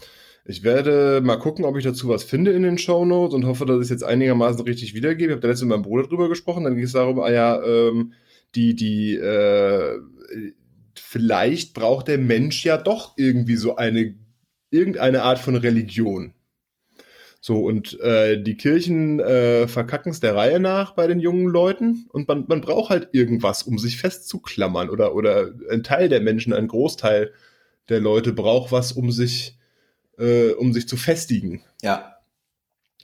ich 0.46 0.64
werde 0.64 1.22
mal 1.24 1.38
gucken, 1.38 1.64
ob 1.64 1.78
ich 1.78 1.84
dazu 1.84 2.10
was 2.10 2.24
finde 2.24 2.52
in 2.52 2.64
den 2.64 2.80
Show 2.80 3.06
Notes 3.06 3.36
und 3.36 3.46
hoffe, 3.46 3.66
dass 3.68 3.78
ich 3.78 3.84
es 3.84 3.90
jetzt 3.90 4.04
einigermaßen 4.04 4.62
richtig 4.64 4.96
wiedergebe. 4.96 5.32
Ich 5.32 5.36
habe 5.36 5.42
da 5.42 5.48
letztens 5.48 5.70
mit 5.70 5.78
meinem 5.78 5.84
Bruder 5.84 6.08
drüber 6.08 6.28
gesprochen, 6.28 6.64
dann 6.64 6.76
ging 6.76 6.86
es 6.86 6.94
darum, 6.94 7.20
ah 7.20 7.32
ja, 7.32 7.64
ähm, 7.64 8.14
die, 8.56 8.76
die, 8.76 9.16
äh, 9.16 10.00
vielleicht 10.96 11.76
braucht 11.76 12.08
der 12.08 12.18
Mensch 12.18 12.66
ja 12.66 12.78
doch 12.78 13.14
irgendwie 13.16 13.56
so 13.56 13.76
eine, 13.76 14.16
irgendeine 14.72 15.22
Art 15.22 15.38
von 15.38 15.56
Religion. 15.56 16.34
So, 17.44 17.58
und 17.58 18.00
äh, 18.02 18.40
die 18.40 18.56
Kirchen 18.56 19.20
äh, 19.20 19.68
verkacken 19.68 20.12
es 20.12 20.20
der 20.20 20.36
Reihe 20.36 20.60
nach 20.60 20.92
bei 20.92 21.08
den 21.08 21.20
jungen 21.20 21.48
Leuten 21.48 22.06
und 22.14 22.28
man, 22.28 22.46
man 22.48 22.62
braucht 22.62 22.92
halt 22.92 23.10
irgendwas, 23.14 23.64
um 23.64 23.80
sich 23.80 23.98
festzuklammern. 23.98 24.92
Oder, 24.92 25.16
oder 25.16 25.50
ein 25.72 25.82
Teil 25.82 26.08
der 26.08 26.22
Menschen, 26.22 26.54
ein 26.54 26.68
Großteil 26.68 27.32
der 27.90 28.00
Leute 28.00 28.32
braucht 28.32 28.72
was, 28.72 28.92
um 28.92 29.12
sich, 29.12 29.58
äh, 30.20 30.52
um 30.52 30.72
sich 30.72 30.88
zu 30.88 30.98
festigen. 30.98 31.64
Ja. 31.82 32.18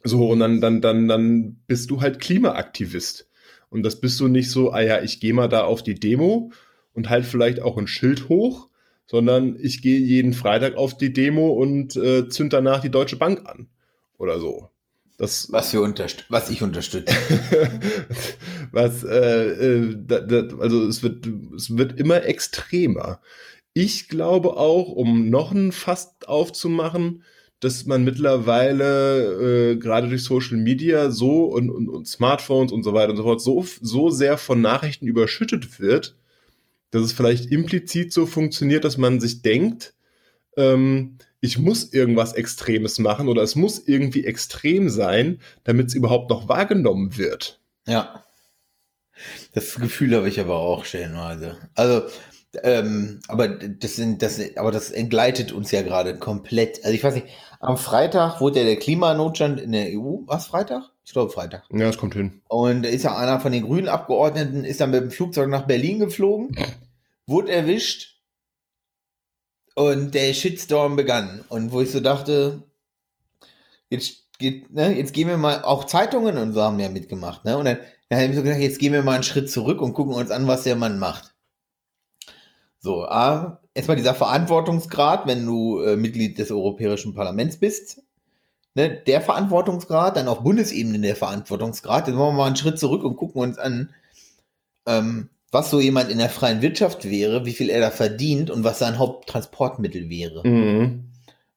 So, 0.03 0.29
und 0.29 0.39
dann, 0.39 0.61
dann, 0.61 0.81
dann, 0.81 1.07
dann 1.07 1.55
bist 1.65 1.89
du 1.89 2.01
halt 2.01 2.19
Klimaaktivist. 2.19 3.27
Und 3.71 3.81
das 3.81 3.99
bist 3.99 4.19
du 4.19 4.27
nicht 4.27 4.51
so, 4.51 4.71
ah 4.71 4.81
ja, 4.81 5.01
ich 5.01 5.19
gehe 5.19 5.33
mal 5.33 5.49
da 5.49 5.63
auf 5.63 5.81
die 5.81 5.95
Demo 5.95 6.51
und 6.93 7.09
halt 7.09 7.25
vielleicht 7.25 7.59
auch 7.59 7.75
ein 7.75 7.87
Schild 7.87 8.29
hoch, 8.29 8.69
sondern 9.07 9.57
ich 9.59 9.81
gehe 9.81 9.99
jeden 9.99 10.33
Freitag 10.33 10.75
auf 10.75 10.95
die 10.95 11.11
Demo 11.11 11.53
und 11.53 11.95
äh, 11.95 12.29
zünd 12.29 12.53
danach 12.53 12.81
die 12.81 12.91
Deutsche 12.91 13.15
Bank 13.15 13.49
an 13.49 13.67
oder 14.17 14.39
so. 14.39 14.69
Das, 15.17 15.51
was, 15.51 15.73
wir 15.73 15.81
unterst 15.81 16.25
was 16.29 16.51
ich 16.51 16.61
unterstütze. 16.61 17.15
was, 18.71 19.03
äh, 19.03 19.17
äh, 19.17 19.95
da, 19.97 20.19
da, 20.19 20.57
also 20.59 20.85
es 20.87 21.01
wird, 21.01 21.27
es 21.55 21.75
wird 21.75 21.99
immer 21.99 22.23
extremer. 22.23 23.19
Ich 23.73 24.09
glaube 24.09 24.57
auch, 24.57 24.89
um 24.89 25.29
noch 25.29 25.51
ein 25.51 25.71
Fass 25.71 26.15
aufzumachen, 26.27 27.23
dass 27.59 27.85
man 27.87 28.03
mittlerweile 28.03 29.71
äh, 29.71 29.75
gerade 29.77 30.07
durch 30.07 30.23
Social 30.23 30.57
Media 30.57 31.09
so 31.09 31.45
und, 31.45 31.71
und, 31.71 31.89
und 31.89 32.07
Smartphones 32.07 32.71
und 32.71 32.83
so 32.83 32.93
weiter 32.93 33.11
und 33.11 33.17
so 33.17 33.23
fort 33.23 33.41
so, 33.41 33.65
so 33.81 34.09
sehr 34.11 34.37
von 34.37 34.61
Nachrichten 34.61 35.07
überschüttet 35.07 35.79
wird, 35.79 36.15
dass 36.91 37.01
es 37.01 37.13
vielleicht 37.13 37.51
implizit 37.51 38.13
so 38.13 38.27
funktioniert, 38.27 38.83
dass 38.83 38.97
man 38.97 39.19
sich 39.19 39.41
denkt, 39.41 39.95
ähm, 40.55 41.17
ich 41.47 41.57
muss 41.57 41.93
irgendwas 41.93 42.33
Extremes 42.33 42.99
machen 42.99 43.29
oder 43.29 43.41
es 43.41 43.55
muss 43.55 43.79
irgendwie 43.87 44.25
extrem 44.25 44.89
sein, 44.89 45.39
damit 45.63 45.87
es 45.87 45.93
überhaupt 45.95 46.29
noch 46.29 46.49
wahrgenommen 46.49 47.17
wird. 47.17 47.59
Ja. 47.87 48.23
Das 49.53 49.75
Gefühl 49.75 50.15
habe 50.15 50.27
ich 50.27 50.39
aber 50.39 50.57
auch 50.57 50.85
stellenweise. 50.85 51.57
Also, 51.73 52.03
ähm, 52.63 53.21
aber 53.27 53.47
das 53.47 53.95
sind, 53.95 54.21
das, 54.21 54.39
aber 54.57 54.71
das 54.71 54.91
entgleitet 54.91 55.53
uns 55.53 55.71
ja 55.71 55.81
gerade 55.81 56.17
komplett. 56.17 56.83
Also 56.83 56.93
ich 56.93 57.03
weiß 57.03 57.15
nicht, 57.15 57.27
am 57.59 57.77
Freitag 57.77 58.41
wurde 58.41 58.59
ja 58.59 58.65
der 58.65 58.75
Klimanotstand 58.75 59.59
in 59.59 59.71
der 59.71 59.87
EU. 59.97 60.19
Was 60.25 60.47
Freitag? 60.47 60.91
Ich 61.05 61.13
glaube 61.13 61.31
Freitag. 61.31 61.63
Ja, 61.71 61.87
es 61.87 61.97
kommt 61.97 62.13
hin. 62.13 62.41
Und 62.49 62.85
ist 62.85 63.03
ja 63.03 63.15
einer 63.15 63.39
von 63.39 63.53
den 63.53 63.63
grünen 63.63 63.87
Abgeordneten, 63.87 64.65
ist 64.65 64.81
dann 64.81 64.91
mit 64.91 65.01
dem 65.01 65.11
Flugzeug 65.11 65.49
nach 65.49 65.65
Berlin 65.65 65.99
geflogen 65.99 66.55
wurde 67.25 67.51
erwischt 67.51 68.16
und 69.77 70.15
der 70.15 70.33
Shitstorm 70.33 70.95
begann. 70.95 71.45
Und 71.49 71.71
wo 71.71 71.81
ich 71.81 71.91
so 71.91 71.99
dachte, 71.99 72.63
jetzt, 73.89 74.23
geht, 74.39 74.73
ne, 74.73 74.97
jetzt 74.97 75.13
gehen 75.13 75.27
wir 75.27 75.37
mal, 75.37 75.63
auch 75.63 75.83
Zeitungen 75.85 76.37
und 76.37 76.53
so 76.53 76.63
haben 76.63 76.79
ja 76.79 76.89
mitgemacht, 76.89 77.45
ne? 77.45 77.59
Und 77.59 77.65
dann, 77.65 77.77
dann 78.09 78.19
habe 78.19 78.29
ich 78.29 78.35
so 78.35 78.41
gedacht, 78.41 78.59
jetzt 78.59 78.79
gehen 78.79 78.93
wir 78.93 79.03
mal 79.03 79.13
einen 79.13 79.23
Schritt 79.23 79.51
zurück 79.51 79.79
und 79.79 79.93
gucken 79.93 80.15
uns 80.15 80.31
an, 80.31 80.47
was 80.47 80.63
der 80.63 80.75
Mann 80.75 80.97
macht. 80.97 81.35
So, 82.79 83.05
A, 83.05 83.61
erstmal 83.75 83.97
dieser 83.97 84.15
Verantwortungsgrad, 84.15 85.27
wenn 85.27 85.45
du 85.45 85.79
äh, 85.81 85.95
Mitglied 85.95 86.39
des 86.39 86.51
Europäischen 86.51 87.13
Parlaments 87.13 87.57
bist. 87.57 88.01
Ne, 88.73 88.89
der 89.05 89.21
Verantwortungsgrad, 89.21 90.17
dann 90.17 90.27
auf 90.27 90.41
Bundesebene 90.41 90.99
der 90.99 91.15
Verantwortungsgrad. 91.15 92.07
Jetzt 92.07 92.15
machen 92.15 92.29
wir 92.29 92.37
mal 92.37 92.47
einen 92.47 92.55
Schritt 92.55 92.79
zurück 92.79 93.03
und 93.03 93.15
gucken 93.15 93.41
uns 93.43 93.59
an, 93.59 93.93
ähm, 94.87 95.29
was 95.51 95.69
so 95.69 95.79
jemand 95.79 96.11
in 96.11 96.17
der 96.17 96.29
freien 96.29 96.61
Wirtschaft 96.61 97.09
wäre, 97.09 97.45
wie 97.45 97.53
viel 97.53 97.69
er 97.69 97.79
da 97.79 97.91
verdient 97.91 98.49
und 98.49 98.63
was 98.63 98.79
sein 98.79 98.97
Haupttransportmittel 98.97 100.09
wäre. 100.09 100.45
Mhm. 100.47 101.05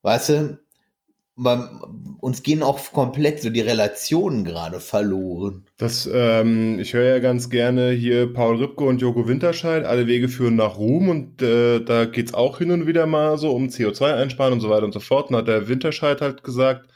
Weißt 0.03 0.29
du, 0.29 0.59
man, 1.41 2.17
uns 2.21 2.43
gehen 2.43 2.63
auch 2.63 2.93
komplett 2.93 3.41
so 3.41 3.49
die 3.51 3.61
Relationen 3.61 4.45
gerade 4.45 4.79
verloren. 4.79 5.65
Das, 5.79 6.09
ähm, 6.13 6.79
ich 6.79 6.93
höre 6.93 7.15
ja 7.15 7.19
ganz 7.19 7.49
gerne 7.49 7.91
hier 7.93 8.33
Paul 8.33 8.57
Ripke 8.57 8.85
und 8.85 9.01
Joko 9.01 9.27
Winterscheid, 9.27 9.85
alle 9.85 10.07
Wege 10.07 10.29
führen 10.29 10.57
nach 10.57 10.77
Ruhm 10.77 11.09
und 11.09 11.41
äh, 11.41 11.81
da 11.81 12.05
geht's 12.05 12.35
auch 12.35 12.59
hin 12.59 12.71
und 12.71 12.87
wieder 12.87 13.07
mal 13.07 13.39
so 13.39 13.53
um 13.53 13.69
CO2 13.69 14.15
einsparen 14.15 14.53
und 14.53 14.61
so 14.61 14.69
weiter 14.69 14.85
und 14.85 14.93
so 14.93 15.01
fort. 15.01 15.31
Und 15.31 15.37
hat 15.37 15.49
der 15.49 15.67
Winterscheid 15.67 16.21
halt 16.21 16.45
gesagt, 16.45 16.91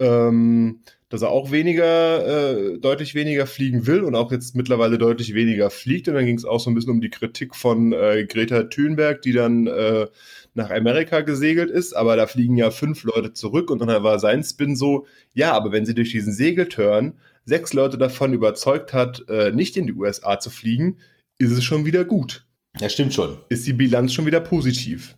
ähm, 0.00 0.80
dass 1.08 1.22
er 1.22 1.30
auch 1.30 1.50
weniger, 1.50 2.74
äh, 2.74 2.78
deutlich 2.78 3.14
weniger 3.14 3.46
fliegen 3.46 3.86
will 3.86 4.02
und 4.02 4.14
auch 4.14 4.30
jetzt 4.30 4.54
mittlerweile 4.54 4.98
deutlich 4.98 5.34
weniger 5.34 5.70
fliegt. 5.70 6.08
Und 6.08 6.14
dann 6.14 6.26
ging 6.26 6.36
es 6.36 6.44
auch 6.44 6.60
so 6.60 6.70
ein 6.70 6.74
bisschen 6.74 6.92
um 6.92 7.00
die 7.00 7.10
Kritik 7.10 7.54
von 7.56 7.92
äh, 7.92 8.26
Greta 8.26 8.64
Thunberg, 8.64 9.22
die 9.22 9.32
dann 9.32 9.66
äh, 9.66 10.06
nach 10.54 10.70
Amerika 10.70 11.22
gesegelt 11.22 11.70
ist, 11.70 11.94
aber 11.94 12.16
da 12.16 12.26
fliegen 12.26 12.56
ja 12.56 12.70
fünf 12.70 13.04
Leute 13.04 13.32
zurück 13.32 13.70
und 13.70 13.78
dann 13.78 14.02
war 14.02 14.18
sein 14.18 14.42
Spin 14.42 14.76
so, 14.76 15.06
ja, 15.32 15.52
aber 15.52 15.72
wenn 15.72 15.86
sie 15.86 15.94
durch 15.94 16.10
diesen 16.10 16.32
Segeltörn 16.32 17.14
sechs 17.44 17.72
Leute 17.72 17.96
davon 17.96 18.34
überzeugt 18.34 18.92
hat, 18.92 19.24
äh, 19.28 19.52
nicht 19.52 19.76
in 19.76 19.86
die 19.86 19.94
USA 19.94 20.38
zu 20.38 20.50
fliegen, 20.50 20.98
ist 21.38 21.52
es 21.52 21.64
schon 21.64 21.86
wieder 21.86 22.04
gut. 22.04 22.44
Ja, 22.78 22.88
stimmt 22.88 23.14
schon. 23.14 23.38
Ist 23.48 23.66
die 23.66 23.72
Bilanz 23.72 24.12
schon 24.12 24.26
wieder 24.26 24.40
positiv. 24.40 25.16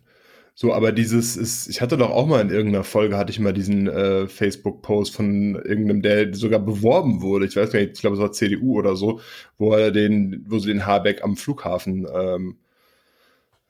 So, 0.53 0.73
aber 0.73 0.91
dieses 0.91 1.37
ist, 1.37 1.67
ich 1.69 1.81
hatte 1.81 1.97
doch 1.97 2.11
auch 2.11 2.27
mal 2.27 2.41
in 2.41 2.49
irgendeiner 2.49 2.83
Folge, 2.83 3.17
hatte 3.17 3.31
ich 3.31 3.39
mal 3.39 3.53
diesen 3.53 3.87
äh, 3.87 4.27
Facebook-Post 4.27 5.15
von 5.15 5.55
irgendeinem, 5.55 6.01
der 6.01 6.33
sogar 6.35 6.59
beworben 6.59 7.21
wurde. 7.21 7.45
Ich 7.45 7.55
weiß 7.55 7.71
gar 7.71 7.79
nicht, 7.79 7.93
ich 7.93 8.01
glaube, 8.01 8.17
es 8.17 8.21
war 8.21 8.31
CDU 8.31 8.77
oder 8.77 8.95
so, 8.95 9.21
wo 9.57 9.73
er 9.73 9.91
den, 9.91 10.45
wo 10.47 10.59
sie 10.59 10.67
den 10.67 10.85
Habeck 10.85 11.23
am 11.23 11.37
Flughafen 11.37 12.05
ähm, 12.13 12.57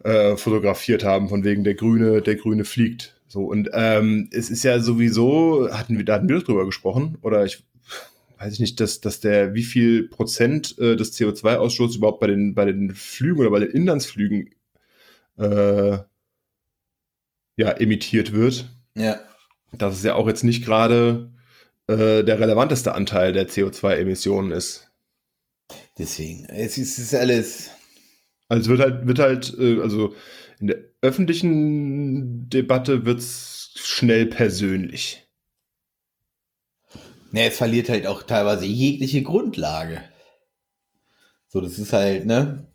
äh, 0.04 0.36
fotografiert 0.36 1.04
haben, 1.04 1.30
von 1.30 1.44
wegen 1.44 1.64
der 1.64 1.76
Grüne, 1.76 2.22
der 2.22 2.36
Grüne 2.36 2.66
fliegt. 2.66 3.16
So, 3.28 3.46
und 3.46 3.70
ähm, 3.74 4.30
es 4.32 4.50
ist 4.50 4.64
ja 4.64 4.80
sowieso, 4.80 5.70
hatten 5.72 5.98
wir, 5.98 6.04
da 6.04 6.16
hatten 6.16 6.28
wir 6.28 6.40
drüber 6.40 6.66
gesprochen, 6.66 7.18
oder 7.22 7.46
ich 7.46 7.64
weiß 8.40 8.54
ich 8.54 8.60
nicht, 8.60 8.80
dass, 8.80 9.02
dass 9.02 9.20
der, 9.20 9.54
wie 9.54 9.64
viel 9.64 10.08
Prozent 10.10 10.78
äh, 10.80 10.96
des 10.96 11.14
CO2-Ausstoßes 11.18 11.98
überhaupt 11.98 12.20
bei 12.20 12.28
den, 12.28 12.56
bei 12.56 12.66
den 12.66 12.94
Flügen 12.96 13.40
oder 13.40 13.52
bei 13.52 13.60
den 13.60 13.70
Inlandsflügen 13.70 14.50
äh, 15.38 16.00
ja, 17.62 17.72
emittiert 17.72 18.34
wird. 18.34 18.70
Ja. 18.96 19.20
Dass 19.72 19.96
es 19.96 20.04
ja 20.04 20.16
auch 20.16 20.28
jetzt 20.28 20.44
nicht 20.44 20.66
gerade 20.66 21.32
äh, 21.88 22.24
der 22.24 22.40
relevanteste 22.40 22.94
Anteil 22.94 23.34
der 23.34 23.48
CO2-Emissionen 23.48 24.52
ist. 24.52 24.92
Deswegen, 25.98 26.46
es 26.46 26.78
ist, 26.78 26.98
es 26.98 27.14
ist 27.14 27.16
alles. 27.16 27.70
Also 28.50 28.72
wird 28.72 28.82
halt, 28.82 29.08
wird 29.08 29.20
halt, 29.20 29.56
äh, 29.60 29.80
also 29.80 30.16
in 30.60 30.68
der 30.68 30.78
öffentlichen 31.02 32.50
Debatte 32.50 33.06
wird 33.06 33.20
es 33.20 33.74
schnell 33.76 34.26
persönlich. 34.26 35.28
Ne, 37.32 37.48
es 37.48 37.58
verliert 37.58 37.90
halt 37.90 38.08
auch 38.08 38.24
teilweise 38.24 38.66
jegliche 38.66 39.24
Grundlage. 39.24 40.02
So, 41.48 41.62
das 41.62 41.80
ist 41.80 41.94
halt, 41.94 42.26
ne? 42.26 42.71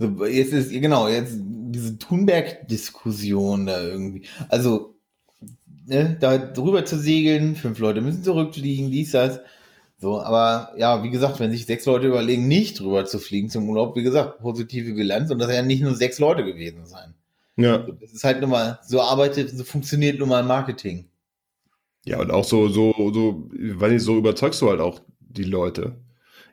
So, 0.00 0.24
jetzt 0.24 0.54
ist, 0.54 0.70
genau, 0.70 1.08
jetzt 1.08 1.36
diese 1.38 1.98
Thunberg-Diskussion 1.98 3.66
da 3.66 3.82
irgendwie. 3.82 4.22
Also, 4.48 4.96
ne, 5.86 6.16
da 6.18 6.38
drüber 6.38 6.86
zu 6.86 6.98
segeln, 6.98 7.54
fünf 7.54 7.78
Leute 7.78 8.00
müssen 8.00 8.24
zurückfliegen, 8.24 8.90
dies, 8.90 9.10
das. 9.12 9.40
So, 9.98 10.22
aber 10.22 10.72
ja, 10.78 11.02
wie 11.04 11.10
gesagt, 11.10 11.38
wenn 11.38 11.50
sich 11.50 11.66
sechs 11.66 11.84
Leute 11.84 12.06
überlegen, 12.06 12.48
nicht 12.48 12.80
drüber 12.80 13.04
zu 13.04 13.18
fliegen 13.18 13.50
zum 13.50 13.68
Urlaub, 13.68 13.94
wie 13.94 14.02
gesagt, 14.02 14.38
positive 14.38 14.94
Bilanz 14.94 15.30
und 15.30 15.38
das 15.38 15.52
ja 15.52 15.60
nicht 15.60 15.82
nur 15.82 15.94
sechs 15.94 16.18
Leute 16.18 16.42
gewesen 16.44 16.86
sein. 16.86 17.12
Ja. 17.56 17.86
Das 18.00 18.12
ist 18.12 18.24
halt 18.24 18.40
nun 18.40 18.48
mal, 18.48 18.78
so 18.82 19.02
arbeitet, 19.02 19.50
so 19.50 19.62
funktioniert 19.64 20.18
nun 20.18 20.30
mal 20.30 20.42
Marketing. 20.42 21.04
Ja, 22.06 22.18
und 22.18 22.30
auch 22.30 22.44
so, 22.44 22.68
so, 22.68 22.94
so, 23.12 23.50
weiß 23.52 23.92
nicht, 23.92 24.02
so 24.02 24.16
überzeugst 24.16 24.62
du 24.62 24.70
halt 24.70 24.80
auch 24.80 25.02
die 25.18 25.44
Leute. 25.44 25.96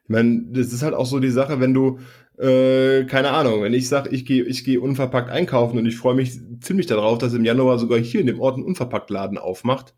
Ich 0.03 0.09
meine, 0.09 0.43
das 0.51 0.73
ist 0.73 0.83
halt 0.83 0.93
auch 0.93 1.05
so 1.05 1.19
die 1.19 1.31
Sache, 1.31 1.61
wenn 1.61 1.73
du, 1.73 1.99
äh, 2.37 3.05
keine 3.05 3.31
Ahnung, 3.31 3.63
wenn 3.63 3.73
ich 3.73 3.89
sage, 3.89 4.09
ich 4.11 4.25
gehe 4.25 4.43
ich 4.43 4.63
geh 4.63 4.77
unverpackt 4.77 5.29
einkaufen 5.29 5.77
und 5.79 5.85
ich 5.85 5.97
freue 5.97 6.15
mich 6.15 6.39
ziemlich 6.61 6.85
darauf, 6.85 7.17
dass 7.17 7.33
im 7.33 7.45
Januar 7.45 7.79
sogar 7.79 7.99
hier 7.99 8.21
in 8.21 8.27
dem 8.27 8.39
Ort 8.39 8.57
ein 8.57 8.63
Unverpacktladen 8.63 9.37
aufmacht, 9.37 9.95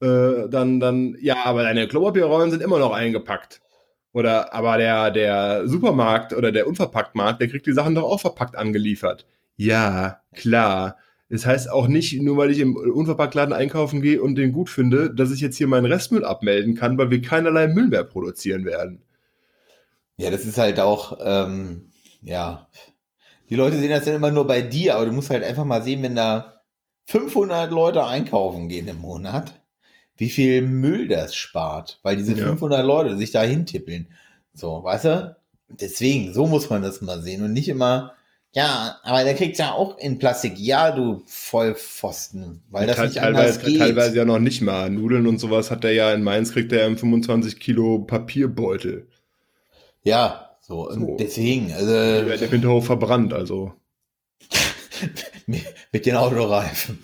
äh, 0.00 0.48
dann, 0.48 0.80
dann, 0.80 1.16
ja, 1.20 1.44
aber 1.44 1.62
deine 1.62 1.86
Klopapierrollen 1.88 2.50
sind 2.50 2.62
immer 2.62 2.78
noch 2.78 2.92
eingepackt. 2.92 3.60
Oder, 4.12 4.52
aber 4.52 4.76
der, 4.78 5.10
der 5.12 5.68
Supermarkt 5.68 6.32
oder 6.32 6.50
der 6.50 6.66
Unverpacktmarkt, 6.66 7.40
der 7.40 7.48
kriegt 7.48 7.66
die 7.66 7.72
Sachen 7.72 7.94
doch 7.94 8.04
auch 8.04 8.20
verpackt 8.20 8.56
angeliefert. 8.56 9.26
Ja, 9.56 10.20
klar. 10.34 10.96
Das 11.28 11.46
heißt 11.46 11.70
auch 11.70 11.86
nicht, 11.86 12.20
nur 12.20 12.36
weil 12.36 12.50
ich 12.50 12.58
im 12.58 12.74
Unverpacktladen 12.74 13.54
einkaufen 13.54 14.02
gehe 14.02 14.20
und 14.20 14.34
den 14.34 14.52
gut 14.52 14.68
finde, 14.68 15.14
dass 15.14 15.30
ich 15.30 15.40
jetzt 15.40 15.56
hier 15.56 15.68
meinen 15.68 15.86
Restmüll 15.86 16.24
abmelden 16.24 16.74
kann, 16.74 16.98
weil 16.98 17.10
wir 17.10 17.22
keinerlei 17.22 17.68
Müll 17.68 17.86
mehr 17.86 18.02
produzieren 18.02 18.64
werden. 18.64 19.02
Ja, 20.20 20.30
das 20.30 20.44
ist 20.44 20.58
halt 20.58 20.78
auch, 20.80 21.18
ähm, 21.22 21.90
ja. 22.22 22.68
Die 23.48 23.56
Leute 23.56 23.78
sehen 23.78 23.90
das 23.90 24.04
dann 24.04 24.14
immer 24.14 24.30
nur 24.30 24.46
bei 24.46 24.62
dir, 24.62 24.96
aber 24.96 25.06
du 25.06 25.12
musst 25.12 25.30
halt 25.30 25.42
einfach 25.42 25.64
mal 25.64 25.82
sehen, 25.82 26.02
wenn 26.02 26.14
da 26.14 26.62
500 27.06 27.70
Leute 27.70 28.04
einkaufen 28.04 28.68
gehen 28.68 28.86
im 28.86 28.98
Monat, 28.98 29.52
wie 30.16 30.28
viel 30.30 30.62
Müll 30.62 31.08
das 31.08 31.34
spart, 31.34 31.98
weil 32.02 32.16
diese 32.16 32.34
Ja. 32.34 32.46
500 32.46 32.84
Leute 32.84 33.16
sich 33.16 33.30
da 33.30 33.42
hintippeln. 33.42 34.08
So, 34.54 34.84
weißt 34.84 35.04
du? 35.06 35.36
Deswegen, 35.68 36.34
so 36.34 36.46
muss 36.46 36.68
man 36.70 36.82
das 36.82 37.00
mal 37.00 37.22
sehen 37.22 37.42
und 37.42 37.52
nicht 37.52 37.68
immer, 37.68 38.12
ja, 38.52 38.98
aber 39.04 39.22
der 39.22 39.34
kriegt 39.34 39.58
ja 39.58 39.72
auch 39.72 39.96
in 39.98 40.18
Plastik. 40.18 40.58
Ja, 40.58 40.90
du 40.90 41.22
Vollpfosten, 41.26 42.62
weil 42.68 42.86
das 42.88 42.98
nicht 42.98 43.20
anders 43.22 43.58
teilweise, 43.58 43.70
geht. 43.70 43.78
teilweise 43.78 44.16
ja 44.16 44.24
noch 44.24 44.40
nicht 44.40 44.60
mal. 44.60 44.90
Nudeln 44.90 45.28
und 45.28 45.38
sowas 45.38 45.70
hat 45.70 45.84
er 45.84 45.92
ja 45.92 46.12
in 46.12 46.24
Mainz, 46.24 46.52
kriegt 46.52 46.72
er 46.72 46.80
ja 46.80 46.86
im 46.86 46.98
25 46.98 47.60
Kilo 47.60 48.00
Papierbeutel. 48.00 49.06
Ja, 50.02 50.50
so, 50.60 50.88
und 50.88 51.00
So. 51.00 51.16
deswegen, 51.18 51.68
Der 51.68 51.76
also 51.78 51.92
wird 52.28 52.42
im 52.42 52.50
Hinterhof 52.50 52.86
verbrannt, 52.86 53.32
also. 53.32 53.72
mit, 55.46 56.06
den 56.06 56.16
Autoreifen. 56.16 56.98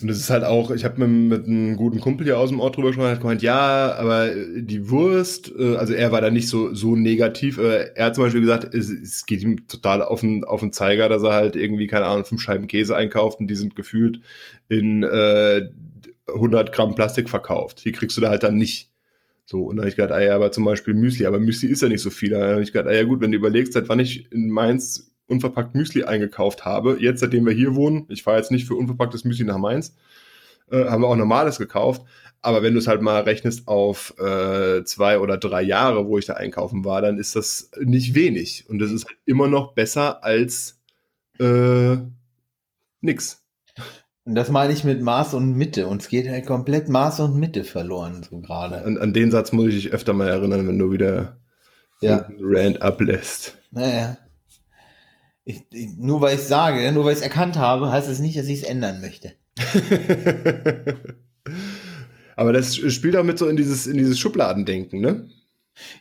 Und 0.00 0.08
das 0.08 0.18
ist 0.18 0.30
halt 0.30 0.42
auch, 0.42 0.72
ich 0.72 0.84
habe 0.84 1.06
mit, 1.06 1.38
mit 1.38 1.46
einem 1.46 1.76
guten 1.76 2.00
Kumpel 2.00 2.26
hier 2.26 2.38
aus 2.38 2.50
dem 2.50 2.58
Ort 2.60 2.76
drüber 2.76 2.88
gesprochen, 2.88 3.10
hat 3.10 3.20
gemeint, 3.20 3.42
ja, 3.42 3.94
aber 3.94 4.30
die 4.34 4.90
Wurst, 4.90 5.52
äh, 5.56 5.76
also 5.76 5.94
er 5.94 6.10
war 6.10 6.20
da 6.20 6.30
nicht 6.30 6.48
so, 6.48 6.74
so 6.74 6.96
negativ. 6.96 7.58
Er 7.58 8.06
hat 8.06 8.16
zum 8.16 8.24
Beispiel 8.24 8.40
gesagt, 8.40 8.74
es, 8.74 8.90
es 8.90 9.26
geht 9.26 9.42
ihm 9.42 9.68
total 9.68 10.02
auf 10.02 10.20
den, 10.20 10.44
auf 10.44 10.60
den 10.60 10.72
Zeiger, 10.72 11.08
dass 11.08 11.22
er 11.22 11.32
halt 11.32 11.56
irgendwie, 11.56 11.86
keine 11.86 12.06
Ahnung, 12.06 12.24
fünf 12.24 12.42
Scheiben 12.42 12.66
Käse 12.66 12.96
einkauft 12.96 13.38
und 13.38 13.46
die 13.46 13.54
sind 13.54 13.76
gefühlt 13.76 14.20
in 14.68 15.04
äh, 15.04 15.68
100 16.28 16.72
Gramm 16.72 16.94
Plastik 16.94 17.28
verkauft. 17.30 17.84
Die 17.84 17.92
kriegst 17.92 18.16
du 18.16 18.20
da 18.20 18.28
halt 18.28 18.42
dann 18.42 18.56
nicht. 18.56 18.91
So, 19.52 19.64
und 19.64 19.76
dann 19.76 19.82
habe 19.82 19.90
ich 19.90 19.96
gedacht, 19.96 20.12
ah 20.12 20.22
ja, 20.22 20.34
aber 20.34 20.50
zum 20.50 20.64
Beispiel 20.64 20.94
Müsli, 20.94 21.26
aber 21.26 21.38
Müsli 21.38 21.68
ist 21.68 21.82
ja 21.82 21.88
nicht 21.88 22.00
so 22.00 22.08
viel. 22.08 22.30
Dann 22.30 22.52
habe 22.52 22.62
ich 22.62 22.72
gedacht, 22.72 22.88
ah 22.88 22.96
ja 22.96 23.02
gut, 23.02 23.20
wenn 23.20 23.32
du 23.32 23.36
überlegst, 23.36 23.74
seit 23.74 23.86
wann 23.90 24.00
ich 24.00 24.32
in 24.32 24.48
Mainz 24.48 25.12
unverpackt 25.26 25.74
Müsli 25.74 26.04
eingekauft 26.04 26.64
habe, 26.64 26.96
jetzt 26.98 27.20
seitdem 27.20 27.44
wir 27.44 27.52
hier 27.52 27.74
wohnen, 27.74 28.06
ich 28.08 28.22
fahre 28.22 28.38
jetzt 28.38 28.50
nicht 28.50 28.66
für 28.66 28.76
unverpacktes 28.76 29.24
Müsli 29.24 29.44
nach 29.44 29.58
Mainz, 29.58 29.94
äh, 30.70 30.86
haben 30.86 31.02
wir 31.02 31.08
auch 31.08 31.16
normales 31.16 31.58
gekauft. 31.58 32.00
Aber 32.40 32.62
wenn 32.62 32.72
du 32.72 32.78
es 32.78 32.86
halt 32.86 33.02
mal 33.02 33.20
rechnest 33.20 33.68
auf 33.68 34.14
äh, 34.18 34.84
zwei 34.84 35.18
oder 35.18 35.36
drei 35.36 35.60
Jahre, 35.60 36.06
wo 36.06 36.16
ich 36.16 36.24
da 36.24 36.32
einkaufen 36.32 36.86
war, 36.86 37.02
dann 37.02 37.18
ist 37.18 37.36
das 37.36 37.70
nicht 37.78 38.14
wenig. 38.14 38.64
Und 38.70 38.78
das 38.78 38.90
ist 38.90 39.04
halt 39.06 39.18
immer 39.26 39.48
noch 39.48 39.74
besser 39.74 40.24
als 40.24 40.80
äh, 41.38 41.98
nix. 43.02 43.41
Und 44.24 44.36
das 44.36 44.50
meine 44.50 44.72
ich 44.72 44.84
mit 44.84 45.02
Maß 45.02 45.34
und 45.34 45.56
Mitte. 45.56 45.88
Uns 45.88 46.08
geht 46.08 46.28
halt 46.28 46.46
komplett 46.46 46.88
Maß 46.88 47.20
und 47.20 47.36
Mitte 47.36 47.64
verloren, 47.64 48.24
so 48.28 48.40
gerade. 48.40 48.82
An, 48.84 48.96
an 48.98 49.12
den 49.12 49.30
Satz 49.32 49.52
muss 49.52 49.68
ich 49.68 49.82
dich 49.82 49.92
öfter 49.92 50.12
mal 50.12 50.28
erinnern, 50.28 50.68
wenn 50.68 50.78
du 50.78 50.92
wieder 50.92 51.38
Ja. 52.00 52.28
Rant 52.40 52.82
ablässt. 52.82 53.58
Naja. 53.72 54.16
Ich, 55.44 55.62
ich, 55.72 55.96
nur 55.96 56.20
weil 56.20 56.36
ich 56.36 56.42
sage, 56.42 56.92
nur 56.92 57.04
weil 57.04 57.12
ich 57.12 57.18
es 57.18 57.24
erkannt 57.24 57.56
habe, 57.56 57.90
heißt 57.90 58.08
es 58.08 58.20
nicht, 58.20 58.38
dass 58.38 58.46
ich 58.46 58.62
es 58.62 58.68
ändern 58.68 59.00
möchte. 59.00 59.32
Aber 62.36 62.52
das 62.52 62.76
spielt 62.76 63.16
auch 63.16 63.24
mit 63.24 63.38
so 63.38 63.48
in 63.48 63.56
dieses, 63.56 63.88
in 63.88 63.98
dieses 63.98 64.20
Schubladendenken, 64.20 65.00
ne? 65.00 65.28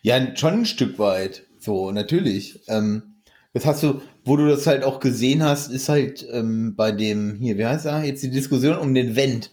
Ja, 0.03 0.36
schon 0.36 0.53
ein 0.53 0.65
Stück 0.65 0.99
weit. 0.99 1.47
So, 1.60 1.91
natürlich. 1.91 2.62
Ähm, 2.67 3.11
Das 3.54 3.66
hast 3.66 3.84
du, 3.84 4.02
wo 4.24 4.38
du 4.38 4.48
das 4.48 4.66
halt 4.66 4.84
auch 4.84 5.00
gesehen 5.00 5.44
hast, 5.44 5.68
ist 5.68 5.90
halt 5.90 6.26
ähm, 6.32 6.76
bei 6.76 6.92
dem, 6.92 7.36
hier, 7.36 7.58
wie 7.58 7.66
heißt 7.66 7.86
er? 7.86 8.04
Jetzt 8.04 8.24
die 8.24 8.30
Diskussion 8.30 8.78
um 8.78 8.94
den 8.94 9.16
Wendt. 9.16 9.52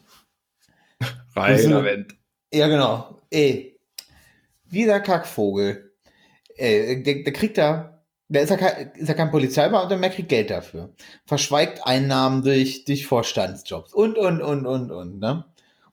Reiner 1.36 1.84
Wendt. 1.84 2.14
Ja, 2.52 2.68
genau. 2.68 3.20
Ey, 3.30 3.78
dieser 4.70 5.00
Kackvogel, 5.00 5.92
ey, 6.56 7.02
der, 7.02 7.24
der 7.24 7.32
kriegt 7.32 7.58
da, 7.58 8.02
der 8.28 8.42
ist 8.42 8.50
ja, 8.50 8.56
kein, 8.56 8.92
ist 8.92 9.08
ja 9.08 9.14
kein 9.14 9.30
Polizeibeamter 9.30 9.96
mehr, 9.96 10.10
kriegt 10.10 10.28
Geld 10.28 10.50
dafür. 10.50 10.94
Verschweigt 11.26 11.86
Einnahmen 11.86 12.42
durch, 12.42 12.84
durch 12.84 13.06
Vorstandsjobs 13.06 13.94
und, 13.94 14.18
und, 14.18 14.42
und, 14.42 14.66
und, 14.66 14.90
und, 14.90 15.18
ne? 15.18 15.44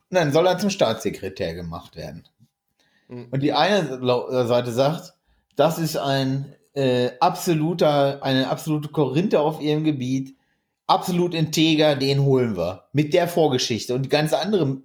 Und 0.09 0.15
dann 0.15 0.31
soll 0.31 0.45
er 0.45 0.59
zum 0.59 0.69
Staatssekretär 0.69 1.55
gemacht 1.55 1.95
werden. 1.95 2.27
Mhm. 3.07 3.27
Und 3.31 3.41
die 3.41 3.53
eine 3.53 3.99
Seite 4.47 4.71
sagt, 4.71 5.13
das 5.55 5.79
ist 5.79 5.97
ein 5.97 6.53
äh, 6.75 7.11
absoluter, 7.19 8.21
eine 8.21 8.49
absolute 8.49 8.89
Korinthe 8.89 9.39
auf 9.39 9.61
ihrem 9.61 9.83
Gebiet, 9.83 10.35
absolut 10.87 11.33
integer, 11.33 11.95
den 11.95 12.21
holen 12.23 12.55
wir. 12.57 12.83
Mit 12.93 13.13
der 13.13 13.27
Vorgeschichte. 13.27 13.95
Und 13.95 14.03
die 14.03 14.09
ganze 14.09 14.37
andere 14.39 14.77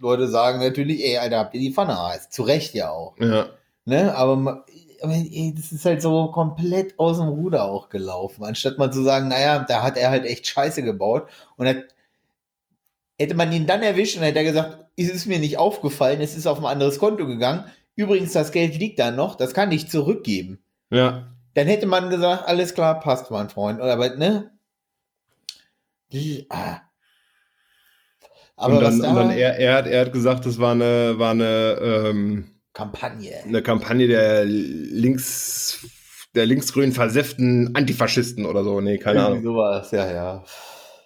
Leute 0.00 0.28
sagen 0.28 0.60
natürlich, 0.60 1.04
ey, 1.04 1.18
Alter, 1.18 1.38
habt 1.38 1.54
ihr 1.54 1.60
die 1.60 1.72
Pfanne 1.72 2.00
heiß. 2.00 2.30
Zu 2.30 2.42
Recht 2.42 2.74
ja 2.74 2.90
auch. 2.90 3.14
Ja. 3.18 3.46
Ne? 3.84 4.14
Aber, 4.16 4.64
aber 5.02 5.12
ey, 5.12 5.54
das 5.56 5.70
ist 5.72 5.84
halt 5.84 6.02
so 6.02 6.28
komplett 6.28 6.98
aus 6.98 7.18
dem 7.18 7.28
Ruder 7.28 7.64
auch 7.64 7.88
gelaufen. 7.88 8.44
Anstatt 8.44 8.78
mal 8.78 8.90
zu 8.90 9.02
sagen, 9.02 9.28
naja, 9.28 9.64
da 9.68 9.82
hat 9.82 9.96
er 9.96 10.10
halt 10.10 10.24
echt 10.24 10.46
Scheiße 10.46 10.82
gebaut. 10.82 11.28
Und 11.56 11.68
hat, 11.68 11.84
hätte 13.18 13.34
man 13.34 13.52
ihn 13.52 13.66
dann 13.66 13.82
erwischt 13.82 14.16
und 14.16 14.22
hätte 14.22 14.38
er 14.38 14.44
gesagt, 14.44 14.78
es 14.96 15.10
ist 15.10 15.26
mir 15.26 15.38
nicht 15.38 15.58
aufgefallen, 15.58 16.20
es 16.20 16.36
ist 16.36 16.46
auf 16.46 16.58
ein 16.58 16.64
anderes 16.64 16.98
Konto 16.98 17.26
gegangen. 17.26 17.64
Übrigens, 17.96 18.32
das 18.32 18.50
Geld 18.50 18.78
liegt 18.78 18.98
da 18.98 19.10
noch, 19.10 19.36
das 19.36 19.54
kann 19.54 19.70
ich 19.72 19.88
zurückgeben. 19.88 20.58
Ja. 20.90 21.33
Dann 21.54 21.66
hätte 21.66 21.86
man 21.86 22.10
gesagt, 22.10 22.46
alles 22.46 22.74
klar, 22.74 23.00
passt, 23.00 23.30
mein 23.30 23.48
Freund. 23.48 23.80
Aber, 23.80 24.16
ne? 24.16 24.50
Ah. 26.48 26.80
Aber 28.56 28.76
und 28.76 28.82
dann, 28.82 29.00
da, 29.00 29.08
und 29.08 29.16
dann 29.16 29.30
er, 29.30 29.58
er, 29.58 29.74
hat, 29.74 29.86
er 29.86 30.00
hat 30.02 30.12
gesagt, 30.12 30.46
das 30.46 30.58
war 30.58 30.72
eine, 30.72 31.18
war 31.18 31.32
eine 31.32 31.78
ähm, 31.80 32.60
Kampagne. 32.72 33.32
Eine 33.44 33.62
Kampagne 33.62 34.06
der 34.06 34.44
links, 34.44 35.86
der 36.34 36.46
linksgrün 36.46 36.92
versäften 36.92 37.74
Antifaschisten 37.74 38.46
oder 38.46 38.62
so. 38.64 38.80
Nee, 38.80 38.98
keine 38.98 39.20
Irgendwie 39.20 39.38
Ahnung. 39.38 39.54
sowas, 39.54 39.90
ja, 39.90 40.12
ja. 40.12 40.44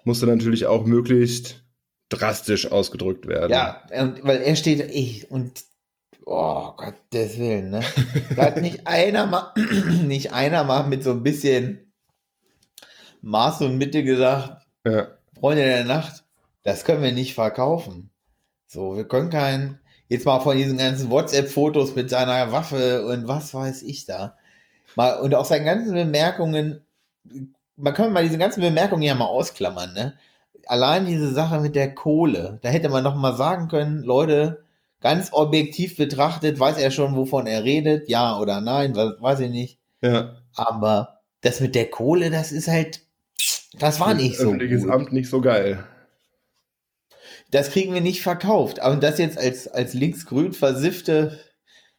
Musste 0.04 0.26
natürlich 0.26 0.66
auch 0.66 0.84
möglichst 0.84 1.62
drastisch 2.08 2.70
ausgedrückt 2.70 3.26
werden. 3.26 3.52
Ja, 3.52 3.82
weil 4.22 4.38
er 4.38 4.56
steht, 4.56 4.80
ich, 4.90 5.30
und 5.30 5.62
oh 6.28 6.72
Gottes 6.76 7.38
Willen, 7.38 7.70
ne? 7.70 7.80
Da 8.36 8.46
hat 8.46 8.60
nicht 8.60 8.86
einer 8.86 9.26
mal, 9.26 9.52
nicht 10.04 10.32
einer 10.32 10.64
mal 10.64 10.84
mit 10.84 11.02
so 11.02 11.12
ein 11.12 11.22
bisschen 11.22 11.92
Maß 13.22 13.62
und 13.62 13.78
Mitte 13.78 14.04
gesagt, 14.04 14.66
ja. 14.84 15.08
Freunde 15.38 15.64
der 15.64 15.84
Nacht, 15.84 16.24
das 16.62 16.84
können 16.84 17.02
wir 17.02 17.12
nicht 17.12 17.34
verkaufen. 17.34 18.10
So, 18.66 18.96
wir 18.96 19.06
können 19.06 19.30
kein, 19.30 19.80
jetzt 20.08 20.26
mal 20.26 20.40
von 20.40 20.56
diesen 20.56 20.78
ganzen 20.78 21.10
WhatsApp-Fotos 21.10 21.94
mit 21.94 22.10
seiner 22.10 22.52
Waffe 22.52 23.06
und 23.06 23.26
was 23.26 23.54
weiß 23.54 23.82
ich 23.82 24.04
da. 24.04 24.36
Mal, 24.96 25.20
und 25.20 25.34
auch 25.34 25.44
seinen 25.44 25.64
ganzen 25.64 25.94
Bemerkungen, 25.94 26.82
man 27.76 27.94
kann 27.94 28.12
mal 28.12 28.24
diese 28.24 28.38
ganzen 28.38 28.60
Bemerkungen 28.60 29.02
ja 29.02 29.14
mal 29.14 29.26
ausklammern, 29.26 29.94
ne? 29.94 30.14
Allein 30.66 31.06
diese 31.06 31.32
Sache 31.32 31.60
mit 31.60 31.74
der 31.74 31.94
Kohle, 31.94 32.58
da 32.62 32.68
hätte 32.68 32.90
man 32.90 33.02
noch 33.02 33.14
mal 33.14 33.36
sagen 33.36 33.68
können, 33.68 34.02
Leute, 34.02 34.64
ganz 35.00 35.32
objektiv 35.32 35.96
betrachtet, 35.96 36.58
weiß 36.58 36.78
er 36.78 36.90
schon, 36.90 37.14
wovon 37.16 37.46
er 37.46 37.64
redet, 37.64 38.08
ja 38.08 38.38
oder 38.38 38.60
nein, 38.60 38.96
weiß 38.96 39.40
ich 39.40 39.50
nicht. 39.50 39.78
Ja. 40.00 40.36
Aber 40.54 41.20
das 41.40 41.60
mit 41.60 41.74
der 41.74 41.90
Kohle, 41.90 42.30
das 42.30 42.52
ist 42.52 42.68
halt, 42.68 43.00
das 43.78 44.00
war 44.00 44.14
nicht 44.14 44.36
so. 44.36 44.48
Öffentliches 44.48 44.82
gut. 44.82 44.92
Amt 44.92 45.12
nicht 45.12 45.28
so 45.28 45.40
geil. 45.40 45.84
Das 47.50 47.70
kriegen 47.70 47.94
wir 47.94 48.00
nicht 48.00 48.22
verkauft. 48.22 48.80
Aber 48.80 48.96
das 48.96 49.18
jetzt 49.18 49.38
als, 49.38 49.68
als 49.68 49.94
linksgrün 49.94 50.52
versiffte 50.52 51.38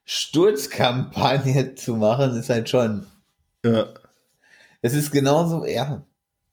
Sturzkampagne 0.06 1.76
zu 1.76 1.96
machen, 1.96 2.38
ist 2.38 2.50
halt 2.50 2.70
schon. 2.70 3.08
Ja. 3.64 3.88
Es 4.82 4.94
ist 4.94 5.12
genauso, 5.12 5.66
ja. 5.66 6.06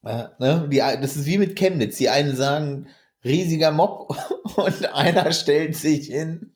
ja 0.05 0.33
ne? 0.39 0.69
Die, 0.71 0.79
das 0.79 1.17
ist 1.17 1.27
wie 1.27 1.39
mit 1.39 1.57
Chemnitz. 1.57 1.97
Die 1.97 2.09
einen 2.09 2.37
sagen, 2.37 2.89
riesiger 3.27 3.71
Mob 3.71 4.17
und 4.57 4.95
einer 4.95 5.33
stellt 5.33 5.77
sich 5.77 6.07
hin. 6.07 6.53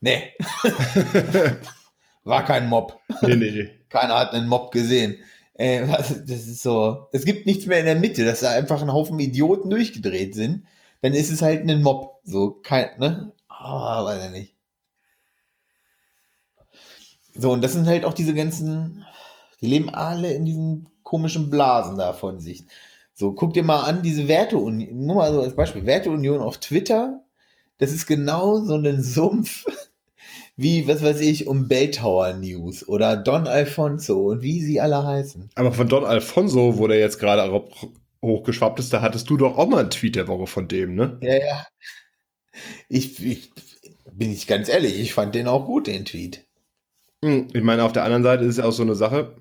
Nee. 0.00 0.32
War 2.24 2.44
kein 2.44 2.68
Mob. 2.68 3.00
Nee, 3.22 3.36
nee. 3.36 3.70
Keiner 3.88 4.18
hat 4.18 4.32
einen 4.32 4.48
Mob 4.48 4.70
gesehen. 4.70 5.16
Äh, 5.54 5.86
das 5.86 6.10
ist 6.10 6.62
so. 6.62 7.08
Es 7.12 7.24
gibt 7.24 7.46
nichts 7.46 7.66
mehr 7.66 7.80
in 7.80 7.86
der 7.86 7.96
Mitte, 7.96 8.24
dass 8.24 8.40
da 8.40 8.50
einfach 8.50 8.80
ein 8.80 8.92
Haufen 8.92 9.18
Idioten 9.18 9.70
durchgedreht 9.70 10.34
sind. 10.34 10.66
Dann 11.02 11.14
ist 11.14 11.30
es 11.30 11.42
halt 11.42 11.68
ein 11.68 11.82
Mob. 11.82 12.20
So, 12.24 12.52
kein, 12.62 12.98
ne? 12.98 13.32
Ah, 13.48 14.02
oh, 14.02 14.06
weiß 14.06 14.26
ich 14.26 14.30
nicht. 14.30 14.54
So, 17.34 17.52
und 17.52 17.62
das 17.62 17.72
sind 17.72 17.86
halt 17.86 18.04
auch 18.04 18.14
diese 18.14 18.34
ganzen, 18.34 19.04
die 19.60 19.66
leben 19.66 19.90
alle 19.90 20.32
in 20.32 20.44
diesen 20.44 20.88
komischen 21.02 21.50
Blasen 21.50 21.96
da 21.96 22.12
von 22.12 22.40
sich. 22.40 22.64
So, 23.18 23.32
guck 23.32 23.52
dir 23.52 23.64
mal 23.64 23.80
an, 23.80 24.04
diese 24.04 24.28
Werteunion, 24.28 25.04
nur 25.04 25.16
mal 25.16 25.32
so 25.32 25.40
als 25.40 25.56
Beispiel, 25.56 25.84
Werteunion 25.84 26.40
auf 26.40 26.58
Twitter, 26.58 27.24
das 27.78 27.90
ist 27.90 28.06
genau 28.06 28.60
so 28.60 28.76
ein 28.76 29.02
Sumpf 29.02 29.66
wie, 30.56 30.86
was 30.86 31.02
weiß 31.02 31.18
ich, 31.22 31.48
um 31.48 31.66
Belltower 31.66 32.34
News 32.34 32.86
oder 32.86 33.16
Don 33.16 33.48
Alfonso 33.48 34.28
und 34.28 34.42
wie 34.42 34.60
sie 34.60 34.80
alle 34.80 35.04
heißen. 35.04 35.50
Aber 35.56 35.72
von 35.72 35.88
Don 35.88 36.04
Alfonso, 36.04 36.78
wo 36.78 36.86
der 36.86 37.00
jetzt 37.00 37.18
gerade 37.18 37.60
hochgeschwappt 38.22 38.78
ist, 38.78 38.92
da 38.92 39.02
hattest 39.02 39.28
du 39.28 39.36
doch 39.36 39.58
auch 39.58 39.66
mal 39.66 39.80
einen 39.80 39.90
Tweet 39.90 40.14
der 40.14 40.28
Woche 40.28 40.46
von 40.46 40.68
dem, 40.68 40.94
ne? 40.94 41.18
Ja, 41.20 41.38
ja. 41.38 41.66
Ich, 42.88 43.20
ich 43.24 43.50
bin 44.12 44.30
ich 44.30 44.46
ganz 44.46 44.68
ehrlich, 44.68 44.96
ich 45.00 45.12
fand 45.12 45.34
den 45.34 45.48
auch 45.48 45.66
gut, 45.66 45.88
den 45.88 46.04
Tweet. 46.04 46.44
Hm, 47.24 47.48
ich 47.52 47.64
meine, 47.64 47.82
auf 47.82 47.92
der 47.92 48.04
anderen 48.04 48.22
Seite 48.22 48.44
ist 48.44 48.50
es 48.50 48.56
ja 48.58 48.64
auch 48.64 48.72
so 48.72 48.84
eine 48.84 48.94
Sache, 48.94 49.34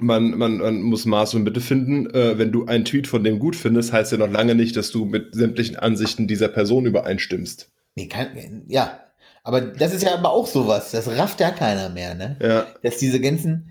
man, 0.00 0.36
man, 0.36 0.58
man 0.58 0.82
muss 0.82 1.04
Maß 1.04 1.34
und 1.34 1.42
Mitte 1.44 1.60
finden. 1.60 2.08
Äh, 2.10 2.38
wenn 2.38 2.52
du 2.52 2.66
einen 2.66 2.84
Tweet 2.84 3.06
von 3.06 3.24
dem 3.24 3.38
gut 3.38 3.56
findest, 3.56 3.92
heißt 3.92 4.12
ja 4.12 4.18
noch 4.18 4.30
lange 4.30 4.54
nicht, 4.54 4.76
dass 4.76 4.90
du 4.90 5.04
mit 5.04 5.34
sämtlichen 5.34 5.76
Ansichten 5.76 6.26
dieser 6.26 6.48
Person 6.48 6.86
übereinstimmst. 6.86 7.70
Nee, 7.96 8.08
kann, 8.08 8.62
ja. 8.68 9.00
Aber 9.42 9.60
das 9.60 9.94
ist 9.94 10.02
ja 10.02 10.14
aber 10.14 10.30
auch 10.30 10.46
sowas. 10.46 10.90
Das 10.90 11.08
rafft 11.08 11.40
ja 11.40 11.50
keiner 11.50 11.88
mehr, 11.88 12.14
ne? 12.14 12.36
Ja. 12.40 12.66
Dass 12.82 12.98
diese 12.98 13.20
ganzen, 13.20 13.70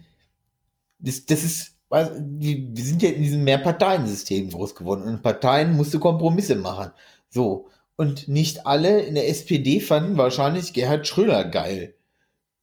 das, 0.99 1.25
das 1.25 1.43
ist, 1.43 1.75
wir 1.89 2.83
sind 2.83 3.01
ja 3.01 3.09
in 3.09 3.21
diesem 3.21 3.43
Mehrparteiensystem 3.43 4.49
groß 4.49 4.75
geworden. 4.75 5.03
Und 5.03 5.21
Parteien 5.21 5.75
musste 5.75 5.99
Kompromisse 5.99 6.55
machen. 6.55 6.91
So. 7.29 7.67
Und 7.95 8.27
nicht 8.27 8.65
alle 8.65 9.01
in 9.01 9.15
der 9.15 9.27
SPD 9.27 9.79
fanden 9.79 10.17
wahrscheinlich 10.17 10.73
Gerhard 10.73 11.07
Schröder 11.07 11.43
geil. 11.43 11.95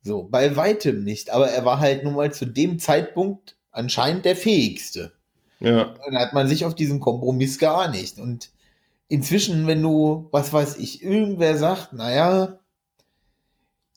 So, 0.02 0.22
bei 0.22 0.56
weitem 0.56 1.02
nicht. 1.02 1.30
Aber 1.30 1.48
er 1.48 1.64
war 1.64 1.80
halt 1.80 2.04
nun 2.04 2.14
mal 2.14 2.32
zu 2.32 2.46
dem 2.46 2.78
Zeitpunkt 2.78 3.55
anscheinend 3.76 4.24
der 4.24 4.36
fähigste. 4.36 5.12
Ja. 5.60 5.94
Dann 6.04 6.18
hat 6.18 6.32
man 6.32 6.48
sich 6.48 6.64
auf 6.64 6.74
diesen 6.74 7.00
Kompromiss 7.00 7.58
geeinigt. 7.58 8.18
Und 8.18 8.50
inzwischen, 9.08 9.66
wenn 9.66 9.82
du, 9.82 10.28
was 10.32 10.52
weiß 10.52 10.76
ich, 10.78 11.02
irgendwer 11.02 11.56
sagt, 11.56 11.92
naja, 11.92 12.58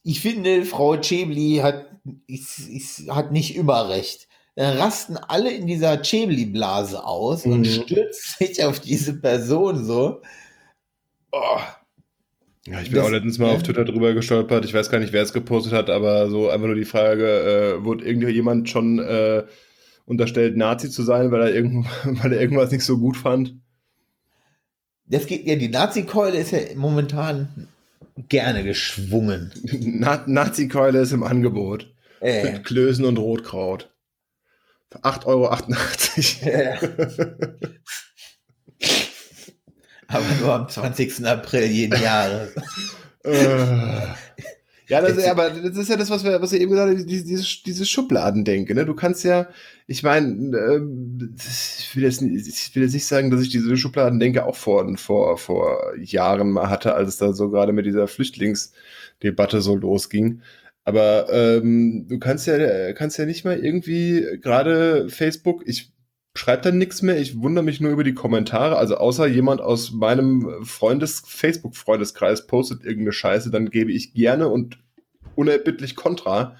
ich 0.03 0.21
finde, 0.21 0.65
Frau 0.65 0.97
Chebli 0.97 1.59
hat, 1.61 1.85
ist, 2.27 2.59
ist, 2.59 3.09
hat 3.09 3.31
nicht 3.31 3.55
immer 3.55 3.89
recht. 3.89 4.27
Dann 4.55 4.77
rasten 4.77 5.17
alle 5.17 5.51
in 5.51 5.67
dieser 5.67 6.01
Chebli-Blase 6.01 7.03
aus 7.05 7.45
mhm. 7.45 7.53
und 7.53 7.67
stürzen 7.67 8.35
sich 8.39 8.63
auf 8.63 8.79
diese 8.79 9.13
Person 9.19 9.85
so. 9.85 10.21
Oh, 11.31 11.59
ja, 12.69 12.81
ich 12.81 12.89
bin 12.89 12.97
das, 12.97 13.05
auch 13.05 13.11
letztens 13.11 13.39
mal 13.39 13.55
auf 13.55 13.63
Twitter 13.63 13.85
drüber 13.85 14.13
gestolpert. 14.13 14.65
Ich 14.65 14.73
weiß 14.73 14.89
gar 14.89 14.99
nicht, 14.99 15.13
wer 15.13 15.23
es 15.23 15.33
gepostet 15.33 15.73
hat, 15.73 15.89
aber 15.89 16.29
so 16.29 16.49
einfach 16.49 16.67
nur 16.67 16.75
die 16.75 16.85
Frage, 16.85 17.25
äh, 17.25 17.83
wurde 17.83 18.05
irgendjemand 18.05 18.69
schon 18.69 18.99
äh, 18.99 19.43
unterstellt, 20.09 20.57
Nazi 20.57 20.89
zu 20.89 21.03
sein, 21.03 21.31
weil 21.31 21.41
er, 21.41 21.53
irgend, 21.53 21.85
weil 22.03 22.33
er 22.33 22.41
irgendwas 22.41 22.71
nicht 22.71 22.83
so 22.83 22.97
gut 22.97 23.15
fand? 23.15 23.55
Das 25.05 25.25
geht, 25.25 25.45
ja, 25.45 25.55
die 25.55 25.69
Nazi-Keule 25.69 26.37
ist 26.37 26.51
ja 26.51 26.59
momentan 26.75 27.67
gerne 28.27 28.63
geschwungen. 28.63 29.51
Na, 29.81 30.23
Nazi-Keule 30.25 30.99
ist 30.99 31.13
im 31.13 31.23
Angebot. 31.23 31.93
Äh. 32.21 32.43
Mit 32.43 32.65
Klößen 32.65 33.05
und 33.05 33.17
Rotkraut. 33.17 33.91
Für 34.91 34.99
8,88 35.03 35.25
Euro. 35.27 35.49
Ja. 36.45 36.79
Aber 40.07 40.25
nur 40.41 40.53
am 40.55 40.67
20. 40.67 41.23
April 41.25 41.65
jeden 41.65 42.01
Jahres. 42.01 42.55
Äh. 43.23 44.07
Ja, 44.89 45.02
das, 45.02 45.23
aber 45.25 45.52
das 45.52 45.78
ist 45.78 45.89
ja 45.89 45.97
das, 45.97 46.10
was 46.10 46.23
wir, 46.23 46.41
was 46.41 46.52
wir 46.52 46.60
eben 46.60 46.71
gesagt 46.71 46.89
haben, 46.89 47.06
diese, 47.06 47.23
diese, 47.23 47.45
diese 47.63 47.86
Schubladendenke. 47.86 48.73
Ne? 48.73 48.86
Du 48.86 48.95
kannst 48.95 49.23
ja, 49.23 49.47
ich 49.86 50.02
meine, 50.02 50.58
äh, 50.58 50.82
ich, 51.38 51.95
will 51.95 52.04
jetzt, 52.04 52.23
ich 52.23 52.75
will 52.75 52.84
jetzt 52.84 52.93
nicht 52.93 53.06
sagen, 53.06 53.30
dass 53.30 53.41
ich 53.41 53.49
diese 53.49 53.78
Schubladendenke 53.78 54.45
auch 54.45 54.56
vor, 54.56 54.97
vor, 54.97 55.38
vor 55.38 55.93
Jahren 55.99 56.49
mal 56.49 56.69
hatte, 56.71 56.95
als 56.95 57.10
es 57.10 57.17
da 57.17 57.34
so 57.34 57.52
gerade 57.52 57.71
mit 57.71 57.86
dieser 57.86 58.08
Flüchtlingsdebatte 58.08 59.62
so 59.62 59.75
losging. 59.75 60.41
Aber 60.86 61.32
ähm, 61.32 62.08
du 62.10 62.17
kannst 62.17 62.47
ja, 62.47 62.93
kannst 62.93 63.19
ja 63.19 63.25
nicht 63.25 63.45
mal 63.45 63.60
irgendwie 63.60 64.39
gerade 64.41 65.08
Facebook, 65.10 65.62
ich 65.67 65.91
schreibe 66.35 66.63
dann 66.63 66.77
nichts 66.77 67.01
mehr, 67.01 67.19
ich 67.19 67.41
wundere 67.41 67.63
mich 67.63 67.81
nur 67.81 67.91
über 67.91 68.03
die 68.03 68.13
Kommentare. 68.13 68.77
Also 68.77 68.95
außer 68.95 69.27
jemand 69.27 69.61
aus 69.61 69.91
meinem 69.91 70.63
Freundes, 70.63 71.23
Facebook-Freundeskreis 71.25 72.47
postet 72.47 72.83
irgendeine 72.83 73.13
Scheiße, 73.13 73.51
dann 73.51 73.69
gebe 73.69 73.91
ich 73.91 74.13
gerne 74.13 74.47
und 74.47 74.79
unerbittlich 75.35 75.95
Kontra. 75.95 76.55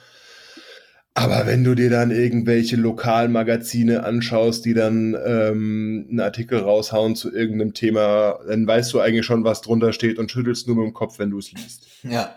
Aber 1.14 1.46
wenn 1.48 1.64
du 1.64 1.76
dir 1.76 1.90
dann 1.90 2.12
irgendwelche 2.12 2.78
Lokalmagazine 2.78 4.04
anschaust, 4.06 4.64
die 4.64 4.74
dann 4.74 5.18
ähm, 5.26 6.08
einen 6.10 6.20
Artikel 6.22 6.60
raushauen 6.60 7.16
zu 7.16 7.34
irgendeinem 7.34 7.74
Thema, 7.74 8.40
dann 8.48 8.66
weißt 8.66 8.94
du 8.94 9.00
eigentlich 9.00 9.26
schon, 9.26 9.44
was 9.44 9.62
drunter 9.62 9.92
steht 9.92 10.18
und 10.18 10.32
schüttelst 10.32 10.68
nur 10.68 10.78
mit 10.78 10.86
dem 10.86 10.94
Kopf, 10.94 11.20
wenn 11.20 11.32
du 11.32 11.40
es 11.40 11.52
liest. 11.52 11.88
Ja. 12.04 12.36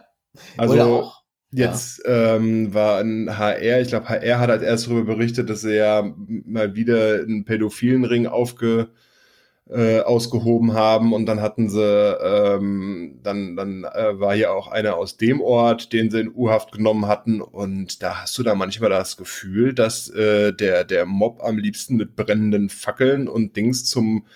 Also 0.57 0.75
Oder 0.75 0.87
auch. 0.87 1.22
Jetzt 1.53 2.03
ähm, 2.07 2.73
war 2.75 3.01
ein 3.01 3.39
HR, 3.39 3.81
ich 3.81 3.89
glaube, 3.89 4.09
HR 4.09 4.39
hat 4.41 4.51
als 4.51 4.63
erstes 4.63 4.89
darüber 4.89 5.15
berichtet, 5.15 5.51
dass 5.51 5.61
sie 5.63 5.77
ja 5.77 6.15
mal 6.27 6.75
wieder 6.75 7.21
einen 7.21 7.45
pädophilen 7.45 8.05
Ring 8.05 8.27
aufge 8.27 8.89
äh, 9.71 10.01
ausgehoben 10.01 10.75
haben 10.75 11.13
und 11.13 11.25
dann 11.27 11.41
hatten 11.41 11.71
sie, 11.71 11.81
ähm, 11.81 13.21
dann, 13.23 13.57
dann 13.57 13.85
äh, 13.85 14.19
war 14.19 14.35
hier 14.35 14.53
auch 14.53 14.69
einer 14.69 14.97
aus 14.97 15.17
dem 15.17 15.41
Ort, 15.41 15.93
den 15.93 16.11
sie 16.11 16.21
in 16.21 16.35
U-Haft 16.35 16.73
genommen 16.73 17.07
hatten 17.07 17.41
und 17.41 18.03
da 18.03 18.23
hast 18.23 18.37
du 18.37 18.43
da 18.43 18.55
manchmal 18.55 18.91
das 18.91 19.17
Gefühl, 19.17 19.73
dass 19.73 20.11
äh, 20.11 20.53
der, 20.53 20.85
der 20.85 21.07
Mob 21.07 21.43
am 21.43 21.59
liebsten 21.59 21.97
mit 21.97 22.17
brennenden 22.17 22.69
Fackeln 22.71 23.29
und 23.29 23.57
Dings 23.57 23.85
zum 23.85 24.27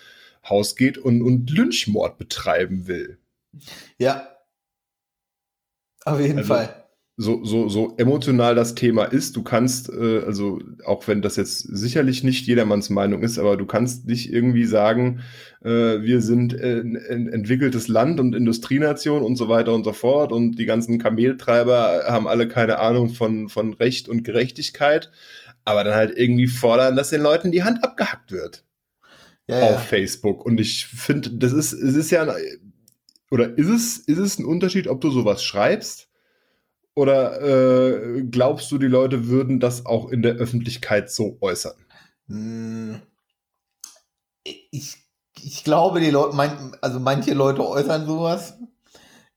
Haus 0.49 0.77
geht 0.77 0.97
und, 0.97 1.23
und 1.23 1.51
Lynchmord 1.51 2.19
betreiben 2.19 2.87
will. 2.87 3.19
Ja. 3.99 4.29
Auf 6.05 6.21
jeden 6.21 6.39
Also- 6.39 6.55
Fall. 6.55 6.86
So, 7.19 7.43
so, 7.45 7.69
so 7.69 7.95
emotional 7.97 8.55
das 8.55 8.75
Thema 8.75 9.05
ist, 9.05 9.37
du 9.37 9.43
kannst, 9.43 9.89
äh, 9.91 10.21
also 10.27 10.61
auch 10.85 11.09
wenn 11.09 11.23
das 11.23 11.37
jetzt 11.37 11.61
sicherlich 11.61 12.23
nicht 12.25 12.47
jedermanns 12.47 12.91
Meinung 12.91 13.23
ist, 13.23 13.39
aber 13.39 13.57
du 13.57 13.65
kannst 13.65 14.07
nicht 14.07 14.31
irgendwie 14.31 14.67
sagen, 14.67 15.21
äh, 15.65 15.69
wir 16.03 16.21
sind 16.21 16.53
äh, 16.53 16.81
ein 16.81 17.29
entwickeltes 17.29 17.89
Land 17.89 18.21
und 18.21 18.35
Industrienation 18.35 19.23
und 19.23 19.37
so 19.37 19.49
weiter 19.49 19.73
und 19.75 19.85
so 19.85 19.95
fort 19.95 20.31
und 20.31 20.59
die 20.59 20.67
ganzen 20.67 20.99
Kameltreiber 20.99 22.05
haben 22.07 22.29
alle 22.29 22.49
keine 22.49 22.79
Ahnung 22.81 23.09
von, 23.09 23.49
von 23.49 23.73
Recht 23.75 24.09
und 24.11 24.23
Gerechtigkeit, 24.23 25.11
aber 25.65 25.85
dann 25.85 25.95
halt 25.95 26.17
irgendwie 26.19 26.47
fordern, 26.49 26.97
dass 26.97 27.11
den 27.11 27.23
Leuten 27.23 27.51
die 27.51 27.65
Hand 27.65 27.83
abgehackt 27.83 28.31
wird 28.31 28.65
Ja, 29.49 29.61
auf 29.61 29.71
ja. 29.71 29.79
Facebook. 29.83 30.45
Und 30.45 30.61
ich 30.61 30.87
finde, 30.87 31.31
das 31.33 31.53
ist, 31.53 31.73
es 31.73 31.95
ist 31.97 32.11
ja, 32.11 32.35
oder 33.31 33.57
ist 33.59 33.69
es, 33.69 33.99
ist 33.99 34.19
es 34.19 34.39
ein 34.39 34.45
Unterschied, 34.45 34.89
ob 34.89 35.01
du 35.01 35.11
sowas 35.11 35.43
schreibst? 35.45 36.06
Oder 36.97 37.43
äh, 37.43 38.23
glaubst 38.23 38.73
du, 38.73 38.79
die 38.79 38.87
Leute 38.87 39.29
würden 39.29 39.61
das 39.61 39.85
auch 39.85 40.09
in 40.09 40.23
der 40.23 40.37
Öffentlichkeit 40.37 41.11
so 41.11 41.37
äußern? 41.43 41.77
Hm, 42.29 43.03
Ich, 44.45 44.97
ich 45.43 45.63
glaube, 45.63 46.01
die 46.01 46.11
Leute, 46.11 46.35
mein, 46.35 46.75
also 46.81 46.99
manche 46.99 47.35
Leute 47.35 47.67
äußern 47.67 48.07
sowas. 48.07 48.55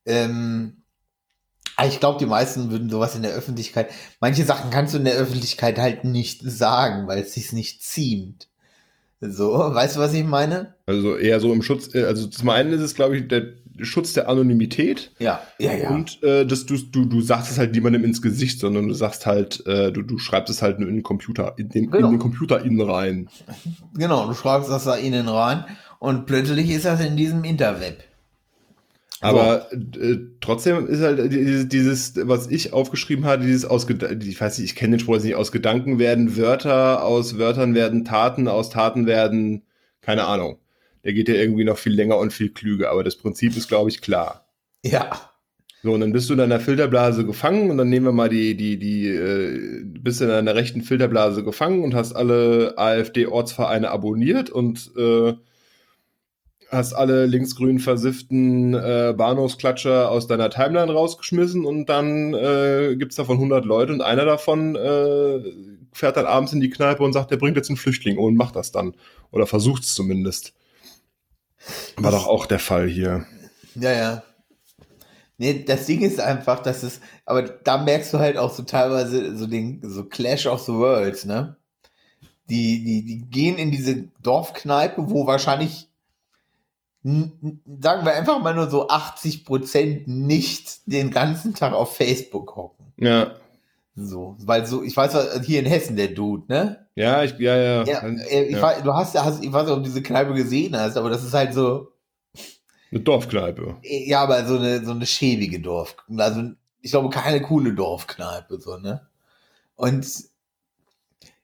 Ähm, 0.05 0.83
ich 1.85 1.99
glaube, 1.99 2.19
die 2.19 2.25
meisten 2.25 2.71
würden 2.71 2.89
sowas 2.89 3.15
in 3.15 3.23
der 3.23 3.33
Öffentlichkeit. 3.33 3.91
Manche 4.21 4.45
Sachen 4.45 4.69
kannst 4.69 4.93
du 4.93 4.97
in 4.97 5.05
der 5.05 5.15
Öffentlichkeit 5.15 5.77
halt 5.77 6.05
nicht 6.05 6.41
sagen, 6.43 7.07
weil 7.07 7.19
es 7.19 7.33
sich 7.33 7.51
nicht 7.51 7.83
ziemt. 7.83 8.49
So, 9.21 9.51
weißt 9.53 9.97
du, 9.97 9.99
was 9.99 10.13
ich 10.13 10.23
meine? 10.23 10.75
Also 10.85 11.17
eher 11.17 11.41
so 11.41 11.51
im 11.51 11.61
Schutz, 11.61 11.93
äh, 11.93 12.05
also 12.05 12.27
zum 12.27 12.49
einen 12.49 12.71
ist 12.71 12.81
es, 12.81 12.95
glaube 12.95 13.17
ich, 13.17 13.27
der 13.27 13.53
Schutz 13.85 14.13
der 14.13 14.29
Anonymität 14.29 15.11
Ja, 15.19 15.41
ja, 15.59 15.73
ja. 15.73 15.89
und 15.89 16.21
äh, 16.23 16.45
dass 16.45 16.65
du, 16.65 16.77
du, 16.77 17.05
du 17.05 17.21
sagst 17.21 17.51
es 17.51 17.57
halt 17.57 17.73
niemandem 17.73 18.03
ins 18.03 18.21
Gesicht, 18.21 18.59
sondern 18.59 18.87
du 18.87 18.93
sagst 18.93 19.25
halt, 19.25 19.65
äh, 19.67 19.91
du, 19.91 20.01
du 20.01 20.17
schreibst 20.17 20.49
es 20.49 20.61
halt 20.61 20.79
nur 20.79 20.89
in 20.89 20.95
den 20.95 21.03
Computer, 21.03 21.53
in 21.57 21.69
den, 21.69 21.89
Genau. 21.91 22.07
in 22.07 22.13
den 22.13 22.19
Computer 22.19 22.63
innen 22.63 22.81
rein. 22.81 23.29
Genau, 23.95 24.27
du 24.27 24.33
schreibst 24.33 24.69
das 24.69 24.83
da 24.85 24.95
innen 24.95 25.27
rein 25.27 25.65
und 25.99 26.25
plötzlich 26.25 26.69
ist 26.69 26.85
das 26.85 26.99
in 27.03 27.17
diesem 27.17 27.43
Interweb. 27.43 28.03
Aber 29.21 29.67
äh, 29.73 30.15
trotzdem 30.39 30.87
ist 30.87 31.01
halt 31.01 31.31
dieses, 31.33 31.67
dieses, 31.67 32.13
was 32.27 32.47
ich 32.47 32.71
aufgeschrieben 32.71 33.25
hatte, 33.25 33.43
dieses 33.45 33.65
aus, 33.65 33.85
ich 33.89 34.39
weiß 34.39 34.59
nicht, 34.59 34.71
ich 34.71 34.75
kenne 34.77 34.95
den 34.95 35.01
Spruch 35.01 35.21
nicht, 35.21 35.35
aus 35.35 35.51
Gedanken 35.51 35.99
werden 35.99 36.37
Wörter, 36.37 37.03
aus 37.03 37.37
Wörtern 37.37 37.73
werden 37.75 38.05
Taten, 38.05 38.47
aus 38.47 38.69
Taten 38.69 39.07
werden, 39.07 39.63
keine 40.01 40.23
Ahnung. 40.25 40.57
Der 41.03 41.13
geht 41.13 41.29
ja 41.29 41.35
irgendwie 41.35 41.63
noch 41.63 41.77
viel 41.77 41.93
länger 41.93 42.17
und 42.17 42.33
viel 42.33 42.49
klüger, 42.49 42.91
aber 42.91 43.03
das 43.03 43.15
Prinzip 43.15 43.55
ist, 43.55 43.67
glaube 43.69 43.89
ich, 43.89 44.01
klar. 44.01 44.45
Ja, 44.83 45.11
So, 45.81 45.93
und 45.93 46.01
dann 46.01 46.11
bist 46.11 46.29
du 46.29 46.33
in 46.33 46.39
deiner 46.39 46.59
Filterblase 46.59 47.25
gefangen 47.25 47.71
und 47.71 47.77
dann 47.77 47.89
nehmen 47.89 48.05
wir 48.05 48.11
mal 48.11 48.27
die, 48.27 48.55
die, 48.57 48.77
die, 48.77 49.07
äh, 49.07 49.81
bist 49.85 50.21
in 50.21 50.27
deiner 50.27 50.53
rechten 50.55 50.81
Filterblase 50.81 51.43
gefangen 51.43 51.83
und 51.83 51.95
hast 51.95 52.13
alle 52.13 52.73
AfD-Ortsvereine 52.77 53.89
abonniert 53.89 54.49
und 54.49 54.91
äh, 54.97 55.33
hast 56.69 56.93
alle 56.93 57.25
linksgrün 57.25 57.79
versifften 57.79 58.73
äh, 58.73 59.13
Bahnhofsklatscher 59.17 60.11
aus 60.11 60.27
deiner 60.27 60.49
Timeline 60.49 60.91
rausgeschmissen 60.91 61.63
und 61.63 61.87
dann 61.87 62.33
äh, 62.33 62.95
gibt's 62.97 63.15
davon 63.15 63.37
100 63.37 63.63
Leute 63.63 63.93
und 63.93 64.01
einer 64.01 64.25
davon 64.25 64.75
äh, 64.75 65.39
fährt 65.93 66.17
dann 66.17 66.25
abends 66.25 66.51
in 66.51 66.59
die 66.59 66.69
Kneipe 66.69 67.03
und 67.03 67.13
sagt, 67.13 67.31
der 67.31 67.37
bringt 67.37 67.55
jetzt 67.55 67.69
einen 67.69 67.77
Flüchtling 67.77 68.17
und 68.17 68.35
macht 68.35 68.57
das 68.57 68.71
dann. 68.73 68.95
Oder 69.31 69.47
versucht's 69.47 69.95
zumindest. 69.95 70.53
War 71.97 72.11
doch 72.11 72.27
auch 72.27 72.45
der 72.45 72.59
Fall 72.59 72.87
hier. 72.87 73.25
ja, 73.75 73.91
ja. 73.91 74.23
Nee, 75.37 75.63
das 75.63 75.85
Ding 75.85 76.01
ist 76.01 76.19
einfach, 76.19 76.59
dass 76.59 76.83
es, 76.83 76.99
aber 77.25 77.43
da 77.43 77.77
merkst 77.77 78.13
du 78.13 78.19
halt 78.19 78.35
auch 78.35 78.51
so 78.51 78.63
teilweise 78.63 79.37
so 79.37 79.47
den, 79.47 79.79
so 79.81 80.03
Clash 80.03 80.45
of 80.47 80.61
the 80.63 80.73
Worlds, 80.73 81.23
ne? 81.23 81.55
Die, 82.49 82.83
die, 82.83 83.05
die 83.05 83.29
gehen 83.29 83.57
in 83.57 83.71
diese 83.71 84.09
Dorfkneipe, 84.21 85.09
wo 85.09 85.27
wahrscheinlich, 85.27 85.87
sagen 87.03 88.05
wir 88.05 88.13
einfach 88.15 88.41
mal 88.41 88.53
nur 88.53 88.69
so 88.69 88.89
80 88.89 89.45
Prozent 89.45 90.07
nicht 90.09 90.81
den 90.87 91.09
ganzen 91.09 91.53
Tag 91.53 91.71
auf 91.71 91.95
Facebook 91.95 92.57
hocken. 92.57 92.91
Ja. 92.97 93.35
So, 94.05 94.35
weil 94.39 94.65
so, 94.65 94.83
ich 94.83 94.95
weiß, 94.95 95.13
was- 95.13 95.45
hier 95.45 95.59
in 95.59 95.65
Hessen 95.65 95.95
der 95.95 96.09
Dude, 96.09 96.43
ne? 96.47 96.87
Ja, 96.95 97.23
ich, 97.23 97.37
ja, 97.39 97.55
ja. 97.57 97.83
Ja, 97.85 97.99
äh, 98.07 98.43
ich 98.45 98.55
ja. 98.55 98.61
Weiß, 98.61 98.83
du 98.83 98.93
hast, 98.93 99.15
hast, 99.19 99.43
ich 99.43 99.51
weiß 99.51 99.63
nicht, 99.65 99.71
ob 99.73 99.79
du 99.79 99.85
diese 99.89 100.01
Kneipe 100.03 100.33
gesehen 100.33 100.77
hast, 100.77 100.97
aber 100.97 101.09
das 101.09 101.23
ist 101.23 101.33
halt 101.33 101.53
so, 101.53 101.91
Eine 102.91 103.01
Dorfkneipe. 103.01 103.77
Ja, 103.83 104.21
aber 104.23 104.45
so 104.45 104.57
eine, 104.57 104.83
so 104.83 104.91
eine 104.91 105.05
schäbige 105.05 105.59
Dorf. 105.59 105.95
Also, 106.17 106.51
ich 106.81 106.91
glaube, 106.91 107.09
keine 107.09 107.41
coole 107.41 107.73
Dorfkneipe, 107.73 108.59
so, 108.59 108.77
ne? 108.77 109.07
Und 109.75 110.05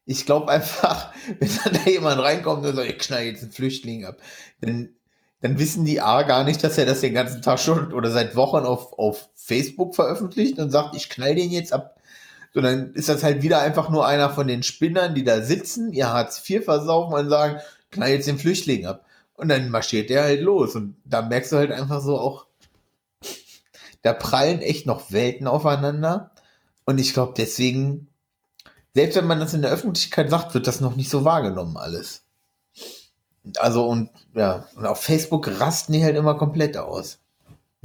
ich 0.06 0.26
glaube 0.26 0.50
einfach, 0.52 1.14
wenn 1.40 1.50
dann 1.64 1.74
da 1.74 1.90
jemand 1.90 2.22
reinkommt 2.22 2.66
und 2.66 2.76
sagt, 2.76 2.90
ich 2.90 2.98
knall 3.00 3.24
jetzt 3.24 3.44
einen 3.44 3.52
Flüchtling 3.52 4.06
ab, 4.06 4.18
dann, 4.62 4.90
dann 5.42 5.60
wissen 5.60 5.86
die 5.86 6.02
A 6.02 6.24
gar 6.24 6.44
nicht, 6.44 6.64
dass 6.64 6.78
er 6.78 6.86
das 6.86 7.02
den 7.02 7.14
ganzen 7.14 7.42
Tag 7.42 7.60
schon 7.60 7.94
oder 7.94 8.12
seit 8.12 8.36
Wochen 8.36 8.66
auf, 8.66 8.94
auf 8.98 9.30
Facebook 9.36 9.96
veröffentlicht 9.96 10.60
und 10.60 10.70
sagt, 10.72 10.96
ich 10.96 11.10
knall 11.10 11.36
den 11.36 11.52
jetzt 11.52 11.74
ab. 11.74 11.95
Sondern 12.56 12.94
ist 12.94 13.10
das 13.10 13.22
halt 13.22 13.44
wieder 13.44 13.60
einfach 13.60 13.90
nur 13.90 14.08
einer 14.08 14.32
von 14.32 14.48
den 14.48 14.64
Spinnern, 14.64 15.14
die 15.14 15.24
da 15.24 15.42
sitzen, 15.42 15.94
ihr 15.94 16.12
Hartz 16.12 16.42
IV 16.50 16.66
versaufen 16.66 17.14
und 17.14 17.30
sagen, 17.30 17.60
knall 17.92 18.10
jetzt 18.10 18.28
den 18.28 18.40
Flüchtling 18.40 18.88
ab. 18.88 19.06
Und 19.36 19.50
dann 19.50 19.70
marschiert 19.70 20.10
der 20.10 20.24
halt 20.24 20.42
los. 20.42 20.76
Und 20.76 20.96
da 21.06 21.22
merkst 21.22 21.52
du 21.52 21.58
halt 21.58 21.72
einfach 21.72 22.02
so 22.02 22.18
auch, 22.18 22.48
da 24.02 24.14
prallen 24.14 24.62
echt 24.62 24.86
noch 24.86 25.12
Welten 25.12 25.48
aufeinander. 25.48 26.32
Und 26.86 27.00
ich 27.00 27.14
glaube, 27.14 27.34
deswegen, 27.36 28.08
selbst 28.94 29.18
wenn 29.18 29.28
man 29.28 29.40
das 29.42 29.54
in 29.54 29.62
der 29.62 29.72
Öffentlichkeit 29.72 30.30
sagt, 30.30 30.54
wird 30.54 30.68
das 30.68 30.80
noch 30.80 30.96
nicht 30.96 31.10
so 31.10 31.26
wahrgenommen, 31.26 31.76
alles. 31.76 32.24
Also, 33.58 33.86
und 33.86 34.10
ja, 34.34 34.68
und 34.76 34.86
auf 34.86 35.02
Facebook 35.02 35.60
rasten 35.60 35.94
die 35.94 36.04
halt 36.04 36.16
immer 36.16 36.36
komplett 36.36 36.78
aus. 36.78 37.20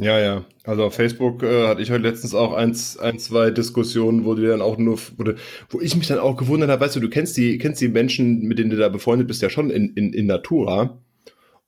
Ja, 0.00 0.18
ja. 0.18 0.44
Also 0.64 0.84
auf 0.84 0.94
Facebook 0.94 1.42
äh, 1.42 1.66
hatte 1.68 1.82
ich 1.82 1.90
heute 1.90 2.02
letztens 2.02 2.34
auch 2.34 2.54
eins, 2.54 2.96
ein, 2.96 3.18
zwei 3.18 3.50
Diskussionen, 3.50 4.24
wo 4.24 4.34
die 4.34 4.46
dann 4.46 4.62
auch 4.62 4.78
nur, 4.78 4.98
wo, 5.16 5.24
wo 5.68 5.80
ich 5.80 5.94
mich 5.94 6.06
dann 6.06 6.18
auch 6.18 6.36
gewundert 6.36 6.70
habe, 6.70 6.84
weißt 6.84 6.96
du, 6.96 7.00
du 7.00 7.10
kennst 7.10 7.36
die, 7.36 7.58
kennst 7.58 7.80
die 7.80 7.88
Menschen, 7.88 8.40
mit 8.42 8.58
denen 8.58 8.70
du 8.70 8.76
da 8.76 8.88
befreundet 8.88 9.28
bist, 9.28 9.42
ja 9.42 9.50
schon 9.50 9.70
in, 9.70 9.92
in, 9.94 10.12
in 10.12 10.26
Natura. 10.26 10.98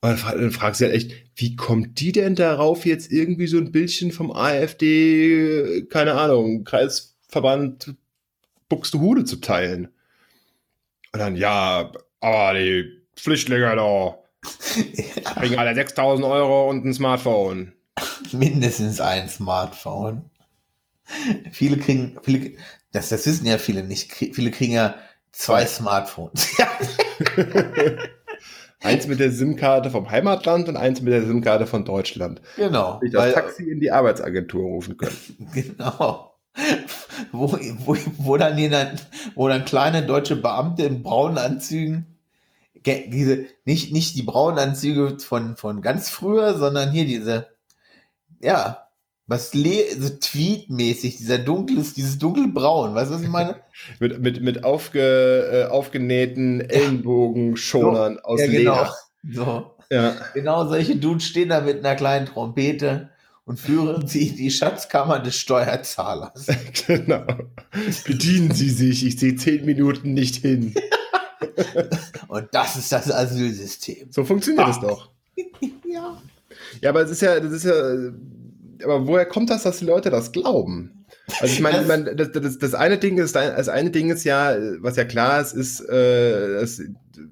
Und 0.01 0.09
dann, 0.09 0.17
dann 0.19 0.51
fragst 0.51 0.81
du 0.81 0.85
halt 0.85 0.95
echt, 0.95 1.11
wie 1.35 1.55
kommt 1.55 1.99
die 1.99 2.11
denn 2.11 2.35
darauf, 2.35 2.85
jetzt 2.85 3.11
irgendwie 3.11 3.47
so 3.47 3.57
ein 3.57 3.71
Bildchen 3.71 4.11
vom 4.11 4.31
AfD, 4.31 5.85
keine 5.89 6.13
Ahnung, 6.15 6.63
Kreisverband 6.63 7.95
Buxtehude 8.67 9.25
zu 9.25 9.37
teilen? 9.37 9.89
Und 11.13 11.19
dann, 11.19 11.35
ja, 11.35 11.91
aber 12.19 12.59
die 12.59 12.85
Flüchtlinge 13.15 13.75
da, 13.75 14.17
kriegen 15.39 15.57
alle 15.57 15.75
6000 15.75 16.25
Euro 16.25 16.69
und 16.69 16.83
ein 16.83 16.93
Smartphone. 16.93 17.73
Mindestens 18.31 18.99
ein 19.01 19.29
Smartphone. 19.29 20.29
Viele 21.51 21.77
kriegen, 21.77 22.17
viele, 22.23 22.53
das, 22.91 23.09
das 23.09 23.25
wissen 23.25 23.45
ja 23.45 23.57
viele 23.57 23.83
nicht. 23.83 24.11
Krie- 24.11 24.33
Viele 24.33 24.51
kriegen 24.51 24.73
ja 24.73 24.95
zwei 25.31 25.65
Smartphones. 25.65 26.47
Eins 28.83 29.07
mit 29.07 29.19
der 29.19 29.31
SIM-Karte 29.31 29.89
vom 29.91 30.09
Heimatland 30.09 30.67
und 30.67 30.75
eins 30.75 31.01
mit 31.01 31.13
der 31.13 31.25
SIM-Karte 31.25 31.65
von 31.67 31.85
Deutschland. 31.85 32.41
genau. 32.57 32.99
Ich 33.03 33.11
das 33.13 33.33
Taxi 33.33 33.63
in 33.69 33.79
die 33.79 33.91
Arbeitsagentur 33.91 34.61
rufen 34.63 34.97
können. 34.97 35.15
genau. 35.53 36.35
wo, 37.31 37.57
wo, 37.85 37.97
wo, 38.17 38.37
dann 38.37 38.57
jeder, 38.57 38.93
wo 39.35 39.47
dann 39.47 39.65
kleine 39.65 40.05
deutsche 40.05 40.35
Beamte 40.35 40.83
in 40.83 41.01
braunen 41.01 41.37
Anzügen, 41.37 42.17
diese, 42.85 43.45
nicht, 43.63 43.93
nicht 43.93 44.17
die 44.17 44.23
braunen 44.23 44.59
Anzüge 44.59 45.17
von, 45.19 45.55
von 45.55 45.81
ganz 45.81 46.09
früher, 46.09 46.57
sondern 46.57 46.91
hier 46.91 47.05
diese, 47.05 47.47
ja, 48.43 48.87
was 49.25 49.53
le 49.53 49.85
so 49.97 50.09
Tweet-mäßig, 50.09 51.17
dieser 51.17 51.37
dunkles, 51.37 51.93
dieses 51.93 52.17
dunkelbraun, 52.17 52.93
weißt 52.93 53.09
du, 53.11 53.15
was 53.15 53.21
ich 53.21 53.29
meine? 53.29 53.55
mit, 53.99 54.19
mit, 54.19 54.41
mit 54.41 54.63
aufge, 54.63 54.99
äh, 54.99 55.71
aufgenähten 55.71 56.61
Ellenbogenschonern 56.61 58.15
so, 58.15 58.21
aus 58.23 58.41
ja, 58.41 58.47
genau. 58.47 58.57
Leder. 58.57 58.95
So. 59.31 59.75
Ja. 59.89 60.15
Genau 60.33 60.67
solche 60.67 60.95
Dudes 60.95 61.25
stehen 61.25 61.49
da 61.49 61.61
mit 61.61 61.79
einer 61.79 61.95
kleinen 61.95 62.25
Trompete 62.25 63.09
und 63.45 63.59
führen 63.59 64.07
sie 64.07 64.35
die 64.35 64.51
Schatzkammer 64.51 65.19
des 65.19 65.35
Steuerzahlers. 65.35 66.47
genau. 66.87 67.25
Bedienen 68.05 68.51
Sie 68.51 68.69
sich, 68.69 69.05
ich 69.05 69.19
sehe 69.19 69.35
zehn 69.35 69.65
Minuten 69.65 70.13
nicht 70.13 70.37
hin. 70.37 70.73
und 72.27 72.47
das 72.51 72.75
ist 72.75 72.91
das 72.91 73.11
Asylsystem. 73.11 74.11
So 74.11 74.23
funktioniert 74.23 74.69
es 74.69 74.79
doch. 74.79 75.09
ja. 75.85 76.17
Ja, 76.81 76.89
aber 76.89 77.01
es 77.01 77.11
ist 77.11 77.21
ja, 77.21 77.39
das 77.39 77.51
ist 77.51 77.65
ja, 77.65 77.73
aber 78.83 79.07
woher 79.07 79.25
kommt 79.25 79.49
das, 79.49 79.63
dass 79.63 79.79
die 79.79 79.85
Leute 79.85 80.09
das 80.09 80.31
glauben? 80.31 81.05
Also 81.39 81.53
ich 81.53 81.59
meine, 81.59 81.81
mein, 81.87 82.17
das, 82.17 82.31
das, 82.31 82.57
das, 82.57 82.73
eine 82.73 82.97
Ding 82.97 83.17
ist, 83.17 83.35
das 83.35 83.69
eine 83.69 83.91
Ding 83.91 84.09
ist 84.09 84.23
ja, 84.23 84.55
was 84.79 84.95
ja 84.95 85.05
klar 85.05 85.41
ist, 85.41 85.53
ist, 85.53 85.81
äh, 85.81 86.59
das, 86.59 86.81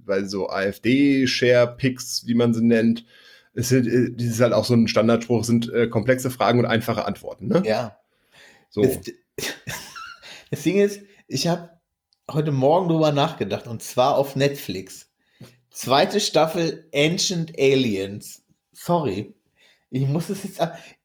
weil 0.05 0.25
so 0.25 0.49
AfD-Share-Picks, 0.49 2.27
wie 2.27 2.35
man 2.35 2.53
sie 2.53 2.63
nennt, 2.63 3.05
ist, 3.53 3.71
das 3.71 3.81
ist 3.85 4.39
halt 4.39 4.53
auch 4.53 4.65
so 4.65 4.73
ein 4.73 4.87
Standardspruch, 4.87 5.43
sind 5.43 5.71
äh, 5.73 5.87
komplexe 5.87 6.31
Fragen 6.31 6.59
und 6.59 6.65
einfache 6.65 7.05
Antworten. 7.05 7.47
Ne? 7.47 7.63
Ja. 7.65 7.97
So. 8.69 8.81
Das, 8.81 8.99
das 10.51 10.63
Ding 10.63 10.77
ist, 10.77 11.01
ich 11.27 11.47
habe 11.47 11.69
heute 12.29 12.51
Morgen 12.51 12.87
drüber 12.87 13.11
nachgedacht 13.11 13.67
und 13.67 13.83
zwar 13.83 14.15
auf 14.17 14.35
Netflix. 14.35 15.09
Zweite 15.69 16.19
Staffel 16.19 16.87
Ancient 16.93 17.57
Aliens. 17.57 18.40
Sorry. 18.71 19.33
Ich 19.89 20.07
muss 20.07 20.29
es 20.29 20.43
jetzt. 20.43 20.59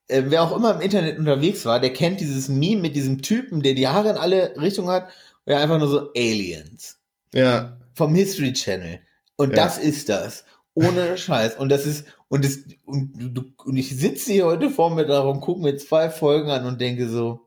Äh, 0.09 0.23
wer 0.27 0.43
auch 0.43 0.57
immer 0.57 0.75
im 0.75 0.81
Internet 0.81 1.19
unterwegs 1.19 1.65
war, 1.65 1.81
der 1.81 1.93
kennt 1.93 2.21
dieses 2.21 2.49
Meme 2.49 2.83
mit 2.83 2.97
diesem 2.97 3.23
Typen, 3.23 3.63
der 3.63 3.75
die 3.75 3.89
Haare 3.89 4.11
in 4.11 4.17
alle 4.17 4.55
Richtungen 4.57 4.89
hat, 4.89 5.09
der 5.47 5.59
einfach 5.59 5.79
nur 5.79 5.89
so 5.89 6.13
Aliens. 6.15 6.99
Ja. 7.35 7.77
Vom 7.95 8.15
History 8.15 8.53
Channel. 8.53 9.01
Und 9.37 9.51
ja. 9.51 9.57
das 9.57 9.79
ist 9.79 10.09
das. 10.09 10.45
Ohne 10.75 11.19
Scheiß. 11.19 11.57
Und 11.57 11.71
das 11.71 11.87
ist, 11.87 12.07
und, 12.29 12.45
das, 12.45 12.59
und, 12.85 13.55
und 13.65 13.77
ich 13.77 13.97
sitze 13.97 14.33
hier 14.33 14.47
heute 14.47 14.71
vor 14.71 14.95
mir 14.95 15.07
darum, 15.07 15.41
gucke 15.41 15.61
mir 15.61 15.77
zwei 15.77 16.09
Folgen 16.11 16.51
an 16.51 16.67
und 16.67 16.81
denke 16.81 17.09
so, 17.09 17.47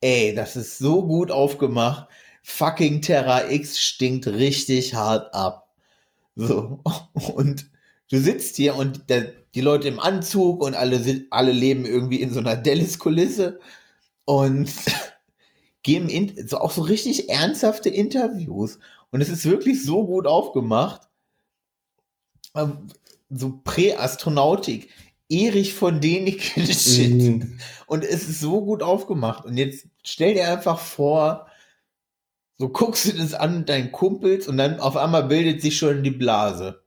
ey, 0.00 0.34
das 0.34 0.56
ist 0.56 0.78
so 0.78 1.06
gut 1.06 1.30
aufgemacht. 1.30 2.08
Fucking 2.42 3.00
Terra 3.00 3.50
X 3.50 3.80
stinkt 3.80 4.26
richtig 4.26 4.94
hart 4.94 5.32
ab. 5.32 5.64
So. 6.36 6.80
Und 7.34 7.70
du 8.14 8.20
sitzt 8.20 8.56
hier 8.56 8.76
und 8.76 9.10
der, 9.10 9.32
die 9.54 9.60
Leute 9.60 9.88
im 9.88 9.98
Anzug 9.98 10.62
und 10.62 10.74
alle 10.74 11.00
sind, 11.00 11.26
alle 11.30 11.52
leben 11.52 11.84
irgendwie 11.84 12.20
in 12.20 12.32
so 12.32 12.38
einer 12.38 12.56
Dallas-Kulisse 12.56 13.58
und 14.24 14.70
geben 15.82 16.08
in, 16.08 16.46
so 16.46 16.58
auch 16.58 16.70
so 16.70 16.82
richtig 16.82 17.28
ernsthafte 17.28 17.88
Interviews. 17.88 18.78
Und 19.10 19.20
es 19.20 19.28
ist 19.28 19.44
wirklich 19.44 19.84
so 19.84 20.06
gut 20.06 20.26
aufgemacht. 20.26 21.02
Ähm, 22.54 22.88
so 23.30 23.60
Präastronautik. 23.64 24.90
Erich 25.28 25.74
von 25.74 26.00
Däniken 26.00 26.66
Shit. 26.66 27.14
Mhm. 27.14 27.58
Und 27.86 28.04
es 28.04 28.28
ist 28.28 28.40
so 28.40 28.64
gut 28.64 28.82
aufgemacht. 28.82 29.44
Und 29.44 29.56
jetzt 29.56 29.86
stell 30.04 30.34
dir 30.34 30.48
einfach 30.48 30.78
vor, 30.78 31.48
so 32.58 32.68
guckst 32.68 33.06
du 33.06 33.12
das 33.16 33.34
an 33.34 33.58
mit 33.58 33.68
deinen 33.68 33.90
Kumpels 33.90 34.46
und 34.46 34.56
dann 34.56 34.78
auf 34.78 34.96
einmal 34.96 35.24
bildet 35.24 35.62
sich 35.62 35.76
schon 35.76 36.04
die 36.04 36.10
Blase. 36.10 36.83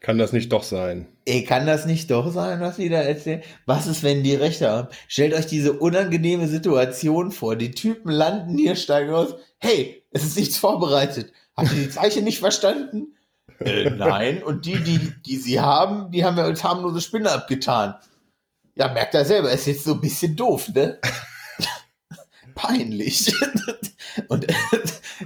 Kann 0.00 0.16
das 0.16 0.32
nicht 0.32 0.50
doch 0.50 0.62
sein? 0.62 1.06
Ey, 1.26 1.44
kann 1.44 1.66
das 1.66 1.84
nicht 1.84 2.10
doch 2.10 2.32
sein, 2.32 2.60
was 2.60 2.76
die 2.76 2.88
da 2.88 3.02
erzählen? 3.02 3.42
Was 3.66 3.86
ist, 3.86 4.02
wenn 4.02 4.22
die 4.22 4.34
Rechte 4.34 4.70
haben? 4.70 4.88
Stellt 5.08 5.34
euch 5.34 5.46
diese 5.46 5.74
unangenehme 5.74 6.48
Situation 6.48 7.30
vor. 7.32 7.54
Die 7.54 7.72
Typen 7.72 8.10
landen 8.10 8.56
hier, 8.56 8.76
steigen 8.76 9.12
aus. 9.12 9.34
Hey, 9.58 10.02
es 10.10 10.24
ist 10.24 10.38
nichts 10.38 10.56
vorbereitet. 10.56 11.32
Habt 11.54 11.72
ihr 11.72 11.84
die 11.84 11.90
Zeichen 11.90 12.24
nicht 12.24 12.40
verstanden? 12.40 13.08
Äh, 13.62 13.90
nein. 13.90 14.42
Und 14.42 14.64
die, 14.64 14.82
die, 14.82 15.12
die 15.26 15.36
sie 15.36 15.60
haben, 15.60 16.10
die 16.12 16.24
haben 16.24 16.38
wir 16.38 16.44
als 16.44 16.64
harmlose 16.64 17.02
Spinne 17.02 17.30
abgetan. 17.30 17.94
Ja, 18.74 18.88
merkt 18.90 19.14
er 19.14 19.26
selber, 19.26 19.52
ist 19.52 19.66
jetzt 19.66 19.84
so 19.84 19.92
ein 19.92 20.00
bisschen 20.00 20.34
doof, 20.34 20.70
ne? 20.70 20.98
Peinlich. 22.54 23.34
und 24.28 24.46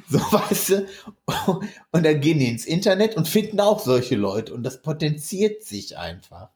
so 0.09 0.18
weißt 0.18 0.68
du. 0.70 0.87
Und 1.91 2.05
dann 2.05 2.20
gehen 2.20 2.39
die 2.39 2.49
ins 2.49 2.66
Internet 2.66 3.16
und 3.16 3.27
finden 3.27 3.59
auch 3.61 3.81
solche 3.81 4.14
Leute. 4.14 4.53
Und 4.53 4.62
das 4.62 4.83
potenziert 4.83 5.62
sich 5.64 5.97
einfach. 5.97 6.51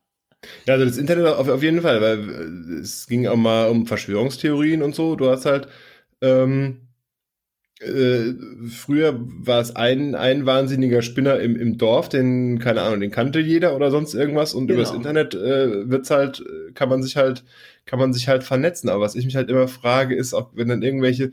Ja, 0.66 0.74
also 0.74 0.84
das 0.84 0.98
Internet 0.98 1.26
auf, 1.26 1.48
auf 1.48 1.62
jeden 1.62 1.80
Fall, 1.80 2.00
weil 2.00 2.80
es 2.80 3.06
ging 3.06 3.26
auch 3.26 3.36
mal 3.36 3.70
um 3.70 3.86
Verschwörungstheorien 3.86 4.82
und 4.82 4.94
so. 4.94 5.16
Du 5.16 5.30
hast 5.30 5.46
halt 5.46 5.68
ähm, 6.20 6.88
äh, 7.80 8.34
früher 8.68 9.14
war 9.18 9.60
es 9.60 9.76
ein, 9.76 10.14
ein 10.16 10.46
wahnsinniger 10.46 11.00
Spinner 11.02 11.38
im, 11.38 11.54
im 11.56 11.78
Dorf, 11.78 12.08
den, 12.08 12.58
keine 12.58 12.82
Ahnung, 12.82 13.00
den 13.00 13.12
kannte 13.12 13.38
jeder 13.38 13.76
oder 13.76 13.90
sonst 13.90 14.14
irgendwas 14.14 14.52
und 14.52 14.66
genau. 14.66 14.80
übers 14.80 14.92
Internet 14.92 15.34
äh, 15.34 15.88
wird's 15.88 16.10
halt, 16.10 16.42
kann 16.74 16.88
man 16.88 17.02
sich 17.02 17.16
halt, 17.16 17.44
kann 17.86 18.00
man 18.00 18.12
sich 18.12 18.28
halt 18.28 18.42
vernetzen. 18.42 18.88
Aber 18.88 19.00
was 19.00 19.14
ich 19.14 19.24
mich 19.24 19.36
halt 19.36 19.48
immer 19.48 19.68
frage, 19.68 20.16
ist, 20.16 20.34
auch 20.34 20.50
wenn 20.54 20.68
dann 20.68 20.82
irgendwelche 20.82 21.30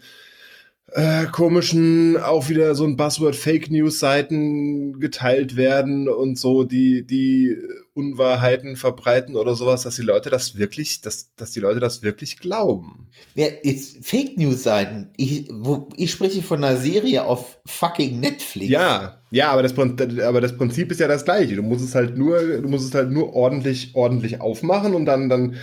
äh, 0.92 1.26
komischen, 1.26 2.18
auch 2.18 2.48
wieder 2.48 2.76
so 2.76 2.86
ein 2.86 2.96
Buzzword 2.96 3.36
Fake 3.36 3.72
News 3.72 4.00
Seiten 4.00 5.00
geteilt 5.00 5.56
werden 5.56 6.08
und 6.08 6.38
so, 6.38 6.64
die, 6.64 7.06
die 7.06 7.58
Unwahrheiten 7.96 8.76
verbreiten 8.76 9.36
oder 9.36 9.56
sowas, 9.56 9.84
dass 9.84 9.96
die 9.96 10.04
Leute 10.04 10.30
das 10.30 10.58
wirklich, 10.58 11.02
dass, 11.02 11.34
dass 11.36 11.52
die 11.52 11.60
Leute 11.60 11.80
das 11.80 12.04
wirklich 12.04 12.40
glauben. 12.40 13.08
Ja, 13.34 13.48
jetzt 13.64 14.06
Fake 14.06 14.38
News 14.38 14.64
Seiten. 14.64 15.10
Ich, 15.18 15.50
wo, 15.52 15.90
ich 15.96 16.12
spreche 16.12 16.44
von 16.44 16.64
einer 16.64 16.78
Serie 16.78 17.24
auf 17.24 17.58
fucking 17.66 18.20
Netflix. 18.20 18.70
Ja, 18.70 19.22
ja, 19.32 19.52
aber 19.52 19.64
das, 19.64 19.74
aber 20.22 20.40
das 20.40 20.56
Prinzip 20.56 20.92
ist 20.92 21.00
ja 21.00 21.08
das 21.08 21.26
gleiche. 21.26 21.56
Du 21.56 21.64
musst 21.64 21.84
es 21.84 21.96
halt 21.96 22.18
nur, 22.18 22.40
du 22.40 22.68
musst 22.68 22.86
es 22.88 22.94
halt 22.94 23.12
nur 23.12 23.34
ordentlich, 23.34 23.92
ordentlich 23.96 24.40
aufmachen 24.40 24.94
und 24.94 25.06
dann, 25.06 25.30
dann, 25.30 25.56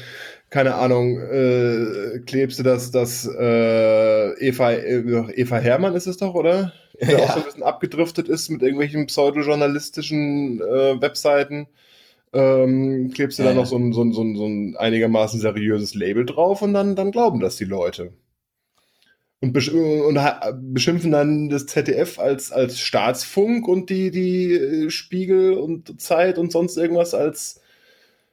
keine 0.53 0.74
Ahnung, 0.74 1.18
äh, 1.18 2.20
klebst 2.26 2.59
du 2.59 2.62
das, 2.62 2.90
das 2.90 3.26
äh, 3.26 4.46
Eva, 4.46 4.72
äh, 4.72 5.32
Eva 5.34 5.57
Hermann 5.57 5.94
ist 5.94 6.07
es 6.07 6.18
doch, 6.18 6.34
oder? 6.34 6.74
Der 7.00 7.12
ja. 7.12 7.18
auch 7.20 7.30
so 7.32 7.38
ein 7.38 7.44
bisschen 7.46 7.62
abgedriftet 7.62 8.28
ist 8.28 8.50
mit 8.50 8.61
irgendwelchen 8.61 9.07
pseudojournalistischen 9.07 10.61
äh, 10.61 11.00
Webseiten. 11.00 11.68
Ähm, 12.34 13.11
klebst 13.14 13.38
du 13.38 13.44
da 13.44 13.55
noch 13.55 13.64
so 13.64 13.76
ein, 13.76 13.94
so, 13.94 14.05
ein, 14.05 14.12
so, 14.12 14.22
ein, 14.22 14.36
so 14.36 14.46
ein 14.46 14.76
einigermaßen 14.76 15.40
seriöses 15.40 15.94
Label 15.94 16.26
drauf 16.26 16.61
und 16.61 16.74
dann, 16.74 16.96
dann 16.96 17.12
glauben 17.12 17.40
das 17.40 17.57
die 17.57 17.64
Leute. 17.64 18.12
Und, 19.40 19.55
besch 19.55 19.70
und 19.70 20.20
beschimpfen 20.74 21.12
dann 21.12 21.48
das 21.48 21.64
ZDF 21.64 22.18
als, 22.18 22.53
als 22.53 22.78
Staatsfunk 22.78 23.66
und 23.66 23.88
die, 23.88 24.11
die 24.11 24.53
äh, 24.53 24.90
Spiegel 24.90 25.55
und 25.55 25.98
Zeit 25.98 26.36
und 26.36 26.53
sonst 26.53 26.76
irgendwas 26.76 27.14
als 27.14 27.61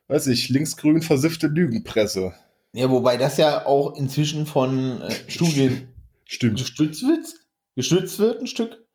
weiß 0.10 0.28
ich, 0.28 0.49
linksgrün 0.49 1.01
versiffte 1.01 1.47
Lügenpresse. 1.47 2.34
Ja, 2.74 2.89
wobei 2.89 3.18
das 3.18 3.38
ja 3.38 3.66
auch 3.66 3.95
inzwischen 3.95 4.45
von 4.45 5.01
äh, 5.01 5.12
Studien 5.28 5.88
Stimmt. 6.26 6.60
gestützt 6.60 7.03
wird, 7.03 7.26
gestützt 7.76 8.20
wird 8.20 8.41
ein 8.41 8.47
Stück, 8.47 8.86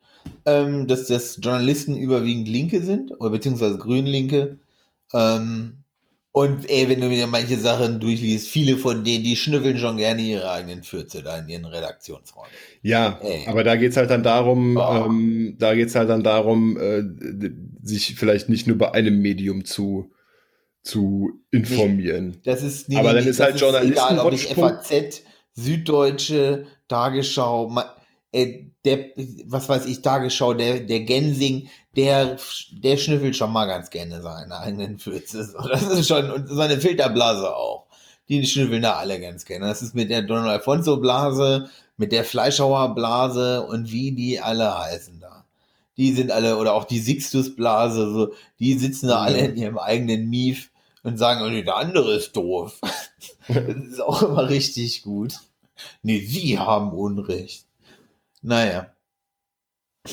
ähm, 0.45 0.87
dass 0.87 1.07
das 1.07 1.39
Journalisten 1.41 1.97
überwiegend 1.97 2.49
Linke 2.49 2.83
sind, 2.83 3.13
oder 3.19 3.31
beziehungsweise 3.31 3.79
Grünlinke. 3.79 4.59
Ähm, 5.13 5.79
und 6.33 6.69
ey, 6.69 6.89
wenn 6.89 7.01
du 7.01 7.09
mir 7.09 7.29
manche 7.29 7.57
Sachen 7.57 8.01
durchliest, 8.01 8.49
viele 8.49 8.77
von 8.77 9.05
denen, 9.05 9.23
die 9.23 9.37
schnüffeln 9.37 9.79
schon 9.79 9.99
gerne 9.99 10.21
ihre 10.21 10.51
eigenen 10.51 10.83
Fürze 10.83 11.23
da 11.23 11.39
in 11.39 11.49
ihren 11.49 11.65
Redaktionsräumen. 11.65 12.51
Ja, 12.83 13.21
ey. 13.23 13.47
aber 13.47 13.63
da 13.63 13.77
geht's 13.77 13.97
halt 13.97 14.11
dann 14.11 14.25
darum, 14.25 14.77
oh. 14.77 15.07
ähm, 15.07 15.55
da 15.61 15.77
geht's 15.77 15.95
halt 15.95 16.09
dann 16.09 16.25
darum, 16.25 16.77
äh, 16.77 17.05
sich 17.83 18.17
vielleicht 18.17 18.49
nicht 18.49 18.67
nur 18.67 18.79
bei 18.79 18.93
einem 18.93 19.21
Medium 19.21 19.65
zu 19.65 20.11
zu 20.85 21.41
informieren. 21.51 22.37
Das 22.45 22.63
ist 22.63 22.89
nee, 22.89 22.97
aber 22.97 23.15
dann 23.15 23.27
ist 23.27 23.41
halt 23.41 23.59
Journalisten 23.59 23.93
egal, 23.95 24.19
ob 24.19 24.33
ich 24.33 24.47
FAZ, 24.49 25.23
Süddeutsche, 25.55 26.67
Tagesschau, 26.89 27.75
äh, 28.33 28.65
der, 28.85 29.07
was 29.47 29.69
weiß 29.69 29.87
ich, 29.87 30.03
Tagesschau, 30.03 30.53
der, 30.53 30.81
der 30.81 31.01
Gensing, 31.01 31.69
der, 31.97 32.37
der 32.71 32.97
schnüffelt 32.99 33.35
schon 33.35 33.51
mal 33.51 33.65
ganz 33.65 33.89
gerne 33.89 34.21
seine 34.21 34.59
eigenen 34.59 34.99
Fürze. 34.99 35.55
Das 35.69 35.83
ist 35.85 36.07
schon, 36.07 36.31
und 36.31 36.49
seine 36.49 36.79
Filterblase 36.79 37.57
auch. 37.57 37.87
Die 38.29 38.45
schnüffeln 38.45 38.83
da 38.83 38.95
alle 38.95 39.21
ganz 39.21 39.45
gerne. 39.47 39.67
Das 39.67 39.81
ist 39.81 39.95
mit 39.95 40.11
der 40.11 40.23
Donald 40.23 40.49
Alfonso 40.49 40.99
Blase, 40.99 41.71
mit 41.97 42.13
der 42.13 42.25
Fleischhauer 42.25 42.95
Blase 42.95 43.63
und 43.67 43.91
wie 43.91 44.13
die 44.13 44.41
alle 44.41 44.79
heißen 44.79 45.21
da. 45.21 45.45
Die 45.97 46.13
sind 46.13 46.31
alle, 46.31 46.59
oder 46.59 46.75
auch 46.75 46.85
die 46.85 46.99
Sixtus 46.99 47.55
Blase, 47.55 48.13
so, 48.13 48.35
die 48.59 48.75
sitzen 48.75 49.09
da 49.09 49.21
alle 49.21 49.39
in 49.39 49.57
ihrem 49.57 49.79
eigenen 49.79 50.29
Mief 50.29 50.71
und 51.05 51.17
sagen, 51.19 51.43
oh, 51.43 51.63
der 51.63 51.77
andere 51.77 52.17
ist 52.17 52.35
doof. 52.37 52.81
das 53.49 53.77
ist 53.77 54.01
auch 54.01 54.23
immer 54.23 54.49
richtig 54.51 55.03
gut. 55.03 55.35
Nee, 56.03 56.21
Sie 56.21 56.59
haben 56.59 56.93
Unrecht. 56.93 57.67
Naja. 58.43 58.89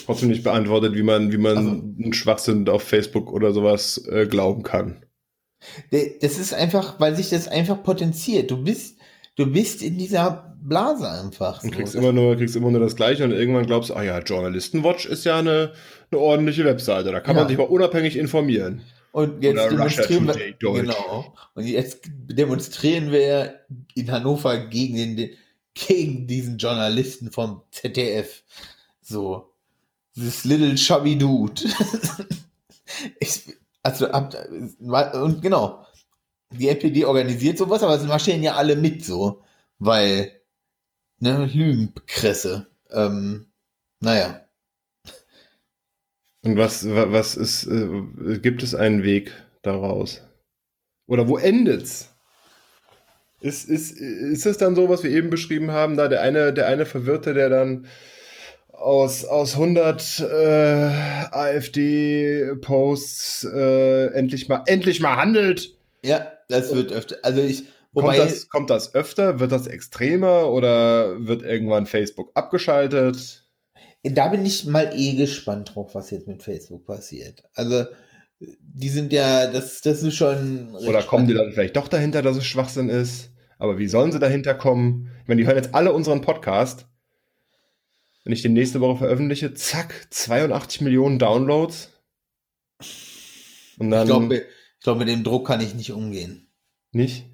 Trotzdem 0.06 0.30
nicht 0.30 0.44
beantwortet, 0.44 0.96
wie 0.96 1.04
man, 1.04 1.32
wie 1.32 1.38
man 1.38 1.58
Also- 1.58 1.70
einen 1.72 2.14
Schwachsinn 2.14 2.70
auf 2.70 2.84
Facebook 2.84 3.32
oder 3.32 3.52
sowas 3.52 3.98
äh, 4.10 4.26
glauben 4.28 4.64
kann. 4.64 5.04
Das 5.92 6.40
ist 6.40 6.54
einfach, 6.54 7.00
weil 7.00 7.16
sich 7.16 7.30
das 7.30 7.48
einfach 7.48 7.84
potenziert. 7.84 8.50
Du 8.50 8.64
bist, 8.64 8.98
du 9.36 9.46
bist 9.52 9.84
in 9.84 9.98
dieser 9.98 10.56
Blase 10.64 11.08
einfach. 11.10 11.64
Und 11.64 11.72
so. 11.72 11.76
kriegst 11.76 11.94
immer 11.96 12.12
nur, 12.14 12.36
kriegst 12.36 12.56
immer 12.56 12.72
nur 12.72 12.80
das 12.80 12.96
Gleiche 12.96 13.24
und 13.26 13.32
irgendwann 13.32 13.66
glaubst 13.68 13.90
du, 13.92 13.96
ah 13.96 14.02
ja, 14.04 14.20
Journalistenwatch 14.20 15.06
ist 15.06 15.24
ja 15.26 15.38
eine, 15.38 15.74
eine 16.10 16.20
ordentliche 16.22 16.66
Webseite. 16.66 17.12
Da 17.12 17.20
kann 17.20 17.36
Ja. 17.36 17.42
man 17.44 17.50
sich 17.50 17.58
mal 17.58 17.66
unabhängig 17.66 18.16
informieren. 18.18 18.82
Und 19.12 19.44
jetzt 19.44 19.58
Oder 19.58 19.70
demonstrieren 19.70 20.28
wir, 20.28 20.54
genau. 20.58 21.34
Und 21.54 21.66
jetzt 21.66 22.00
demonstrieren 22.06 23.12
wir 23.12 23.60
in 23.94 24.10
Hannover 24.10 24.58
gegen 24.68 25.18
den, 25.18 25.32
gegen 25.74 26.28
diesen 26.28 26.58
Journalisten 26.58 27.32
vom 27.32 27.62
ZDF. 27.72 28.44
So. 29.02 29.54
This 30.16 30.46
little 30.46 30.76
chubby 30.76 31.18
dude. 31.18 31.62
ich, 33.20 33.44
also, 33.84 34.08
ab, 34.08 34.34
und 35.14 35.42
genau. 35.42 35.86
Die 36.52 36.68
NPD 36.68 37.06
organisiert 37.06 37.58
sowas, 37.58 37.84
aber 37.84 37.96
es 37.96 38.04
marschieren 38.04 38.44
ja 38.44 38.56
alle 38.56 38.76
mit 38.76 39.06
so. 39.06 39.42
Weil, 39.80 40.42
ne, 41.20 41.46
Lügenkresse. 41.46 42.68
Ähm, 42.92 43.48
naja. 44.00 44.42
Und 46.44 46.58
was, 46.58 46.88
wa- 46.90 47.12
was 47.12 47.36
ist, 47.36 47.66
äh, 47.68 48.40
gibt 48.40 48.64
es 48.64 48.74
einen 48.76 49.04
Weg 49.04 49.32
daraus? 49.62 50.22
Oder 51.08 51.28
wo 51.28 51.38
endet's? 51.38 52.10
Ist, 53.42 53.70
ist, 53.70 53.92
ist 54.00 54.46
es 54.46 54.58
dann 54.58 54.76
so, 54.76 54.88
was 54.90 55.04
wir 55.04 55.10
eben 55.12 55.30
beschrieben 55.32 55.72
haben, 55.72 55.98
da 55.98 56.08
der 56.08 56.22
eine, 56.22 56.54
der 56.54 56.68
eine 56.68 56.86
Verwirrte, 56.86 57.34
der 57.34 57.50
dann 57.50 57.88
aus, 58.72 59.26
aus 59.26 59.54
100 59.56 60.20
äh, 60.20 60.26
AfD-Posts 62.12 63.46
äh, 63.54 64.06
endlich 64.14 64.48
mal, 64.48 64.64
endlich 64.68 65.00
mal 65.00 65.16
handelt? 65.18 65.76
Ja, 66.04 66.32
das 66.50 66.74
wird 66.74 66.92
öfter. 66.92 67.18
Also 67.24 67.42
ich, 67.42 67.64
Kommt 67.94 68.06
wobei, 68.06 68.18
das, 68.18 68.50
kommt 68.50 68.70
das 68.70 68.94
öfter? 68.96 69.40
Wird 69.40 69.52
das 69.52 69.68
extremer 69.68 70.50
oder 70.50 71.28
wird 71.28 71.42
irgendwann 71.44 71.86
Facebook 71.88 72.32
abgeschaltet? 72.36 73.41
Da 74.04 74.30
bin 74.30 74.46
ich 74.46 74.66
mal 74.66 74.92
eh 74.96 75.16
gespannt 75.16 75.76
drauf, 75.76 75.94
was 75.94 76.10
jetzt 76.10 76.28
mit 76.28 76.42
Facebook 76.42 76.86
passiert. 76.86 77.44
Also, 77.54 77.86
die 78.40 78.90
sind 78.90 79.14
ja, 79.14 79.48
das, 79.48 79.82
das 79.82 80.02
ist 80.02 80.16
schon. 80.16 80.76
Oder 80.76 81.04
kommen 81.04 81.28
die 81.28 81.34
dann 81.36 81.52
vielleicht 81.52 81.76
doch 81.76 81.88
dahinter, 81.88 82.22
dass 82.22 82.38
es 82.38 82.46
Schwachsinn 82.46 82.90
ist? 82.90 83.30
Aber 83.60 83.78
wie 83.78 83.88
sollen 83.88 84.12
sie 84.12 84.20
dahinter 84.20 84.56
kommen? 84.56 85.12
Ich 85.22 85.28
meine, 85.28 85.40
die 85.40 85.48
hören 85.48 85.58
jetzt 85.58 85.76
alle 85.76 85.94
unseren 85.94 86.22
Podcast. 86.22 86.88
Wenn 88.24 88.34
ich 88.34 88.42
den 88.42 88.54
nächste 88.54 88.82
Woche 88.82 88.98
veröffentliche, 88.98 89.54
zack, 89.54 90.08
82 90.10 90.82
Millionen 90.82 91.20
Downloads. 91.20 91.90
Und 93.78 93.92
dann 93.92 94.04
Ich 94.04 94.08
glaube, 94.08 94.36
ich 94.36 94.84
glaube, 94.84 95.00
mit 95.00 95.10
dem 95.10 95.24
Druck 95.24 95.48
kann 95.48 95.62
ich 95.62 95.76
nicht 95.76 95.92
umgehen. 95.92 96.48
nicht. 96.92 97.31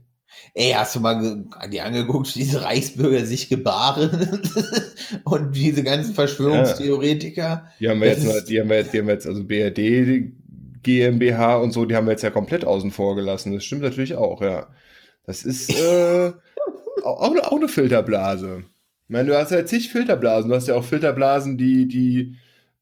Ey, 0.54 0.72
hast 0.72 0.96
du 0.96 1.00
mal 1.00 1.46
dir 1.72 1.86
angeguckt, 1.86 2.36
wie 2.36 2.40
diese 2.40 2.64
Reichsbürger 2.64 3.26
sich 3.26 3.50
gebaren? 3.50 4.42
Und 5.24 5.56
diese 5.56 5.84
ganzen 5.84 6.14
Verschwörungstheoretiker? 6.16 7.68
Die 7.80 7.90
haben 7.90 8.02
wir 8.02 8.16
Das 8.16 8.24
jetzt, 8.24 8.50
die 8.50 8.60
haben 8.60 8.70
wir 8.70 8.78
jetzt, 8.78 8.94
die 8.94 9.00
haben 9.00 9.08
wir 9.08 9.14
jetzt, 9.14 9.28
also 9.28 9.44
BRD, 9.44 10.34
GmbH 10.84 11.58
und 11.58 11.72
so, 11.72 11.86
die 11.86 11.96
haben 11.96 12.06
wir 12.08 12.12
jetzt 12.12 12.24
ja 12.24 12.30
komplett 12.30 12.66
außen 12.66 12.92
vor 12.92 13.16
gelassen. 13.16 13.54
Das 13.54 13.66
stimmt 13.66 13.82
natürlich 13.82 14.16
auch, 14.16 14.42
ja. 14.42 14.68
Das 15.26 15.44
ist 15.44 15.70
äh, 15.70 16.32
auch, 17.04 17.22
auch 17.22 17.56
eine 17.58 17.68
Filterblase. 17.68 18.64
Ich 19.08 19.14
meine, 19.14 19.30
du 19.30 19.38
hast 19.38 19.52
ja 19.52 19.66
zig 19.66 19.90
Filterblasen. 19.90 20.50
Du 20.50 20.56
hast 20.56 20.68
ja 20.68 20.76
auch 20.76 20.84
Filterblasen, 20.84 21.58
die, 21.58 21.88
die 21.88 22.36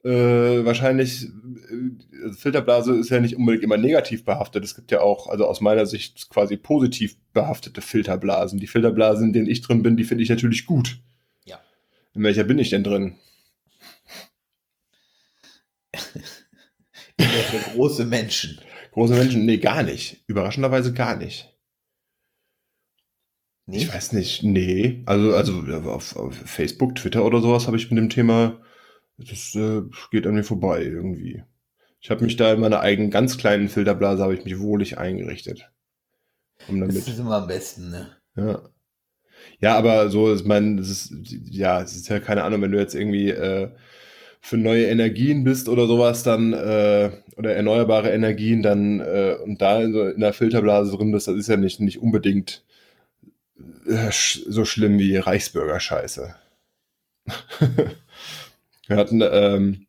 äh, 0.06 0.64
wahrscheinlich, 0.64 1.26
äh, 1.26 2.32
Filterblase 2.34 2.96
ist 2.96 3.10
ja 3.10 3.20
nicht 3.20 3.36
unbedingt 3.36 3.64
immer 3.64 3.78
negativ 3.78 4.24
behaftet. 4.24 4.64
Es 4.64 4.76
gibt 4.76 4.92
ja 4.92 5.02
auch, 5.02 5.28
also 5.28 5.46
aus 5.48 5.62
meiner 5.62 5.86
Sicht 5.88 6.30
quasi 6.30 6.58
positiv 6.58 7.18
behaftete 7.34 7.82
Filterblasen. 7.82 8.60
Die 8.60 8.68
Filterblasen, 8.68 9.28
in 9.28 9.34
denen 9.34 9.50
ich 9.50 9.62
drin 9.62 9.82
bin, 9.82 9.98
die 9.98 10.04
finde 10.04 10.24
ich 10.24 10.30
natürlich 10.30 10.66
gut. 10.66 11.00
Ja. 11.46 11.60
In 12.14 12.24
welcher 12.24 12.44
bin 12.44 12.60
ich 12.60 12.70
denn 12.70 12.84
drin? 12.84 13.16
Ja, 17.20 17.26
für 17.26 17.72
große 17.72 18.06
Menschen. 18.06 18.60
Große 18.92 19.16
Menschen? 19.16 19.46
Nee, 19.46 19.58
gar 19.58 19.84
nicht. 19.84 20.24
Überraschenderweise 20.28 20.94
gar 20.94 21.16
nicht. 21.16 21.52
Ich 23.68 23.74
Nicht? 23.74 23.94
weiß 23.94 24.12
nicht, 24.14 24.44
nee. 24.44 25.02
Also, 25.08 25.34
also 25.36 25.64
auf, 25.90 26.16
auf 26.16 26.36
Facebook, 26.36 26.96
Twitter 26.96 27.26
oder 27.26 27.42
sowas 27.42 27.66
habe 27.66 27.78
ich 27.78 27.90
mit 27.90 27.98
dem 27.98 28.10
Thema, 28.10 28.62
das 29.18 29.56
äh, 29.56 29.82
geht 30.12 30.28
an 30.28 30.36
mir 30.36 30.44
vorbei 30.44 30.84
irgendwie. 30.84 31.44
Ich 32.02 32.12
habe 32.12 32.24
mich 32.26 32.38
da 32.38 32.54
in 32.54 32.62
meiner 32.62 32.82
eigenen 32.82 33.12
ganz 33.12 33.38
kleinen 33.38 33.70
Filterblase 33.70 34.24
habe 34.24 34.36
ich 34.36 34.46
mich 34.46 34.60
wohlig 34.60 34.98
eingerichtet. 35.00 35.72
Um 36.68 36.80
Das 36.88 36.96
damit, 36.96 37.06
ist 37.08 37.20
immer 37.20 37.36
am 37.36 37.48
besten, 37.48 37.90
ne? 37.92 38.16
ja. 38.36 38.62
Ja, 39.60 39.78
aber 39.78 40.10
so, 40.10 40.34
ich 40.34 40.46
meine, 40.46 40.78
das 40.78 40.90
ist, 40.90 41.14
ja, 41.52 41.82
es 41.82 41.96
ist 41.96 42.10
ja 42.10 42.20
keine 42.20 42.44
Ahnung, 42.44 42.62
wenn 42.62 42.72
du 42.72 42.80
jetzt 42.80 42.96
irgendwie 42.96 43.30
äh, 43.30 43.70
für 44.42 44.58
neue 44.58 44.86
Energien 44.88 45.44
bist 45.44 45.70
oder 45.70 45.88
sowas, 45.88 46.24
dann, 46.24 46.54
äh, 46.54 47.12
oder 47.38 47.56
erneuerbare 47.56 48.12
Energien, 48.12 48.64
dann, 48.64 49.00
äh, 49.02 49.38
und 49.44 49.62
da 49.62 49.82
in, 49.82 49.94
so 49.94 50.06
in 50.08 50.22
der 50.22 50.34
Filterblase 50.34 50.98
drin 50.98 51.12
bist, 51.12 51.28
das 51.28 51.38
ist 51.38 51.50
ja 51.50 51.58
nicht, 51.58 51.80
nicht 51.82 52.00
unbedingt 52.02 52.64
äh, 53.88 54.10
sch- 54.10 54.44
so 54.48 54.66
schlimm 54.66 55.00
wie 55.00 55.18
Reichsbürger-Scheiße. 55.18 56.36
Wir 58.88 58.98
hatten, 58.98 59.22
ähm, 59.22 59.88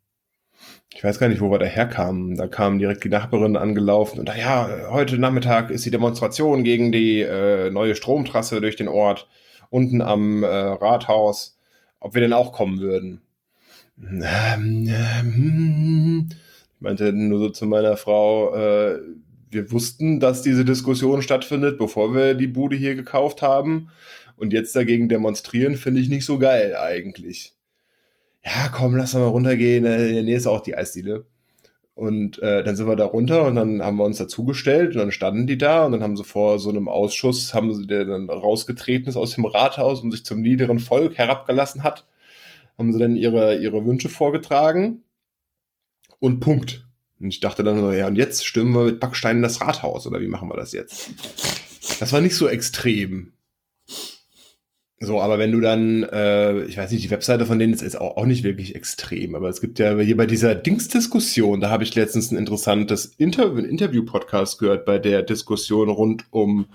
ich 0.95 1.05
weiß 1.05 1.19
gar 1.19 1.29
nicht, 1.29 1.41
wo 1.41 1.51
wir 1.51 1.59
da 1.59 1.67
herkamen. 1.67 2.37
Da 2.37 2.47
kam 2.47 2.79
direkt 2.79 3.05
die 3.05 3.09
Nachbarin 3.09 3.57
angelaufen 3.57 4.21
und 4.21 4.29
ja, 4.37 4.91
heute 4.91 5.19
Nachmittag 5.19 5.71
ist 5.71 5.85
die 5.85 5.91
Demonstration 5.91 6.65
gegen 6.65 6.93
die 6.93 7.21
äh, 7.21 7.71
neue 7.71 7.95
Stromtrasse 7.95 8.61
durch 8.61 8.77
den 8.77 8.89
Ort 8.89 9.29
unten 9.71 10.01
am 10.01 10.43
äh, 10.43 10.47
Rathaus, 10.47 11.59
ob 12.01 12.15
wir 12.15 12.23
denn 12.23 12.33
auch 12.33 12.53
kommen 12.53 12.81
würden. 12.81 13.23
Ähm, 14.01 16.29
ich 16.77 16.81
meinte 16.81 17.13
nur 17.13 17.39
so 17.39 17.49
zu 17.51 17.67
meiner 17.67 17.97
Frau, 17.97 18.55
äh, 18.55 19.01
wir 19.51 19.73
wussten, 19.73 20.21
dass 20.21 20.43
diese 20.43 20.65
Diskussion 20.65 21.23
stattfindet, 21.23 21.79
bevor 21.79 22.15
wir 22.15 22.35
die 22.35 22.47
Bude 22.47 22.77
hier 22.77 22.95
gekauft 22.95 23.43
haben. 23.43 23.91
Und 24.37 24.53
jetzt 24.53 24.77
dagegen 24.77 25.09
demonstrieren, 25.09 25.77
finde 25.77 26.01
ich 26.01 26.11
nicht 26.11 26.27
so 26.27 26.39
geil 26.39 26.77
eigentlich. 26.77 27.56
Ja, 28.47 28.69
komm, 28.69 28.95
lass 28.97 29.15
mal 29.15 29.25
runtergehen. 29.25 29.85
Äh, 29.85 30.09
In 30.09 30.15
der 30.15 30.23
Nähe 30.23 30.37
ist 30.37 30.47
auch 30.47 30.61
die 30.61 30.77
Eisdiele. 30.77 31.27
Und 31.95 32.39
äh, 32.43 32.63
dann 32.63 32.77
sind 32.77 32.87
wir 32.87 32.95
da 32.97 33.07
runter 33.07 33.47
und 33.47 33.55
dann 33.57 33.83
haben 33.83 33.97
wir 33.97 34.05
uns 34.05 34.19
dazugestellt 34.19 34.93
und 34.93 34.99
dann 34.99 35.11
standen 35.13 35.47
die 35.47 35.57
da 35.57 35.87
und 35.87 35.93
dann 35.93 36.03
haben 36.03 36.17
sie 36.17 36.25
vor 36.25 36.59
so 36.59 36.69
einem 36.69 36.89
Ausschuss, 36.89 37.55
haben 37.55 37.75
sie, 37.75 37.87
der 37.87 38.05
dann 38.05 38.29
rausgetreten 38.29 39.09
ist 39.09 39.17
aus 39.17 39.35
dem 39.35 39.47
Rathaus 39.47 40.03
und 40.03 40.11
sich 40.11 40.23
zum 40.23 40.43
niederen 40.43 40.79
Volk 40.79 41.17
herabgelassen 41.17 41.85
hat, 41.85 42.07
haben 42.77 42.93
sie 42.93 42.99
dann 42.99 43.17
ihre, 43.17 43.57
ihre 43.57 43.87
Wünsche 43.87 44.11
vorgetragen 44.11 45.05
und 46.21 46.41
Punkt. 46.41 46.87
Und 47.19 47.29
ich 47.29 47.41
dachte 47.41 47.65
dann 47.65 47.81
so, 47.81 47.91
ja, 47.93 48.09
und 48.09 48.17
jetzt 48.17 48.45
stürmen 48.45 48.75
wir 48.75 48.85
mit 48.85 49.01
Backsteinen 49.01 49.43
das 49.43 49.63
Rathaus 49.63 50.07
oder 50.07 50.21
wie 50.21 50.29
machen 50.29 50.51
wir 50.51 50.57
das 50.57 50.73
jetzt? 50.73 51.09
Das 51.99 52.13
war 52.13 52.21
nicht 52.21 52.37
so 52.37 52.47
extrem. 52.47 53.33
So, 54.99 55.21
aber 55.21 55.39
wenn 55.39 55.53
du 55.53 55.61
dann, 55.61 56.05
äh, 56.05 56.63
ich 56.65 56.79
weiß 56.79 56.91
nicht, 56.91 57.05
die 57.05 57.11
Webseite 57.11 57.45
von 57.45 57.59
denen 57.59 57.75
ist 57.75 57.83
jetzt 57.83 58.01
auch, 58.01 58.17
auch 58.17 58.25
nicht 58.25 58.45
wirklich 58.45 58.75
extrem, 58.75 59.35
aber 59.35 59.51
es 59.51 59.61
gibt 59.61 59.79
ja 59.79 59.99
hier 59.99 60.17
bei 60.17 60.25
dieser 60.25 60.55
Dings-Diskussion, 60.55 61.61
da 61.61 61.69
habe 61.69 61.85
ich 61.85 61.95
letztens 61.95 62.31
ein 62.31 62.39
interessantes 62.39 63.05
Inter 63.19 63.59
Interview-Podcast 63.59 64.59
gehört 64.59 64.87
bei 64.87 64.99
der 64.99 65.23
Diskussion 65.23 65.91
rund 65.91 66.25
um 66.31 66.67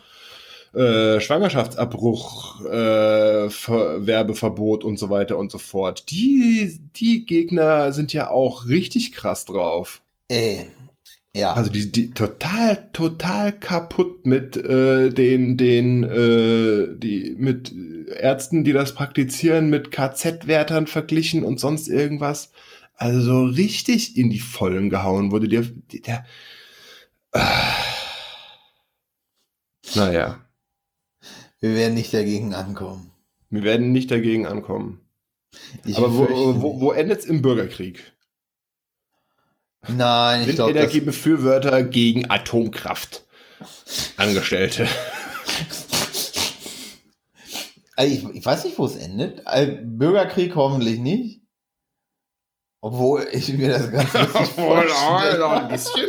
äh, 0.74 1.20
Schwangerschaftsabbruch, 1.20 2.64
äh, 2.66 3.50
Ver 3.50 4.06
Werbeverbot 4.06 4.84
und 4.84 4.98
so 4.98 5.10
weiter 5.10 5.38
und 5.38 5.52
so 5.52 5.58
fort. 5.58 6.12
Die, 6.12 6.80
die 6.96 7.26
Gegner 7.26 7.92
sind 7.92 8.14
ja 8.14 8.30
auch 8.30 8.68
richtig 8.68 9.14
krass 9.14 9.46
drauf. 9.46 10.02
Ey, 10.28 10.68
ja. 11.36 11.54
Also 11.54 11.72
die, 11.72 11.92
die 11.92 12.12
total, 12.12 12.90
total 12.92 13.54
kaputt 13.54 14.26
mit 14.26 14.58
äh, 14.58 15.10
den, 15.10 15.58
den, 15.58 16.04
äh, 16.04 16.98
die 16.98 17.36
mit 17.38 17.74
Ärzten, 18.08 18.64
die 18.64 18.74
das 18.74 18.94
praktizieren, 18.94 19.70
mit 19.70 19.92
KZ-Wärtern 19.92 20.88
verglichen 20.88 21.44
und 21.44 21.60
sonst 21.60 21.88
irgendwas. 21.88 22.52
Also 22.96 23.22
so 23.22 23.46
richtig 23.46 24.18
in 24.18 24.30
die 24.30 24.40
Vollen 24.40 24.90
gehauen 24.90 25.32
wurde 25.32 25.48
der, 25.48 25.64
der 26.06 26.26
äh, 27.34 27.40
naja, 29.96 30.46
wir 31.60 31.76
werden 31.76 31.94
nicht 31.94 32.14
dagegen 32.14 32.54
ankommen. 32.54 33.12
wir 33.50 33.64
werden 33.64 33.92
nicht 33.92 34.12
dagegen 34.12 34.46
ankommen. 34.46 35.00
Ich 35.86 35.98
Aber 35.98 36.16
wo, 36.16 36.62
wo, 36.62 36.82
wo 36.82 36.92
endet 36.92 37.20
es 37.20 37.26
im 37.26 37.42
Bürgerkrieg? 37.42 38.11
Nein, 39.88 40.48
ich 40.48 40.56
glaube, 40.56 40.72
Energiebefürworter 40.72 41.84
gegen 41.84 42.30
Atomkraft? 42.30 43.26
Angestellte. 44.18 44.88
Also 47.96 48.14
ich, 48.14 48.36
ich 48.36 48.46
weiß 48.46 48.66
nicht, 48.66 48.78
wo 48.78 48.86
es 48.86 48.96
endet. 48.96 49.46
Also 49.46 49.74
Bürgerkrieg 49.84 50.56
hoffentlich 50.56 51.00
nicht. 51.00 51.42
Obwohl 52.82 53.28
ich 53.32 53.54
mir 53.54 53.70
das 53.70 53.92
ganz 53.92 54.10
vorstelle. 54.56 55.46
ein 55.46 55.68
bisschen. 55.68 56.08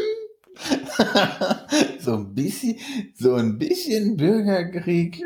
so 1.98 2.14
ein 2.14 2.34
bisschen, 2.34 2.76
so 3.14 3.34
ein 3.34 3.58
bisschen 3.58 4.16
Bürgerkrieg. 4.16 5.22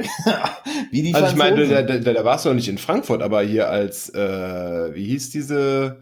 Wie 0.90 1.02
die 1.02 1.14
Also 1.14 1.28
ich 1.28 1.36
meine, 1.36 1.66
da, 1.66 1.82
da, 1.82 2.12
da 2.12 2.24
warst 2.24 2.44
du 2.44 2.48
noch 2.48 2.56
nicht 2.56 2.68
in 2.68 2.78
Frankfurt, 2.78 3.22
aber 3.22 3.42
hier 3.42 3.68
als, 3.68 4.08
äh, 4.10 4.94
wie 4.94 5.04
hieß 5.04 5.30
diese 5.30 6.00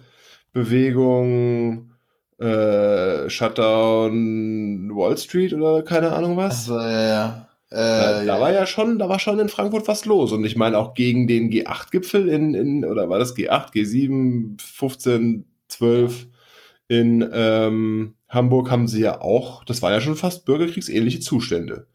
Bewegung, 0.53 1.94
äh, 2.39 3.29
Shutdown 3.31 4.91
Wall 4.95 5.17
Street 5.17 5.53
oder 5.53 5.83
keine 5.83 6.13
Ahnung 6.13 6.37
was? 6.37 6.71
Also, 6.71 6.81
ja. 6.81 7.49
Äh, 7.71 7.77
Da, 7.77 8.25
da 8.25 8.41
war 8.41 8.53
ja 8.53 8.67
schon, 8.67 8.99
da 8.99 9.09
war 9.09 9.19
schon 9.19 9.39
in 9.39 9.49
Frankfurt 9.49 9.89
was 9.89 10.05
los. 10.05 10.33
Und 10.33 10.45
ich 10.45 10.57
meine 10.57 10.79
auch 10.79 10.95
gegen 10.95 11.27
den 11.27 11.51
G8-Gipfel 11.51 12.29
in, 12.29 12.55
in, 12.55 12.85
oder 12.85 13.09
war 13.09 13.19
das 13.19 13.37
G8, 13.37 13.73
G7, 13.73 14.61
15, 14.61 15.45
12 15.69 16.27
in 16.89 17.29
ähm, 17.33 18.15
Hamburg 18.29 18.71
haben 18.71 18.89
sie 18.89 19.01
ja 19.01 19.21
auch, 19.21 19.65
das 19.65 19.81
waren 19.81 19.93
ja 19.93 20.01
schon 20.01 20.17
fast 20.17 20.45
bürgerkriegsähnliche 20.45 21.21
Zustände. 21.21 21.87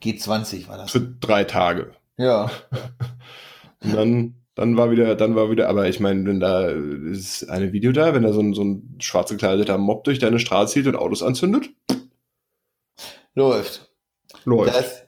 G20 0.00 0.68
war 0.68 0.78
das. 0.78 0.92
Für 0.92 1.00
drei 1.00 1.44
Tage. 1.44 1.92
Ja. 2.16 2.50
Und 3.82 3.94
dann, 3.94 4.34
dann 4.54 4.76
war 4.76 4.90
wieder, 4.90 5.14
dann 5.14 5.36
war 5.36 5.50
wieder, 5.50 5.68
aber 5.68 5.88
ich 5.88 6.00
meine, 6.00 6.26
wenn 6.26 6.40
da 6.40 6.68
ist 6.68 7.48
eine 7.48 7.72
Video 7.72 7.92
da, 7.92 8.14
wenn 8.14 8.22
da 8.24 8.32
so 8.32 8.40
ein, 8.40 8.52
so 8.54 8.62
ein 8.62 8.96
schwarz 9.00 9.30
gekleideter 9.30 9.78
Mob 9.78 10.04
durch 10.04 10.18
deine 10.18 10.38
Straße 10.38 10.74
zieht 10.74 10.86
und 10.86 10.96
Autos 10.96 11.22
anzündet, 11.22 11.70
Läuft. 13.34 13.90
läuft. 14.44 14.74
Das, 14.74 15.02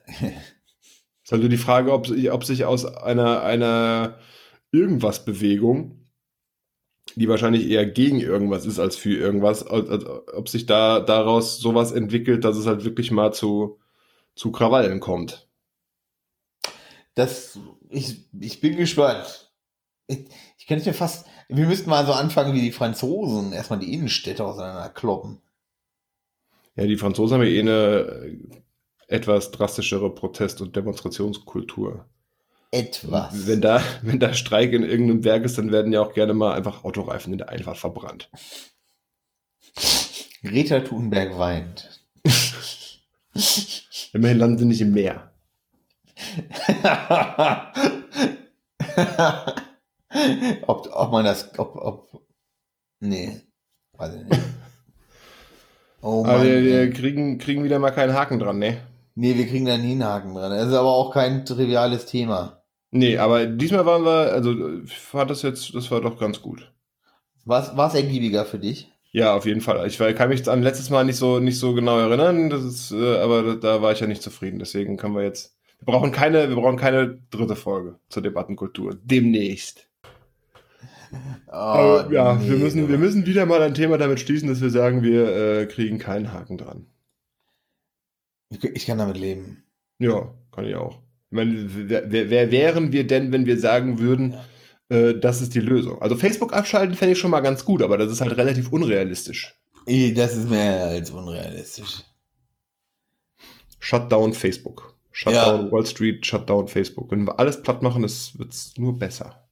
ist 1.21 1.31
also 1.31 1.47
die 1.47 1.57
Frage, 1.57 1.91
ob, 1.91 2.07
ob 2.31 2.45
sich 2.45 2.65
aus 2.65 2.85
einer, 2.85 3.43
einer 3.43 4.17
Irgendwas-Bewegung, 4.71 6.07
die 7.15 7.27
wahrscheinlich 7.27 7.67
eher 7.69 7.85
gegen 7.85 8.19
irgendwas 8.21 8.65
ist 8.65 8.79
als 8.79 8.95
für 8.95 9.13
irgendwas, 9.13 9.67
als- 9.67 10.05
ob 10.33 10.47
sich 10.49 10.65
da 10.65 10.99
daraus 11.01 11.59
sowas 11.59 11.91
entwickelt, 11.91 12.43
dass 12.45 12.57
es 12.57 12.65
halt 12.65 12.85
wirklich 12.85 13.11
mal 13.11 13.33
zu, 13.33 13.79
zu 14.35 14.51
Krawallen 14.51 14.99
kommt. 15.01 15.47
das, 17.15 17.59
ich, 17.93 18.25
ich 18.39 18.61
bin 18.61 18.75
gespannt. 18.75 19.51
Ich, 20.07 20.25
ich 20.57 20.67
könnte 20.67 20.85
mir 20.85 20.93
fast, 20.93 21.25
wir 21.47 21.65
müssten 21.67 21.89
mal 21.89 22.05
so 22.05 22.13
anfangen 22.13 22.53
wie 22.53 22.61
die 22.61 22.71
Franzosen, 22.71 23.53
erstmal 23.53 23.79
die 23.79 23.93
Innenstädte 23.93 24.43
auseinander 24.43 24.89
kloppen. 24.89 25.41
Ja, 26.75 26.85
die 26.85 26.97
Franzosen 26.97 27.35
haben 27.35 27.43
ja 27.43 27.49
eh 27.49 27.59
eine 27.59 27.71
äh, 27.71 28.37
etwas 29.07 29.51
drastischere 29.51 30.13
Protest- 30.13 30.61
und 30.61 30.75
Demonstrationskultur. 30.75 32.05
Etwas. 32.71 33.47
Wenn 33.47 33.61
da, 33.61 33.83
wenn 34.01 34.19
da 34.19 34.33
Streik 34.33 34.73
in 34.73 34.83
irgendeinem 34.83 35.21
Berg 35.21 35.45
ist, 35.45 35.59
dann 35.59 35.71
werden 35.71 35.93
ja 35.93 36.01
auch 36.01 36.13
gerne 36.13 36.33
mal 36.33 36.53
einfach 36.55 36.83
Autoreifen 36.83 37.31
in 37.31 37.37
der 37.37 37.49
Einfahrt 37.49 37.77
verbrannt. 37.77 38.31
Greta 40.41 40.79
Thunberg 40.79 41.37
weint. 41.37 42.03
Immerhin 44.13 44.37
landen 44.37 44.57
sie 44.57 44.65
nicht 44.65 44.81
im 44.81 44.91
Meer. 44.93 45.32
ob, 50.67 50.87
ob 50.91 51.11
man 51.11 51.25
das, 51.25 51.57
ob, 51.57 51.75
ob, 51.75 52.21
nee, 52.99 53.41
weiß 53.97 54.15
ich 54.15 54.23
nicht. 54.23 54.41
Oh 56.05 56.25
Aber 56.25 56.39
Mann. 56.39 56.47
wir, 56.47 56.63
wir 56.63 56.91
kriegen, 56.91 57.37
kriegen 57.37 57.63
wieder 57.63 57.79
mal 57.79 57.91
keinen 57.91 58.13
Haken 58.13 58.37
dran, 58.37 58.59
ne? 58.59 58.77
nee, 59.15 59.37
wir 59.37 59.47
kriegen 59.47 59.65
da 59.65 59.77
nie 59.77 59.93
einen 59.93 60.03
Haken 60.03 60.33
dran. 60.33 60.51
Das 60.51 60.67
ist 60.67 60.73
aber 60.73 60.89
auch 60.89 61.13
kein 61.13 61.45
triviales 61.45 62.05
Thema. 62.05 62.63
Nee, 62.91 63.17
aber 63.17 63.45
diesmal 63.45 63.85
waren 63.85 64.03
wir, 64.03 64.33
also 64.33 64.81
ich 64.83 64.97
fand 64.97 65.31
das 65.31 65.41
jetzt, 65.41 65.73
das 65.73 65.89
war 65.91 66.01
doch 66.01 66.19
ganz 66.19 66.41
gut. 66.41 66.71
Was, 67.45 67.75
war 67.75 67.87
es 67.87 67.95
ergiebiger 67.95 68.45
für 68.45 68.59
dich? 68.59 68.91
Ja, 69.11 69.35
auf 69.35 69.45
jeden 69.45 69.61
Fall. 69.61 69.85
Ich 69.87 69.97
kann 69.97 70.29
mich 70.29 70.47
an 70.47 70.63
letztes 70.63 70.89
Mal 70.89 71.03
nicht 71.03 71.17
so, 71.17 71.39
nicht 71.39 71.59
so 71.59 71.73
genau 71.73 71.99
erinnern, 71.99 72.49
das 72.49 72.63
ist, 72.63 72.91
äh, 72.91 73.19
aber 73.19 73.43
da, 73.43 73.55
da 73.55 73.81
war 73.81 73.91
ich 73.91 73.99
ja 73.99 74.07
nicht 74.07 74.23
zufrieden. 74.23 74.59
Deswegen 74.59 74.97
können 74.97 75.15
wir 75.15 75.23
jetzt, 75.23 75.52
wir 75.85 75.93
brauchen 75.93 76.11
keine, 76.11 76.49
wir 76.49 76.55
brauchen 76.55 76.77
keine 76.77 77.19
dritte 77.29 77.55
Folge 77.55 77.99
zur 78.09 78.23
Debattenkultur. 78.23 78.97
Demnächst. 79.03 79.87
Oh, 81.47 81.51
Aber, 81.51 82.11
ja, 82.11 82.41
wir 82.41 82.55
nee, 82.55 82.63
müssen, 82.63 82.81
du. 82.83 82.89
wir 82.89 82.97
müssen 82.97 83.25
wieder 83.25 83.45
mal 83.45 83.61
ein 83.61 83.73
Thema 83.73 83.97
damit 83.97 84.19
schließen, 84.19 84.47
dass 84.47 84.61
wir 84.61 84.69
sagen, 84.69 85.03
wir 85.03 85.35
äh, 85.35 85.65
kriegen 85.67 85.99
keinen 85.99 86.31
Haken 86.31 86.57
dran. 86.57 86.87
Ich 88.49 88.85
kann 88.85 88.97
damit 88.97 89.17
leben. 89.17 89.63
Ja, 89.99 90.33
kann 90.51 90.65
ich 90.65 90.75
auch. 90.75 90.99
Ich 91.29 91.35
meine, 91.35 91.89
wer, 91.89 92.11
wer, 92.11 92.29
wer 92.29 92.51
wären 92.51 92.91
wir 92.91 93.05
denn, 93.05 93.31
wenn 93.31 93.45
wir 93.45 93.59
sagen 93.59 93.99
würden, 93.99 94.35
äh, 94.89 95.13
das 95.13 95.41
ist 95.41 95.53
die 95.53 95.59
Lösung? 95.59 96.01
Also 96.01 96.15
Facebook 96.15 96.53
abschalten 96.53 96.95
fände 96.95 97.13
ich 97.13 97.19
schon 97.19 97.31
mal 97.31 97.41
ganz 97.41 97.65
gut, 97.65 97.81
aber 97.81 97.97
das 97.97 98.11
ist 98.11 98.21
halt 98.21 98.37
relativ 98.37 98.71
unrealistisch. 98.71 99.59
Das 99.85 100.35
ist 100.35 100.49
mehr 100.49 100.85
als 100.85 101.11
unrealistisch. 101.11 102.03
Shutdown 103.79 104.33
Facebook. 104.33 104.92
Shutdown 105.13 105.71
Wall 105.71 105.85
Street, 105.85 106.25
Shutdown 106.25 106.67
Facebook. 106.67 107.11
Wenn 107.11 107.25
wir 107.25 107.39
alles 107.39 107.61
platt 107.61 107.81
machen, 107.81 108.01
wird 108.01 108.51
es 108.51 108.73
nur 108.77 108.97
besser. 108.97 109.47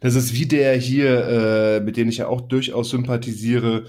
Das 0.00 0.14
ist 0.14 0.34
wie 0.34 0.46
der 0.46 0.76
hier, 0.76 1.26
äh, 1.26 1.80
mit 1.80 1.96
dem 1.96 2.08
ich 2.08 2.18
ja 2.18 2.28
auch 2.28 2.42
durchaus 2.42 2.90
sympathisiere, 2.90 3.84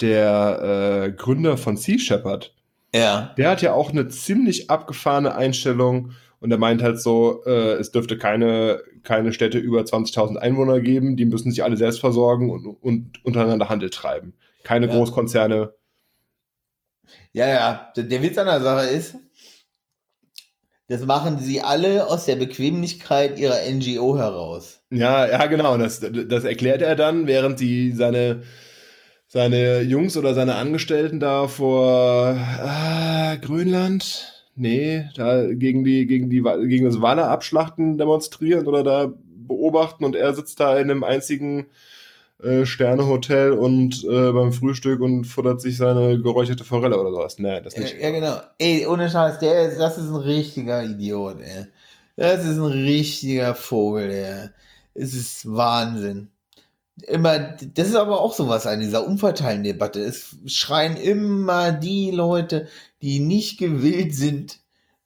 der 0.00 1.04
äh, 1.06 1.12
Gründer 1.12 1.56
von 1.56 1.76
Sea 1.76 1.98
Shepherd. 1.98 2.54
Ja. 2.94 3.34
Der 3.36 3.50
hat 3.50 3.62
ja 3.62 3.74
auch 3.74 3.90
eine 3.90 4.08
ziemlich 4.08 4.70
abgefahrene 4.70 5.34
Einstellung 5.34 6.12
und 6.40 6.50
er 6.50 6.58
meint 6.58 6.82
halt 6.82 7.00
so, 7.00 7.42
äh, 7.44 7.74
es 7.74 7.90
dürfte 7.90 8.16
keine, 8.16 8.82
keine 9.02 9.32
Städte 9.32 9.58
über 9.58 9.80
20.000 9.80 10.36
Einwohner 10.36 10.80
geben, 10.80 11.16
die 11.16 11.24
müssen 11.24 11.50
sich 11.50 11.62
alle 11.64 11.76
selbst 11.76 12.00
versorgen 12.00 12.50
und, 12.50 12.66
und 12.66 13.24
untereinander 13.24 13.68
Handel 13.68 13.90
treiben. 13.90 14.34
Keine 14.62 14.86
Ja. 14.86 14.92
Großkonzerne. 14.94 15.74
Ja, 17.32 17.48
ja. 17.48 17.92
Der, 17.96 18.04
der 18.04 18.22
Witz 18.22 18.38
an 18.38 18.46
der 18.46 18.60
Sache 18.60 18.86
ist, 18.86 19.16
das 20.88 21.06
machen 21.06 21.38
sie 21.38 21.62
alle 21.62 22.06
aus 22.08 22.26
der 22.26 22.36
Bequemlichkeit 22.36 23.38
ihrer 23.38 23.58
NGO 23.70 24.18
heraus. 24.18 24.82
Ja, 24.90 25.26
ja, 25.26 25.46
genau. 25.46 25.78
Das, 25.78 26.00
das 26.00 26.44
erklärt 26.44 26.82
er 26.82 26.94
dann, 26.94 27.26
während 27.26 27.60
die 27.60 27.92
seine, 27.92 28.42
seine 29.26 29.80
Jungs 29.80 30.16
oder 30.16 30.34
seine 30.34 30.56
Angestellten 30.56 31.20
da 31.20 31.48
vor 31.48 32.36
ah, 32.36 33.36
Grönland, 33.36 34.44
nee, 34.56 35.08
da 35.16 35.46
gegen 35.52 35.84
die, 35.84 36.06
gegen 36.06 36.28
die, 36.28 36.42
gegen 36.42 36.84
das 36.84 37.00
Wale-Abschlachten 37.00 37.96
demonstrieren 37.96 38.66
oder 38.66 38.82
da 38.82 39.12
beobachten 39.46 40.04
und 40.04 40.16
er 40.16 40.34
sitzt 40.34 40.60
da 40.60 40.76
in 40.76 40.90
einem 40.90 41.04
einzigen 41.04 41.66
äh, 42.42 42.66
Sternehotel 42.66 43.52
und 43.52 44.04
äh, 44.04 44.32
beim 44.32 44.52
Frühstück 44.52 45.00
und 45.00 45.24
futtert 45.24 45.60
sich 45.60 45.76
seine 45.76 46.20
geräucherte 46.20 46.64
Forelle 46.64 46.98
oder 46.98 47.10
sowas. 47.10 47.38
Nee, 47.38 47.60
das 47.60 47.74
Ja, 47.74 47.80
nicht. 47.80 48.00
ja, 48.00 48.10
genau. 48.10 48.40
Ey, 48.58 48.86
ohne 48.86 49.08
Scheiß, 49.10 49.38
der 49.38 49.68
ist, 49.68 49.78
das 49.78 49.98
ist 49.98 50.08
ein 50.08 50.16
richtiger 50.16 50.82
Idiot, 50.84 51.40
ey. 51.40 51.66
Das 52.16 52.44
ist 52.44 52.58
ein 52.58 52.64
richtiger 52.64 53.54
Vogel, 53.54 54.10
ey. 54.10 54.48
Es 54.94 55.14
ist 55.14 55.46
Wahnsinn. 55.52 56.28
Immer, 57.08 57.38
das 57.74 57.88
ist 57.88 57.96
aber 57.96 58.20
auch 58.20 58.34
sowas 58.34 58.66
an 58.66 58.78
dieser 58.80 59.04
Umverteilen-Debatte. 59.06 60.00
Es 60.00 60.36
schreien 60.46 60.96
immer 60.96 61.72
die 61.72 62.12
Leute, 62.12 62.68
die 63.02 63.18
nicht 63.18 63.58
gewillt 63.58 64.14
sind, 64.14 64.60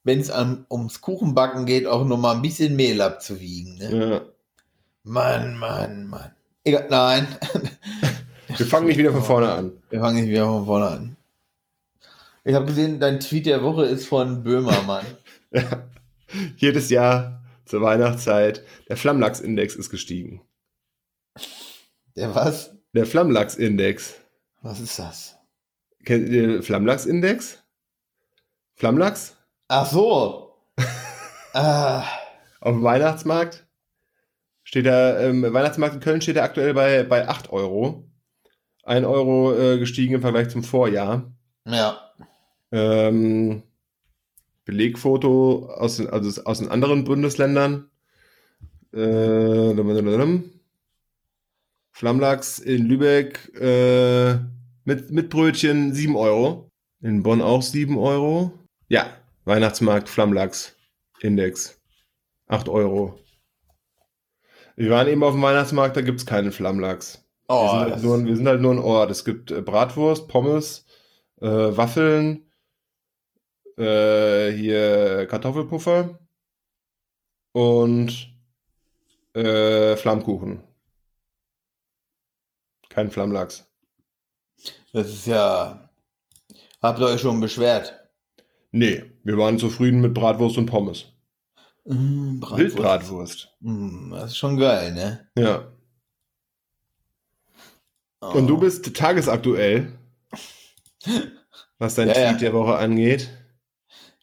wenn 0.05 0.21
es 0.21 0.31
ums 0.71 1.01
Kuchenbacken 1.01 1.65
geht, 1.65 1.87
auch 1.87 2.05
noch 2.05 2.19
mal 2.19 2.35
ein 2.35 2.43
bisschen 2.43 2.77
Mehl 2.77 3.01
abzuwiegen. 3.01 3.77
Ne? 3.77 4.11
Ja. 4.11 4.21
Mann, 5.05 5.57
Mann, 5.57 6.07
Mann. 6.09 6.33
Egal, 6.65 6.87
nein. 6.91 7.29
Wir 8.57 8.67
fangen 8.67 8.87
nicht 8.87 8.99
wieder 8.99 9.13
von 9.13 9.23
vorne 9.23 9.53
an. 9.53 9.73
Wir 9.91 10.01
fangen 10.01 10.17
nicht 10.21 10.31
wieder 10.31 10.47
von 10.47 10.67
vorne 10.67 10.87
an. 10.89 11.17
Ich 12.45 12.55
habe 12.55 12.67
gesehen, 12.67 12.99
dein 12.99 13.21
Tweet 13.21 13.47
der 13.47 13.63
Woche 13.63 13.85
ist 13.85 14.07
von 14.07 14.43
Böhmermann. 14.43 15.05
Ja. 15.51 15.89
Jedes 16.59 16.91
Jahr 16.91 17.43
zur 17.65 17.81
Weihnachtszeit. 17.81 18.63
Der 18.91 18.99
Flammlachsindex 18.99 19.77
ist 19.77 19.89
gestiegen. 19.89 20.43
Der 22.17 22.35
was? 22.35 22.77
Der 22.93 23.07
Flammlachsindex. 23.07 24.15
Was 24.61 24.81
ist 24.81 24.99
das? 24.99 25.37
Kennt 26.05 26.29
ihr 26.29 26.47
den 26.49 26.63
Flammlachsindex? 26.63 27.63
Flammlachs? 28.75 29.37
Ach 29.69 29.91
so. 29.91 30.55
ah, 31.55 32.03
Auf 32.61 32.75
dem 32.75 32.83
Weihnachtsmarkt? 32.83 33.67
Steht 34.69 34.85
da, 34.85 35.19
ähm, 35.19 35.43
Weihnachtsmarkt 35.43 35.95
in 35.95 36.01
Köln 36.03 36.21
steht 36.21 36.37
er 36.37 36.43
aktuell 36.43 36.75
bei, 36.75 37.03
bei 37.03 37.27
8 37.27 37.49
Euro. 37.55 38.05
1 38.83 39.07
Euro 39.07 39.59
äh, 39.59 39.79
gestiegen 39.79 40.17
im 40.17 40.21
Vergleich 40.21 40.51
zum 40.51 40.63
Vorjahr. 40.63 41.33
ja. 41.65 41.99
Ähm, 42.71 43.63
Belegfoto 44.67 45.71
aus 45.71 45.97
den, 45.97 46.11
also 46.11 46.45
aus 46.45 46.59
den 46.59 46.69
anderen 46.69 47.05
Bundesländern. 47.05 47.89
Äh, 48.93 49.73
Flammlachs 51.93 52.59
in 52.59 52.85
Lübeck 52.89 53.51
äh, 53.59 54.35
mit, 54.85 55.11
mit 55.11 55.31
Brötchen 55.31 55.95
7 55.95 56.15
Euro. 56.15 56.71
In 57.01 57.23
Bonn 57.23 57.41
auch 57.41 57.63
7 57.63 57.97
Euro. 57.97 58.53
Ja, 58.89 59.17
Weihnachtsmarkt 59.47 60.11
Flammlachs 60.11 60.77
Index 61.23 61.81
8 62.49 62.69
Euro. 62.69 63.19
Wir 64.79 64.91
waren 64.91 65.09
eben 65.09 65.25
auf 65.25 65.33
dem 65.33 65.43
Weihnachtsmarkt, 65.43 65.97
da 65.97 66.03
gibt 66.03 66.21
es 66.21 66.27
keinen 66.27 66.53
Flammlachs. 66.53 67.27
Oh, 67.49 67.65
wir, 67.65 67.71
sind 67.71 67.91
halt 67.91 68.03
nur, 68.05 68.25
wir 68.25 68.37
sind 68.37 68.47
halt 68.47 68.61
nur 68.61 68.73
ein 68.75 68.79
Ort. 68.79 69.11
Es 69.11 69.25
gibt 69.25 69.51
äh, 69.51 69.61
Bratwurst, 69.61 70.29
Pommes, 70.29 70.87
äh, 71.41 71.49
Waffeln, 71.49 72.49
äh, 73.77 74.53
hier 74.53 75.27
Kartoffelpuffer 75.27 76.21
und 77.51 78.33
äh, 79.35 79.97
Flammkuchen. 79.97 80.63
Kein 82.89 83.11
Flammlachs. 83.11 83.69
das 84.93 85.09
ist 85.09 85.27
ja. 85.27 85.91
Habt 86.81 87.01
ihr 87.01 87.07
euch 87.07 87.21
schon 87.21 87.41
beschwert? 87.41 87.99
Nee, 88.71 89.03
wir 89.25 89.37
waren 89.39 89.59
zufrieden 89.59 90.01
mit 90.01 90.15
Bratwurst 90.15 90.57
und 90.57 90.67
Pommes. 90.67 91.18
Mm, 91.89 92.41
Bratwurst. 92.41 92.59
Wildbratwurst. 92.59 93.49
Mm, 93.61 94.11
das 94.13 94.31
ist 94.31 94.37
schon 94.37 94.59
geil, 94.59 94.93
ne? 94.93 95.27
Ja. 95.37 95.73
Oh. 98.21 98.33
Und 98.33 98.47
du 98.47 98.59
bist 98.59 98.95
tagesaktuell, 98.95 99.93
was 101.79 101.95
dein 101.95 102.09
Ja, 102.09 102.15
Tweet 102.15 102.25
ja. 102.25 102.39
der 102.39 102.53
Woche 102.53 102.77
angeht. 102.77 103.31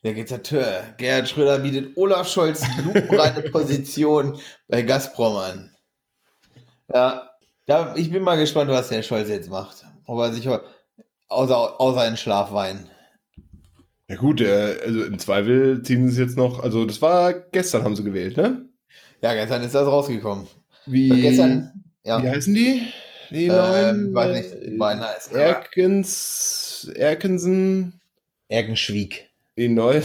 Der 0.04 0.14
Diktateur. 0.14 0.84
Gerhard 0.98 1.28
Schröder 1.28 1.60
bietet 1.60 1.98
Olaf 1.98 2.28
Scholz 2.28 2.62
lupenreine 2.84 3.42
Position 3.52 4.40
bei 4.68 4.84
Gazprom 4.84 5.38
an. 5.38 5.76
Ja, 6.94 7.32
da, 7.66 7.96
ich 7.96 8.12
bin 8.12 8.22
mal 8.22 8.38
gespannt, 8.38 8.70
was 8.70 8.90
der 8.90 9.02
Scholz 9.02 9.30
jetzt 9.30 9.50
macht. 9.50 9.84
Ob 10.06 10.20
er 10.20 10.32
sich 10.32 10.48
außer, 11.28 11.82
außer 11.82 12.08
in 12.08 12.18
Schlaf 12.18 12.52
weinen. 12.52 12.88
Ja 14.10 14.16
gut, 14.18 14.42
äh, 14.42 14.78
also 14.86 15.04
im 15.04 15.18
Zweifel 15.20 15.82
ziehen 15.82 16.08
sie 16.08 16.14
es 16.14 16.20
jetzt 16.20 16.38
noch, 16.38 16.60
also 16.62 16.86
das 16.86 17.02
war 17.02 17.34
gestern 17.34 17.84
haben 17.84 17.96
sie 17.96 18.04
gewählt, 18.04 18.38
ne? 18.38 18.66
Ja, 19.22 19.34
gestern 19.34 19.64
ist 19.64 19.74
das 19.74 19.88
rausgekommen. 19.88 20.46
Wie, 20.86 21.10
Gestern, 21.22 21.84
ja. 22.04 22.22
wie 22.22 22.30
heißen 22.30 22.54
die? 22.54 22.82
Die 23.32 23.46
Ähm, 23.46 23.56
neuen? 23.56 24.14
weiß 24.14 24.38
nicht, 24.38 24.50
die 24.74 24.78
beiden 24.78 25.04
heißen. 25.04 25.36
Erkens, 25.36 26.92
Erkensen, 26.96 28.00
Erkenschwieg. 28.48 29.32
die 29.58 29.70
neuen, 29.70 30.04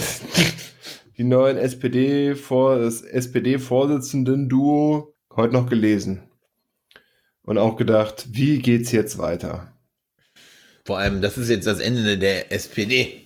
die 1.17 1.23
neuen 1.23 1.57
SPD 1.57 2.33
vor, 2.33 2.79
das 2.79 3.03
SPD-Vorsitzenden-Duo 3.03 5.13
heute 5.35 5.53
noch 5.53 5.69
gelesen. 5.69 6.23
Und 7.43 7.59
auch 7.59 7.75
gedacht, 7.75 8.25
wie 8.31 8.57
geht's 8.59 8.91
jetzt 8.91 9.19
weiter? 9.19 9.71
Vor 10.85 10.97
allem, 10.97 11.21
das 11.21 11.37
ist 11.37 11.49
jetzt 11.49 11.67
das 11.67 11.79
Ende 11.79 12.17
der 12.17 12.51
SPD. 12.51 13.20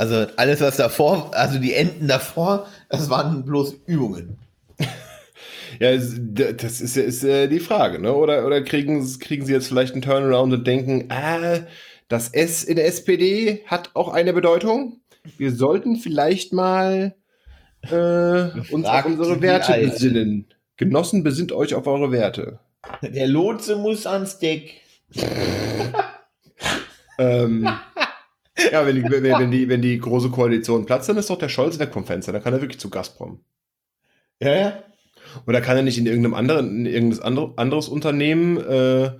Also 0.00 0.26
alles, 0.36 0.62
was 0.62 0.78
davor, 0.78 1.30
also 1.34 1.58
die 1.58 1.74
Enden 1.74 2.08
davor, 2.08 2.66
das 2.88 3.10
waren 3.10 3.44
bloß 3.44 3.82
Übungen. 3.84 4.38
Ja, 5.78 5.94
das 5.94 6.80
ist, 6.80 6.96
ist 6.96 7.22
äh, 7.22 7.48
die 7.48 7.60
Frage, 7.60 7.98
ne? 7.98 8.14
Oder, 8.14 8.46
oder 8.46 8.62
kriegen, 8.62 9.06
kriegen 9.18 9.44
sie 9.44 9.52
jetzt 9.52 9.68
vielleicht 9.68 9.92
einen 9.92 10.00
Turnaround 10.00 10.54
und 10.54 10.66
denken, 10.66 11.04
ah, 11.10 11.58
das 12.08 12.28
S 12.28 12.64
in 12.64 12.76
der 12.76 12.86
SPD 12.86 13.62
hat 13.66 13.90
auch 13.92 14.08
eine 14.08 14.32
Bedeutung. 14.32 15.00
Wir 15.36 15.52
sollten 15.52 15.96
vielleicht 15.96 16.54
mal 16.54 17.14
äh, 17.82 18.72
uns 18.72 18.86
auf 18.86 19.04
unsere 19.04 19.42
Werte 19.42 19.86
besinnen. 19.86 20.46
Genossen, 20.78 21.22
besinnt 21.22 21.52
euch 21.52 21.74
auf 21.74 21.86
eure 21.86 22.10
Werte. 22.10 22.58
Der 23.02 23.26
Lotse 23.26 23.76
muss 23.76 24.06
ans 24.06 24.38
Deck. 24.38 24.80
Ähm, 27.18 27.68
ja, 28.72 28.86
wenn 28.86 28.96
die, 28.96 29.04
wenn, 29.04 29.50
die, 29.50 29.68
wenn 29.68 29.82
die 29.82 29.98
große 29.98 30.30
Koalition 30.30 30.86
platzt, 30.86 31.08
dann 31.08 31.16
ist 31.16 31.30
doch 31.30 31.38
der 31.38 31.48
Scholz 31.48 31.78
weg 31.78 31.92
vom 31.92 32.04
Fenster. 32.06 32.32
Dann 32.32 32.42
kann 32.42 32.52
er 32.52 32.60
wirklich 32.60 32.80
zu 32.80 32.90
Gazprom. 32.90 33.44
Ja, 34.40 34.54
ja. 34.54 34.82
Oder 35.46 35.60
kann 35.60 35.76
er 35.76 35.82
nicht 35.82 35.98
in 35.98 36.06
irgendeinem 36.06 36.34
anderen, 36.34 36.80
in 36.80 36.86
irgendein 36.86 37.22
andere, 37.22 37.52
anderes 37.56 37.88
Unternehmen, 37.88 38.56
äh, 38.58 39.12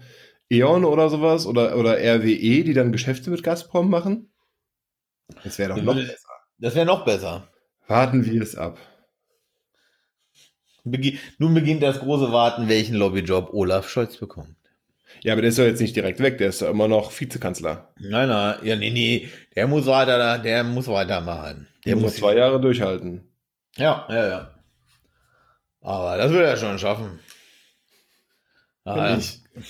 E.ON 0.49 0.85
oder 0.85 1.09
sowas, 1.09 1.47
oder, 1.47 1.77
oder 1.77 1.97
RWE, 1.99 2.65
die 2.65 2.75
dann 2.75 2.93
Geschäfte 2.93 3.31
mit 3.31 3.43
Gazprom 3.43 3.89
machen? 3.89 4.33
Das 5.45 5.59
wäre 5.59 5.71
doch 5.71 5.83
noch 5.83 5.95
Würde- 5.95 6.07
besser. 6.07 6.29
Das 6.59 6.75
wäre 6.75 6.87
noch 6.87 7.05
besser. 7.05 7.49
Warten 7.87 8.25
wir 8.27 8.43
es 8.43 8.57
ab. 8.57 8.79
Begi 10.85 11.19
Nun 11.39 11.55
beginnt 11.55 11.83
das 11.83 12.01
große 12.01 12.33
Warten, 12.33 12.69
welchen 12.69 12.97
Lobbyjob 12.97 13.53
Olaf 13.53 13.89
Scholz 13.89 14.17
bekommt. 14.17 14.57
Ja, 15.23 15.33
aber 15.35 15.43
der 15.43 15.51
ist 15.51 15.59
ja 15.59 15.65
jetzt 15.65 15.81
nicht 15.81 15.95
direkt 15.97 16.21
weg, 16.21 16.39
der 16.39 16.49
ist 16.49 16.61
ja 16.63 16.71
immer 16.71 16.89
noch 16.89 17.13
Vizekanzler. 17.19 17.93
Nein, 17.99 18.29
nein, 18.29 18.57
ja, 18.63 18.77
nee, 18.77 18.91
nee, 18.91 19.29
der 19.55 19.67
muss 19.67 19.87
weiter, 19.87 20.39
der 20.39 20.65
muss 20.65 20.89
weitermachen. 20.89 21.67
Der 21.85 21.95
Der 21.95 21.97
muss 21.97 22.13
muss 22.13 22.17
zwei 22.17 22.37
Jahre 22.37 22.61
durchhalten. 22.61 23.29
Ja, 23.77 24.07
ja, 24.09 24.29
ja. 24.29 24.51
Aber 25.83 26.17
das 26.17 26.31
will 26.33 26.41
er 26.43 26.57
schon 26.57 26.79
schaffen. 26.79 27.19
Ah, 28.85 29.19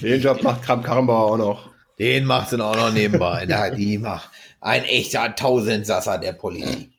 Den 0.00 0.20
Job 0.20 0.42
macht 0.42 0.62
Kram 0.62 0.82
Karrenbauer 0.82 1.32
auch 1.32 1.36
noch. 1.36 1.70
den 1.98 2.24
macht 2.24 2.50
sie 2.50 2.60
auch 2.64 2.76
noch 2.76 2.92
nebenbei. 2.92 3.44
Da, 3.48 3.70
die 3.70 3.98
macht 3.98 4.30
ein 4.60 4.84
echter 4.84 5.34
Tausendsasser 5.34 6.18
der 6.18 6.32
Politik. 6.32 6.90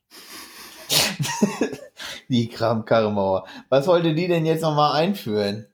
die 2.30 2.48
Kram 2.50 2.86
Karrenbauer. 2.86 3.46
Was 3.70 3.88
wollte 3.88 4.14
die 4.14 4.28
denn 4.28 4.46
jetzt 4.46 4.62
nochmal 4.62 5.02
einführen? 5.02 5.68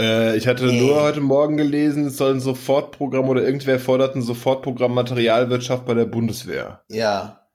Äh, 0.00 0.36
ich 0.36 0.46
hatte 0.46 0.64
Nee. 0.66 0.80
nur 0.80 1.02
heute 1.02 1.20
Morgen 1.20 1.56
gelesen, 1.56 2.06
es 2.06 2.16
soll 2.16 2.32
ein 2.34 2.40
Sofortprogramm 2.40 3.28
oder 3.28 3.42
irgendwer 3.42 3.78
fordert 3.78 4.16
ein 4.16 4.22
Sofortprogramm 4.22 4.94
Materialwirtschaft 4.94 5.84
bei 5.84 5.94
der 5.94 6.06
Bundeswehr. 6.06 6.82
Ja, 6.88 7.46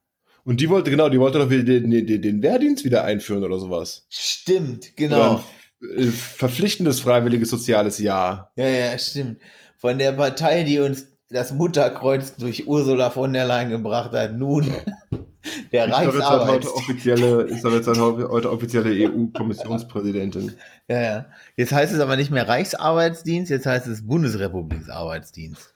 Und 0.43 0.62
die 0.62 0.70
wollte, 0.70 0.91
genau, 0.91 1.10
die 1.10 1.20
wollte 1.20 1.39
doch 1.39 1.50
wieder 1.50 1.64
den, 1.64 1.89
den, 1.89 2.22
den 2.22 2.41
Wehrdienst 2.43 2.86
wieder 2.86 3.04
einführen 3.04 3.43
oder 3.43 3.58
sowas. 3.60 4.06
stimmt, 4.10 4.96
genau. 4.96 5.41
Ein, 5.82 5.98
äh, 5.98 6.04
verpflichtendes 6.12 7.00
freiwilliges 7.00 7.50
soziales 7.50 7.98
Jahr. 8.00 8.52
Ja, 8.56 8.68
ja, 8.68 8.98
stimmt. 9.00 9.39
Von 9.78 9.98
der 9.98 10.12
Partei, 10.14 10.64
die 10.64 10.80
uns 10.80 11.08
das 11.30 11.52
Mutterkreuz 11.52 12.36
durch 12.36 12.68
Ursula 12.68 13.10
von 13.10 13.34
der 13.34 13.46
Leyen 13.46 13.72
gebracht 13.72 14.12
hat, 14.12 14.34
nun 14.38 14.72
der 15.72 15.86
Ist 15.86 15.93
doch 15.93 16.02
jetzt 16.02 16.16
Reichsarbeit. 16.16 16.50
heute 16.50 16.76
offizielle, 16.76 17.41
ist 17.43 17.64
doch 17.64 17.72
jetzt 17.74 17.88
heute 17.88 18.52
offizielle 18.52 19.10
EU-Kommissionspräsidentin. 19.10 20.54
Ja, 20.88 21.02
ja. 21.02 21.26
Jetzt 21.58 21.72
heißt 21.72 21.91
es 21.93 22.00
aber 22.00 22.16
nicht 22.16 22.30
mehr 22.30 22.48
Reichsarbeitsdienst, 22.48 23.50
jetzt 23.50 23.66
heißt 23.66 23.88
es 23.88 24.06
Bundesrepubliksarbeitsdienst. 24.06 25.74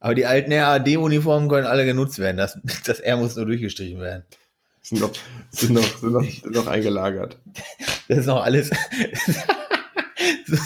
Aber 0.00 0.14
die 0.14 0.24
alten 0.24 0.52
RAD-Uniformen 0.52 1.50
können 1.50 1.66
alle 1.66 1.84
genutzt 1.84 2.18
werden. 2.18 2.38
Das, 2.38 2.58
das 2.86 3.00
R 3.00 3.18
muss 3.18 3.36
nur 3.36 3.44
durchgestrichen 3.44 4.00
werden. 4.00 4.24
Sind 4.80 5.02
noch, 5.02 5.10
sind 5.50 5.74
noch, 5.74 5.98
sind 5.98 6.12
noch, 6.12 6.22
sind 6.22 6.54
noch 6.54 6.66
eingelagert. 6.66 7.38
Das 8.08 8.20
ist 8.20 8.26
noch 8.26 8.42
alles. 8.42 8.70
so, 10.46 10.56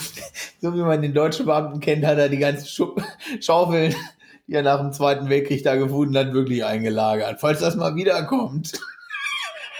so 0.60 0.74
wie 0.74 0.82
man 0.82 1.02
den 1.02 1.12
deutschen 1.12 1.44
Beamten 1.46 1.80
kennt, 1.80 2.06
hat 2.06 2.18
er 2.18 2.28
die 2.28 2.38
ganzen 2.38 2.68
Schaufeln, 3.40 3.96
die 4.46 4.54
er 4.54 4.62
nach 4.62 4.80
dem 4.80 4.92
Zweiten 4.92 5.28
Weltkrieg 5.28 5.62
da 5.62 5.76
gefunden 5.76 6.16
hat, 6.16 6.32
wirklich 6.32 6.64
eingelagert. 6.64 7.40
Falls 7.40 7.60
das 7.60 7.76
mal 7.76 7.94
wiederkommt. 7.94 8.72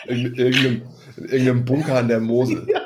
In 0.06 0.34
irgendeinem, 0.34 0.82
in 1.16 1.24
irgendeinem 1.24 1.64
Bunker 1.64 1.98
an 1.98 2.08
der 2.08 2.20
Mosel. 2.20 2.66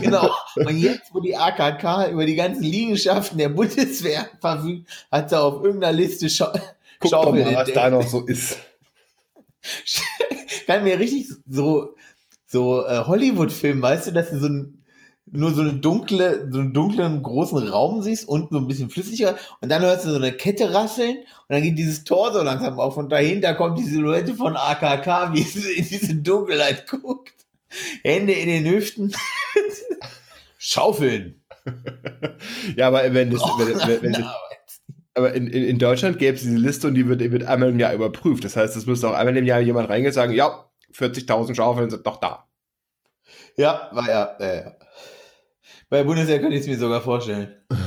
Genau. 0.00 0.30
Und 0.54 0.78
jetzt, 0.78 1.12
wo 1.12 1.20
die 1.20 1.36
AKK 1.36 2.10
über 2.10 2.24
die 2.24 2.36
ganzen 2.36 2.62
Liegenschaften 2.62 3.36
der 3.36 3.50
Bundeswehr 3.50 4.28
verfügt, 4.40 4.88
hat 5.10 5.28
sie 5.28 5.38
auf 5.38 5.62
irgendeiner 5.62 5.92
Liste 5.92 6.30
Schau 6.30 6.52
Guck 7.00 7.10
doch 7.10 7.24
Schaufeln 7.24 7.44
mal, 7.44 7.54
was 7.56 7.72
da 7.72 7.90
noch 7.90 8.06
so 8.06 8.24
ist. 8.24 8.56
kann 10.66 10.84
mir 10.84 10.98
richtig 10.98 11.28
so, 11.46 11.94
so 12.46 12.84
äh, 12.86 13.04
Hollywood-Film, 13.04 13.82
weißt 13.82 14.08
du, 14.08 14.12
dass 14.12 14.30
du 14.30 14.38
so 14.38 14.48
ein, 14.48 14.83
nur 15.26 15.52
so 15.52 15.62
eine 15.62 15.74
dunkle, 15.74 16.48
so 16.50 16.60
einen 16.60 16.74
dunklen 16.74 17.22
großen 17.22 17.68
Raum 17.68 18.02
siehst 18.02 18.28
und 18.28 18.50
so 18.50 18.58
ein 18.58 18.66
bisschen 18.66 18.90
flüssiger 18.90 19.36
und 19.60 19.70
dann 19.70 19.82
hörst 19.82 20.04
du 20.04 20.10
so 20.10 20.16
eine 20.16 20.32
Kette 20.32 20.74
rasseln 20.74 21.16
und 21.18 21.48
dann 21.48 21.62
geht 21.62 21.78
dieses 21.78 22.04
Tor 22.04 22.32
so 22.32 22.42
langsam 22.42 22.78
auf 22.78 22.96
und 22.96 23.10
dahinter 23.10 23.54
kommt 23.54 23.78
die 23.78 23.84
Silhouette 23.84 24.34
von 24.34 24.56
AKK, 24.56 25.32
wie 25.32 25.42
sie 25.42 25.72
in 25.72 25.88
diese 25.88 26.14
Dunkelheit 26.16 26.88
guckt. 26.88 27.32
Hände 28.02 28.32
in 28.34 28.48
den 28.48 28.66
Hüften. 28.66 29.14
Schaufeln. 30.58 31.42
Ja, 32.76 32.88
aber 32.88 33.14
wenn 33.14 33.30
das, 33.30 33.40
Och, 33.42 33.58
wenn, 33.58 34.02
wenn, 34.02 34.14
wenn, 34.14 34.26
aber 35.14 35.32
in, 35.32 35.46
in, 35.46 35.64
in 35.64 35.78
Deutschland 35.78 36.18
gäbe 36.18 36.36
es 36.36 36.42
diese 36.42 36.56
Liste 36.56 36.88
und 36.88 36.94
die 36.94 37.08
wird, 37.08 37.20
die 37.20 37.32
wird 37.32 37.44
einmal 37.44 37.70
im 37.70 37.78
Jahr 37.78 37.94
überprüft. 37.94 38.44
Das 38.44 38.56
heißt, 38.56 38.76
es 38.76 38.86
müsste 38.86 39.08
auch 39.08 39.14
einmal 39.14 39.36
im 39.36 39.46
Jahr 39.46 39.60
jemand 39.60 39.88
reingehen 39.88 40.10
und 40.10 40.14
sagen, 40.14 40.32
ja, 40.32 40.68
40.000 40.92 41.54
Schaufeln 41.54 41.90
sind 41.90 42.06
doch 42.06 42.18
da. 42.18 42.48
Ja, 43.56 43.88
war 43.92 44.08
ja, 44.08 44.36
ja, 44.40 44.54
ja. 44.54 44.72
Bei 45.94 45.98
der 45.98 46.06
Bundeswehr 46.06 46.40
könnte 46.40 46.56
ich 46.56 46.62
es 46.62 46.66
mir 46.66 46.76
sogar 46.76 47.00
vorstellen. 47.00 47.54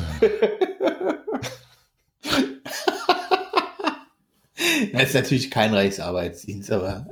Das 4.94 5.10
ist 5.10 5.14
natürlich 5.14 5.52
kein 5.52 5.74
Reichsarbeitsdienst, 5.74 6.72
aber 6.72 7.08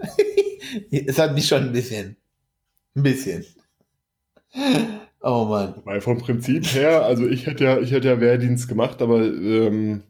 es 0.92 1.20
hat 1.20 1.34
mich 1.34 1.48
schon 1.48 1.64
ein 1.64 1.72
bisschen. 1.74 2.16
Ein 2.96 3.04
bisschen. 3.04 3.46
Oh 5.22 5.46
Mann. 5.50 5.82
Weil 5.84 6.00
vom 6.00 6.18
Prinzip 6.18 6.66
her, 6.74 7.04
also 7.04 7.28
ich 7.28 7.46
hätte 7.46 7.66
ja, 7.66 7.80
ich 7.80 7.92
hätte 7.92 8.08
ja 8.08 8.22
Wehrdienst 8.22 8.70
gemacht, 8.70 9.02
aber 9.02 9.22
ähm, 9.22 10.04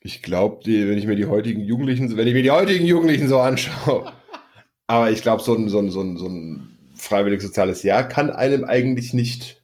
ich 0.00 0.22
glaube, 0.22 0.64
wenn 0.64 0.98
ich 0.98 1.06
mir 1.06 1.16
die 1.16 1.26
heutigen 1.26 1.60
Jugendlichen, 1.60 2.16
wenn 2.16 2.26
ich 2.26 2.34
mir 2.34 2.42
die 2.42 2.50
heutigen 2.50 2.86
Jugendlichen 2.86 3.28
so 3.28 3.38
anschaue, 3.38 4.10
aber 4.86 5.10
ich 5.10 5.20
glaube, 5.20 5.42
so 5.42 5.54
ein, 5.54 5.68
so 5.68 5.78
ein, 5.78 5.90
so 5.90 6.00
ein, 6.00 6.16
so 6.16 6.26
ein 6.26 6.78
freiwillig 6.94 7.42
soziales 7.42 7.82
Jahr 7.82 8.08
kann 8.08 8.30
einem 8.30 8.64
eigentlich 8.64 9.12
nicht 9.12 9.57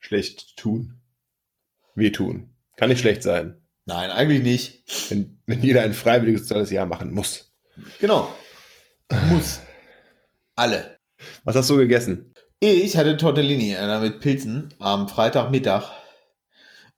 schlecht 0.00 0.56
tun. 0.56 1.00
Wehtun. 1.94 2.50
Kann 2.76 2.88
nicht 2.90 3.00
schlecht 3.00 3.22
sein. 3.22 3.60
Nein, 3.86 4.10
eigentlich 4.10 4.42
nicht. 4.42 5.10
Wenn, 5.10 5.40
wenn 5.46 5.62
jeder 5.62 5.82
ein 5.82 5.94
freiwilliges 5.94 6.42
soziales 6.42 6.70
Jahr 6.70 6.86
machen 6.86 7.12
muss. 7.12 7.52
Genau. 8.00 8.32
Muss. 9.30 9.60
Alle. 10.54 10.98
Was 11.44 11.56
hast 11.56 11.70
du 11.70 11.76
gegessen? 11.76 12.34
Ich 12.60 12.96
hatte 12.96 13.16
Tortellini 13.16 13.72
äh, 13.74 14.00
mit 14.00 14.20
Pilzen 14.20 14.74
am 14.78 15.08
Freitagmittag. 15.08 15.90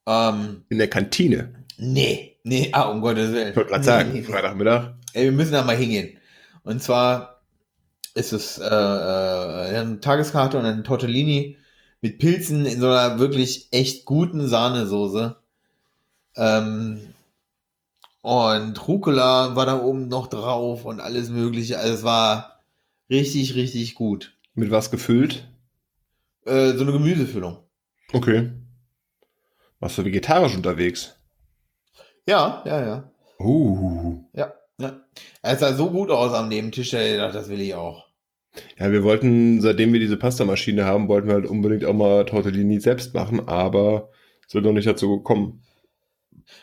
Ähm, 0.06 0.64
In 0.68 0.78
der 0.78 0.88
Kantine. 0.88 1.64
nee, 1.78 2.38
nee, 2.42 2.70
ah, 2.72 2.82
um 2.88 3.00
Gottes 3.00 3.32
Willen. 3.32 3.50
Ich 3.50 3.56
wollte 3.56 3.70
gerade 3.70 3.84
sagen, 3.84 4.12
Nee. 4.12 4.22
Freitagmittag. 4.22 4.94
Ey, 5.12 5.24
wir 5.24 5.32
müssen 5.32 5.52
da 5.52 5.62
mal 5.62 5.76
hingehen. 5.76 6.18
Und 6.62 6.82
zwar 6.82 7.42
ist 8.14 8.32
es 8.32 8.58
äh, 8.58 8.64
äh, 8.64 9.76
eine 9.76 10.00
Tageskarte 10.00 10.58
und 10.58 10.64
ein 10.64 10.82
Tortellini 10.84 11.56
mit 12.00 12.18
Pilzen 12.18 12.66
in 12.66 12.80
so 12.80 12.88
einer 12.88 13.18
wirklich 13.18 13.68
echt 13.72 14.04
guten 14.04 14.48
Sahnesoße. 14.48 15.36
Ähm, 16.36 17.14
und 18.22 18.88
Rucola 18.88 19.56
war 19.56 19.66
da 19.66 19.82
oben 19.82 20.08
noch 20.08 20.26
drauf 20.26 20.84
und 20.84 21.00
alles 21.00 21.30
mögliche. 21.30 21.78
Also 21.78 21.94
es 21.94 22.02
war 22.02 22.60
richtig, 23.08 23.54
richtig 23.54 23.94
gut. 23.94 24.34
Mit 24.54 24.70
was 24.70 24.90
gefüllt? 24.90 25.48
Äh, 26.44 26.72
so 26.72 26.82
eine 26.82 26.92
Gemüsefüllung. 26.92 27.58
Okay. 28.12 28.50
Warst 29.78 29.98
du 29.98 30.04
vegetarisch 30.04 30.54
unterwegs? 30.54 31.16
Ja, 32.26 32.62
ja, 32.66 32.84
ja. 32.84 33.10
Uh. 33.38 34.22
Ja, 34.34 34.52
ja. 34.78 35.00
Es 35.42 35.60
sah 35.60 35.74
so 35.74 35.90
gut 35.90 36.10
aus 36.10 36.34
am 36.34 36.48
Nebentisch, 36.48 36.90
da 36.90 37.00
ich 37.00 37.12
gedacht, 37.12 37.34
das 37.34 37.48
will 37.48 37.60
ich 37.60 37.74
auch. 37.74 38.09
Ja, 38.78 38.90
wir 38.90 39.04
wollten, 39.04 39.60
seitdem 39.60 39.92
wir 39.92 40.00
diese 40.00 40.16
Pastamaschine 40.16 40.84
haben, 40.84 41.08
wollten 41.08 41.28
wir 41.28 41.34
halt 41.34 41.46
unbedingt 41.46 41.84
auch 41.84 41.94
mal 41.94 42.24
Tortellini 42.24 42.80
selbst 42.80 43.14
machen, 43.14 43.48
aber 43.48 44.10
sind 44.48 44.64
noch 44.64 44.72
nicht 44.72 44.88
dazu 44.88 45.18
gekommen. 45.18 45.62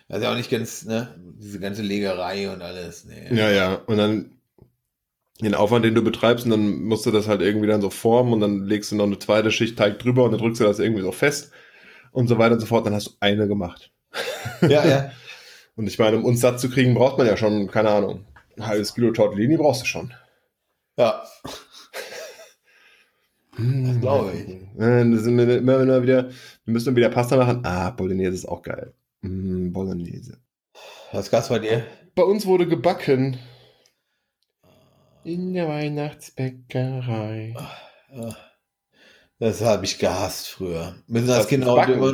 Das 0.09 0.17
ist 0.17 0.23
ja 0.23 0.31
auch 0.31 0.37
nicht 0.37 0.51
ganz, 0.51 0.85
ne, 0.85 1.15
diese 1.39 1.59
ganze 1.59 1.81
Legerei 1.81 2.51
und 2.51 2.61
alles. 2.61 3.05
Nee. 3.05 3.33
Ja, 3.33 3.49
ja. 3.49 3.75
Und 3.75 3.97
dann 3.97 4.37
den 5.39 5.55
Aufwand, 5.55 5.85
den 5.85 5.95
du 5.95 6.01
betreibst, 6.01 6.45
und 6.45 6.51
dann 6.51 6.83
musst 6.83 7.05
du 7.05 7.11
das 7.11 7.27
halt 7.27 7.41
irgendwie 7.41 7.67
dann 7.67 7.81
so 7.81 7.89
formen 7.89 8.33
und 8.33 8.41
dann 8.41 8.65
legst 8.65 8.91
du 8.91 8.95
noch 8.95 9.05
eine 9.05 9.19
zweite 9.19 9.51
Schicht 9.51 9.77
Teig 9.77 9.99
drüber 9.99 10.23
und 10.23 10.31
dann 10.31 10.41
drückst 10.41 10.59
du 10.59 10.65
das 10.65 10.79
irgendwie 10.79 11.03
so 11.03 11.11
fest 11.11 11.51
und 12.11 12.27
so 12.27 12.37
weiter 12.37 12.55
und 12.55 12.59
so 12.59 12.65
fort. 12.65 12.85
Dann 12.85 12.93
hast 12.93 13.07
du 13.07 13.11
eine 13.19 13.47
gemacht. 13.47 13.91
Ja, 14.61 14.85
ja. 14.85 15.11
Und 15.75 15.85
ich 15.85 15.99
meine, 15.99 16.17
um 16.17 16.25
uns 16.25 16.41
satt 16.41 16.59
zu 16.59 16.71
kriegen, 16.71 16.95
braucht 16.95 17.19
man 17.19 17.27
ja 17.27 17.37
schon, 17.37 17.69
keine 17.69 17.91
Ahnung, 17.91 18.25
ein 18.55 18.65
halbes 18.65 18.95
Kilo 18.95 19.11
Tortellini 19.11 19.57
brauchst 19.57 19.83
du 19.83 19.85
schon. 19.85 20.11
Ja. 20.97 21.23
Das 23.57 23.99
glaube 24.01 24.33
ich. 24.33 24.49
Äh, 24.81 25.11
Das 25.11 25.23
sind 25.23 25.37
wir 25.37 25.57
immer, 25.57 25.79
immer 25.81 26.01
wieder, 26.03 26.29
wir 26.29 26.73
müssen 26.73 26.95
wieder 26.95 27.09
Pasta 27.09 27.37
machen. 27.37 27.61
Ah, 27.65 27.89
Bolognese 27.91 28.33
ist 28.33 28.45
auch 28.47 28.61
geil. 28.61 28.93
Mm, 29.21 29.71
Bolognese. 29.71 30.37
Was 31.11 31.31
gab's 31.31 31.49
bei 31.49 31.59
dir? 31.59 31.83
Bei 32.15 32.23
uns 32.23 32.45
wurde 32.45 32.67
gebacken. 32.67 33.37
In 35.23 35.53
der 35.53 35.67
Weihnachtsbäckerei. 35.67 37.55
Das 39.39 39.61
habe 39.63 39.85
ich 39.85 39.99
gehasst 39.99 40.47
früher. 40.49 40.95
Müssen 41.07 41.27
das 41.27 41.39
Was, 41.39 41.47
Kinder 41.47 41.65
das 41.67 41.75
heute 41.87 41.93
immer. 41.93 42.13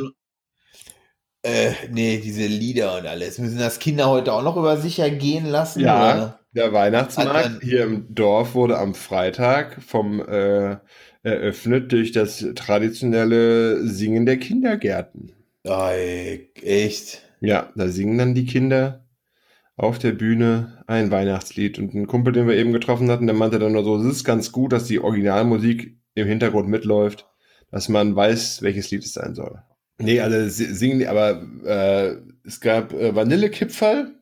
Äh, 1.42 1.72
nee, 1.90 2.18
diese 2.18 2.46
Lieder 2.46 2.96
und 2.98 3.06
alles. 3.06 3.38
Müssen 3.38 3.58
das 3.58 3.78
Kinder 3.78 4.08
heute 4.08 4.32
auch 4.32 4.42
noch 4.42 4.56
über 4.56 4.78
sich 4.78 4.98
ergehen 4.98 5.44
lassen? 5.46 5.80
Ja, 5.80 6.14
oder? 6.14 6.40
der 6.52 6.72
Weihnachtsmarkt 6.72 7.34
Also- 7.46 7.60
hier 7.60 7.84
im 7.84 8.14
Dorf 8.14 8.54
wurde 8.54 8.78
am 8.78 8.94
Freitag 8.94 9.82
vom 9.82 10.20
äh, 10.20 10.76
eröffnet 11.24 11.90
durch 11.90 12.12
das 12.12 12.46
traditionelle 12.54 13.84
Singen 13.86 14.26
der 14.26 14.36
Kindergärten. 14.36 15.32
Ey, 15.64 16.50
echt. 16.62 17.22
Ja, 17.40 17.72
da 17.74 17.88
singen 17.88 18.18
dann 18.18 18.34
die 18.34 18.46
Kinder 18.46 19.04
auf 19.76 19.98
der 19.98 20.12
Bühne 20.12 20.84
ein 20.86 21.10
Weihnachtslied. 21.10 21.78
Und 21.78 21.94
ein 21.94 22.06
Kumpel, 22.06 22.32
den 22.32 22.46
wir 22.46 22.54
eben 22.56 22.72
getroffen 22.72 23.10
hatten, 23.10 23.26
der 23.26 23.34
meinte 23.34 23.58
dann 23.58 23.72
nur 23.72 23.82
so, 23.82 23.96
es 23.96 24.06
ist 24.06 24.24
ganz 24.24 24.52
gut, 24.52 24.72
dass 24.72 24.84
die 24.84 25.00
Originalmusik 25.00 25.96
im 26.14 26.28
Hintergrund 26.28 26.68
mitläuft, 26.68 27.26
dass 27.72 27.88
man 27.88 28.14
weiß, 28.14 28.62
welches 28.62 28.90
Lied 28.92 29.04
es 29.04 29.14
sein 29.14 29.34
soll. 29.34 29.62
Nee, 29.98 30.20
also 30.20 30.48
si- 30.48 30.72
singen 30.74 31.00
die, 31.00 31.08
aber 31.08 31.42
äh, 31.64 32.16
es 32.46 32.60
gab 32.60 32.92
äh, 32.92 33.14
Vanillekipferl 33.14 34.12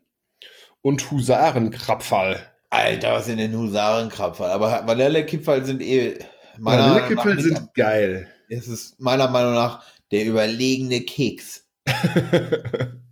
und 0.81 1.11
Husarenkrapferl. 1.11 2.37
Alter, 2.71 3.13
was 3.13 3.27
sind 3.27 3.39
denn 3.39 3.57
Husarenkrapfer? 3.57 4.47
Aber 4.47 4.85
Vanillekipferl 4.87 5.65
sind 5.65 5.83
eh. 5.83 6.19
Meiner 6.59 7.41
sind 7.41 7.75
geil. 7.75 8.29
Es 8.49 8.69
ist 8.69 9.01
meiner 9.01 9.29
Meinung 9.29 9.55
nach 9.55 9.85
der 10.11 10.27
überlegene 10.27 11.01
Keks. 11.01 11.67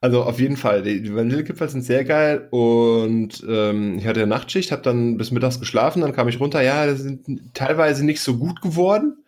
Also 0.00 0.22
auf 0.22 0.38
jeden 0.38 0.56
Fall, 0.56 0.82
die, 0.82 1.12
Vanillekipferl 1.12 1.68
sind 1.68 1.82
sehr 1.82 2.04
geil 2.04 2.46
und 2.50 3.44
ähm, 3.48 3.98
ich 3.98 4.06
hatte 4.06 4.20
eine 4.20 4.28
Nachtschicht, 4.28 4.70
habe 4.70 4.82
dann 4.82 5.16
bis 5.16 5.32
mittags 5.32 5.58
geschlafen, 5.58 6.02
dann 6.02 6.12
kam 6.12 6.28
ich 6.28 6.38
runter, 6.38 6.62
ja, 6.62 6.86
die 6.86 6.96
sind 6.96 7.52
teilweise 7.52 8.06
nicht 8.06 8.20
so 8.20 8.36
gut 8.36 8.62
geworden. 8.62 9.24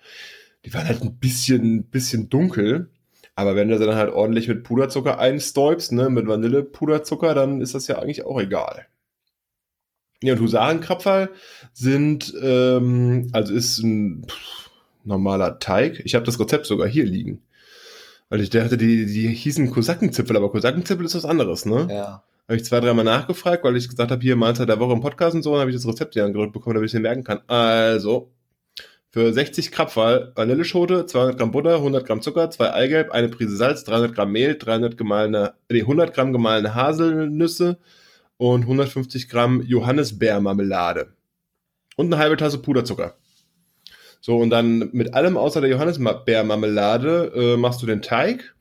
Die 0.65 0.73
waren 0.73 0.87
halt 0.87 1.03
ein 1.03 1.19
bisschen, 1.19 1.85
bisschen 1.85 2.29
dunkel, 2.29 2.89
aber 3.35 3.57
wenn 3.57 3.69
du 3.69 3.79
sie 3.79 3.87
dann 3.87 3.97
halt 3.97 4.13
ordentlich 4.13 4.47
mit 4.47 4.63
Puderzucker 4.63 5.19
einstäubst, 5.19 5.91
ne, 5.91 6.09
mit 6.09 6.29
Vanillepuderzucker, 6.29 7.35
dann 7.35 7.61
ist 7.61 7.75
das 7.75 7.89
ja 7.89 7.99
eigentlich 7.99 8.25
auch 8.25 8.41
egal. 8.41 8.87
Ja, 10.23 10.35
und 10.35 10.41
Husarenkrapferl 10.41 11.31
sind, 11.73 12.35
ähm, 12.43 13.29
also 13.33 13.55
ist 13.55 13.79
ein 13.79 14.25
pff, 14.29 14.71
normaler 15.05 15.59
Teig. 15.59 16.03
Ich 16.05 16.15
habe 16.15 16.27
das 16.27 16.39
Rezept 16.39 16.67
sogar 16.67 16.89
hier 16.89 17.05
liegen. 17.05 17.43
Weil 18.29 18.43
ich 18.43 18.51
dachte, 18.51 18.77
die, 18.77 19.07
die 19.07 19.29
hießen 19.29 19.71
Kosakenzipfel, 19.71 20.37
aber 20.37 20.51
Kosakenzipfel 20.51 21.07
ist 21.07 21.17
was 21.17 21.25
anderes, 21.25 21.67
ne? 21.67 21.89
Ja. 21.91 22.23
Habe 22.47 22.57
ich 22.57 22.65
zwei, 22.65 22.81
dreimal 22.81 23.05
nachgefragt, 23.05 23.65
weil 23.65 23.77
ich 23.77 23.89
gesagt 23.89 24.11
habe, 24.11 24.23
hier 24.23 24.37
Mahlzeit 24.37 24.69
der 24.69 24.79
Woche 24.79 24.93
im 24.93 25.01
Podcast 25.01 25.35
und 25.35 25.43
so, 25.43 25.53
dann 25.53 25.61
habe 25.61 25.71
ich 25.71 25.77
das 25.77 25.87
Rezept 25.87 26.15
hier 26.15 26.25
angedrückt 26.25 26.53
bekommen, 26.53 26.75
damit 26.75 26.89
ich 26.89 26.95
es 26.95 26.95
mir 26.95 27.09
merken 27.09 27.25
kann. 27.25 27.41
Also, 27.47 28.31
für 29.11 29.33
60 29.33 29.73
Krapferl 29.73 30.33
Vanilleschote, 30.37 31.07
200 31.07 31.39
Gramm 31.39 31.51
Butter, 31.51 31.77
100 31.77 32.07
Gramm 32.07 32.23
Zucker, 32.23 32.51
zwei 32.51 32.73
Eigelb, 32.73 33.11
eine 33.11 33.29
Prise 33.29 33.57
Salz, 33.57 33.85
300 33.85 34.15
Gramm 34.15 34.33
Mehl, 34.33 34.57
300 34.57 34.97
gemahlene, 34.97 35.55
nee, 35.69 35.81
100 35.81 36.15
Gramm 36.15 36.33
gemahlene 36.33 36.75
Haselnüsse 36.75 37.79
und 38.41 38.63
150 38.63 39.29
Gramm 39.29 39.61
Johannisbeermarmelade. 39.61 41.13
Und 41.97 42.07
eine 42.07 42.17
halbe 42.17 42.39
Tasse 42.39 42.57
Puderzucker. 42.57 43.17
So, 44.23 44.39
und 44.39 44.49
dann 44.49 44.89
mit 44.93 45.13
allem 45.13 45.37
außer 45.37 45.61
der 45.61 45.69
Johannisbeermarmelade 45.69 47.33
äh, 47.35 47.57
machst 47.59 47.83
du 47.83 47.87
den 47.87 48.01
Teig. 48.01 48.55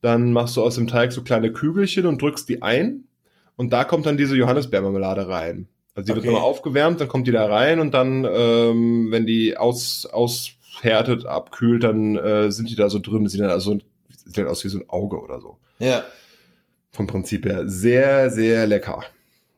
Dann 0.00 0.32
machst 0.32 0.56
du 0.56 0.62
aus 0.62 0.76
dem 0.76 0.86
Teig 0.86 1.10
so 1.12 1.22
kleine 1.22 1.52
Kügelchen 1.52 2.06
und 2.06 2.22
drückst 2.22 2.48
die 2.48 2.62
ein. 2.62 3.08
Und 3.56 3.72
da 3.72 3.82
kommt 3.82 4.06
dann 4.06 4.16
diese 4.16 4.36
Johannisbeermarmelade 4.36 5.28
rein. 5.28 5.66
Also 5.96 6.06
die 6.06 6.14
wird 6.14 6.18
Okay. 6.24 6.32
nochmal 6.32 6.48
aufgewärmt, 6.48 7.00
dann 7.00 7.08
kommt 7.08 7.26
die 7.26 7.32
da 7.32 7.46
rein 7.46 7.80
und 7.80 7.94
dann, 7.94 8.24
ähm, 8.30 9.08
wenn 9.10 9.26
die 9.26 9.56
aus, 9.56 10.06
aushärtet, 10.06 11.26
abkühlt, 11.26 11.82
dann 11.82 12.16
äh, 12.16 12.52
sind 12.52 12.70
die 12.70 12.76
da 12.76 12.88
so 12.88 13.00
drin. 13.00 13.26
Sieht 13.28 13.40
dann 13.40 13.50
also 13.50 13.78
sieht 14.24 14.38
dann 14.38 14.46
aus 14.46 14.62
wie 14.62 14.68
so 14.68 14.78
ein 14.78 14.88
Auge 14.88 15.20
oder 15.20 15.40
so. 15.40 15.58
Ja. 15.80 16.04
Vom 16.92 17.08
Prinzip 17.08 17.44
her. 17.44 17.68
Sehr, 17.68 18.30
sehr 18.30 18.68
lecker. 18.68 19.02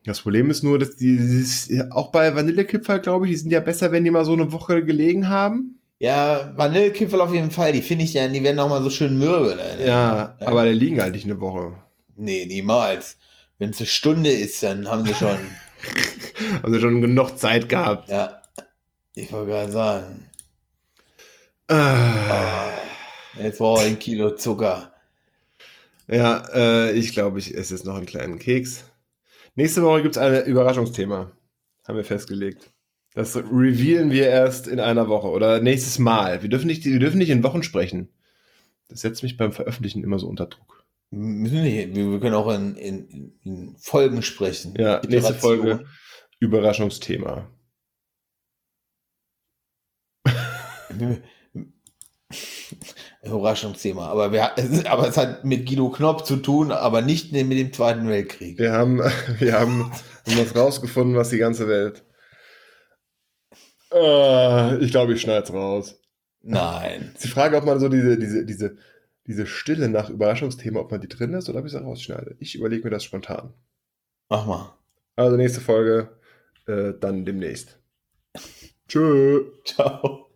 Das 0.09 0.23
Problem 0.23 0.49
ist 0.51 0.63
nur, 0.63 0.79
dass 0.79 0.97
die, 0.97 1.19
dieses, 1.19 1.69
auch 1.91 2.11
bei 2.11 2.35
Vanillekipferl, 2.35 3.01
glaube 3.01 3.27
ich, 3.27 3.33
die 3.33 3.37
sind 3.37 3.51
ja 3.51 3.61
besser, 3.61 3.93
wenn 3.93 4.05
die 4.05 4.11
mal 4.11 4.25
so 4.25 4.33
eine 4.33 4.53
Woche 4.53 4.83
gelegen 4.83 5.29
haben. 5.29 5.79
Ja, 5.99 6.55
Vanillekipferl 6.57 7.21
auf 7.21 7.35
jeden 7.35 7.51
Fall. 7.51 7.73
Die 7.73 7.83
finde 7.83 8.05
ich 8.05 8.15
ja, 8.15 8.27
die 8.27 8.43
werden 8.43 8.59
auch 8.59 8.71
mal 8.71 8.83
so 8.83 8.89
schön 8.89 9.19
mürbe. 9.19 9.55
Ne? 9.57 9.87
Ja, 9.87 10.35
aber 10.41 10.65
die 10.65 10.73
liegen 10.73 11.01
halt 11.03 11.13
nicht 11.13 11.27
eine 11.27 11.41
Woche. 11.41 11.75
Nee, 12.17 12.47
niemals. 12.47 13.19
Wenn 13.59 13.71
es 13.71 13.79
eine 13.81 13.87
Stunde 13.87 14.31
ist, 14.31 14.63
dann 14.63 14.89
haben 14.89 15.05
sie 15.05 15.15
schon. 15.15 15.37
Haben 16.63 16.73
sie 16.73 16.81
schon 16.81 17.01
genug 17.01 17.39
Zeit 17.39 17.69
gehabt. 17.69 18.09
ja. 18.09 18.41
Ich 19.15 19.33
wollte 19.33 19.51
gerade 19.51 19.73
sagen. 19.73 20.27
Ah. 21.67 22.31
Ah, 22.31 22.71
jetzt 23.43 23.59
brauche 23.59 23.83
ich 23.83 23.89
ein 23.89 23.99
Kilo 23.99 24.37
Zucker. 24.37 24.93
Ja, 26.07 26.45
äh, 26.55 26.93
ich 26.93 27.13
glaube, 27.13 27.41
ich 27.41 27.57
esse 27.57 27.75
jetzt 27.75 27.85
noch 27.85 27.97
einen 27.97 28.07
kleinen 28.07 28.39
Keks. 28.39 28.85
Nächste 29.59 29.83
Woche 29.83 30.03
gibt 30.03 30.15
es 30.15 30.23
ein 30.23 30.45
Überraschungsthema. 30.45 31.33
Haben 31.89 31.97
wir 31.97 32.05
festgelegt. 32.05 32.71
Das 33.15 33.35
revealen 33.35 34.13
wir 34.13 34.29
erst 34.29 34.69
in 34.69 34.79
einer 34.79 35.09
Woche 35.09 35.27
oder 35.27 35.61
nächstes 35.61 35.99
Mal. 35.99 36.43
Wir 36.43 36.49
dürfen 36.49 36.69
nicht, 36.69 36.85
wir 36.85 37.01
dürfen 37.01 37.19
nicht 37.19 37.31
in 37.31 37.43
Wochen 37.43 37.65
sprechen. 37.65 38.09
Das 38.87 39.01
setzt 39.01 39.25
mich 39.25 39.37
beim 39.37 39.51
Veröffentlichen 39.51 40.05
immer 40.05 40.21
so 40.21 40.29
unter 40.29 40.47
Druck. 40.47 40.85
Wir, 41.11 42.21
können 42.21 42.37
auch 42.37 42.55
in, 42.55 42.77
in, 42.77 43.33
in 43.43 43.77
Folgen 43.79 44.23
sprechen. 44.23 44.77
Ja, 44.79 45.01
nächste 45.09 45.33
Iteration. 45.33 45.41
Folge 45.41 45.85
Überraschungsthema. 46.39 47.51
Überraschungsthema. 53.23 54.07
Aber, 54.09 54.33
wir, 54.33 54.53
es 54.57 54.64
ist- 54.71 54.87
aber 54.87 55.09
es 55.09 55.16
hat 55.16 55.45
mit 55.45 55.66
Guido 55.69 55.91
Knopp 55.91 56.27
zu 56.27 56.37
tun, 56.37 56.73
aber 56.73 57.03
nicht 57.03 57.33
mit 57.33 57.51
dem 57.53 57.73
Zweiten 57.73 58.09
Weltkrieg. 58.09 58.59
Wir 58.59 58.73
haben, 58.73 58.99
wir 59.39 59.53
haben, 59.59 59.91
haben 59.91 60.39
was 60.39 60.55
rausgefunden, 60.57 61.16
was 61.16 61.31
die 61.31 61.39
ganze 61.39 61.69
Welt. 61.69 62.05
Äh, 63.93 64.79
ich 64.85 64.91
glaube, 64.91 65.14
ich 65.14 65.21
schneide 65.21 65.45
es 65.45 65.53
raus. 65.53 66.01
Nein. 66.41 67.11
ist 67.14 67.25
die 67.25 67.29
Frage, 67.29 67.57
ob 67.57 67.64
man 67.64 67.81
so 67.81 67.89
diese, 67.89 68.19
diese, 68.19 68.45
diese, 68.45 68.77
diese 69.27 69.47
Stille 69.47 69.89
nach 69.89 70.09
Überraschungsthema, 70.09 70.81
ob 70.81 70.91
man 70.91 71.01
die 71.01 71.09
drin 71.09 71.33
lässt 71.33 71.49
oder 71.49 71.59
ob 71.61 71.66
ich 71.66 71.73
sie 71.73 71.83
rausschneide. 71.83 72.37
Ich 72.39 72.55
überlege 72.55 72.85
mir 72.85 72.91
das 72.91 73.05
spontan. 73.05 73.53
Mach 74.29 74.47
mal. 74.47 74.75
Also 75.16 75.37
nächste 75.37 75.61
Folge, 75.61 76.16
äh, 76.66 76.93
dann 76.99 77.25
demnächst. 77.25 77.79
Tschö. 78.89 79.51
Ciao. 79.64 80.28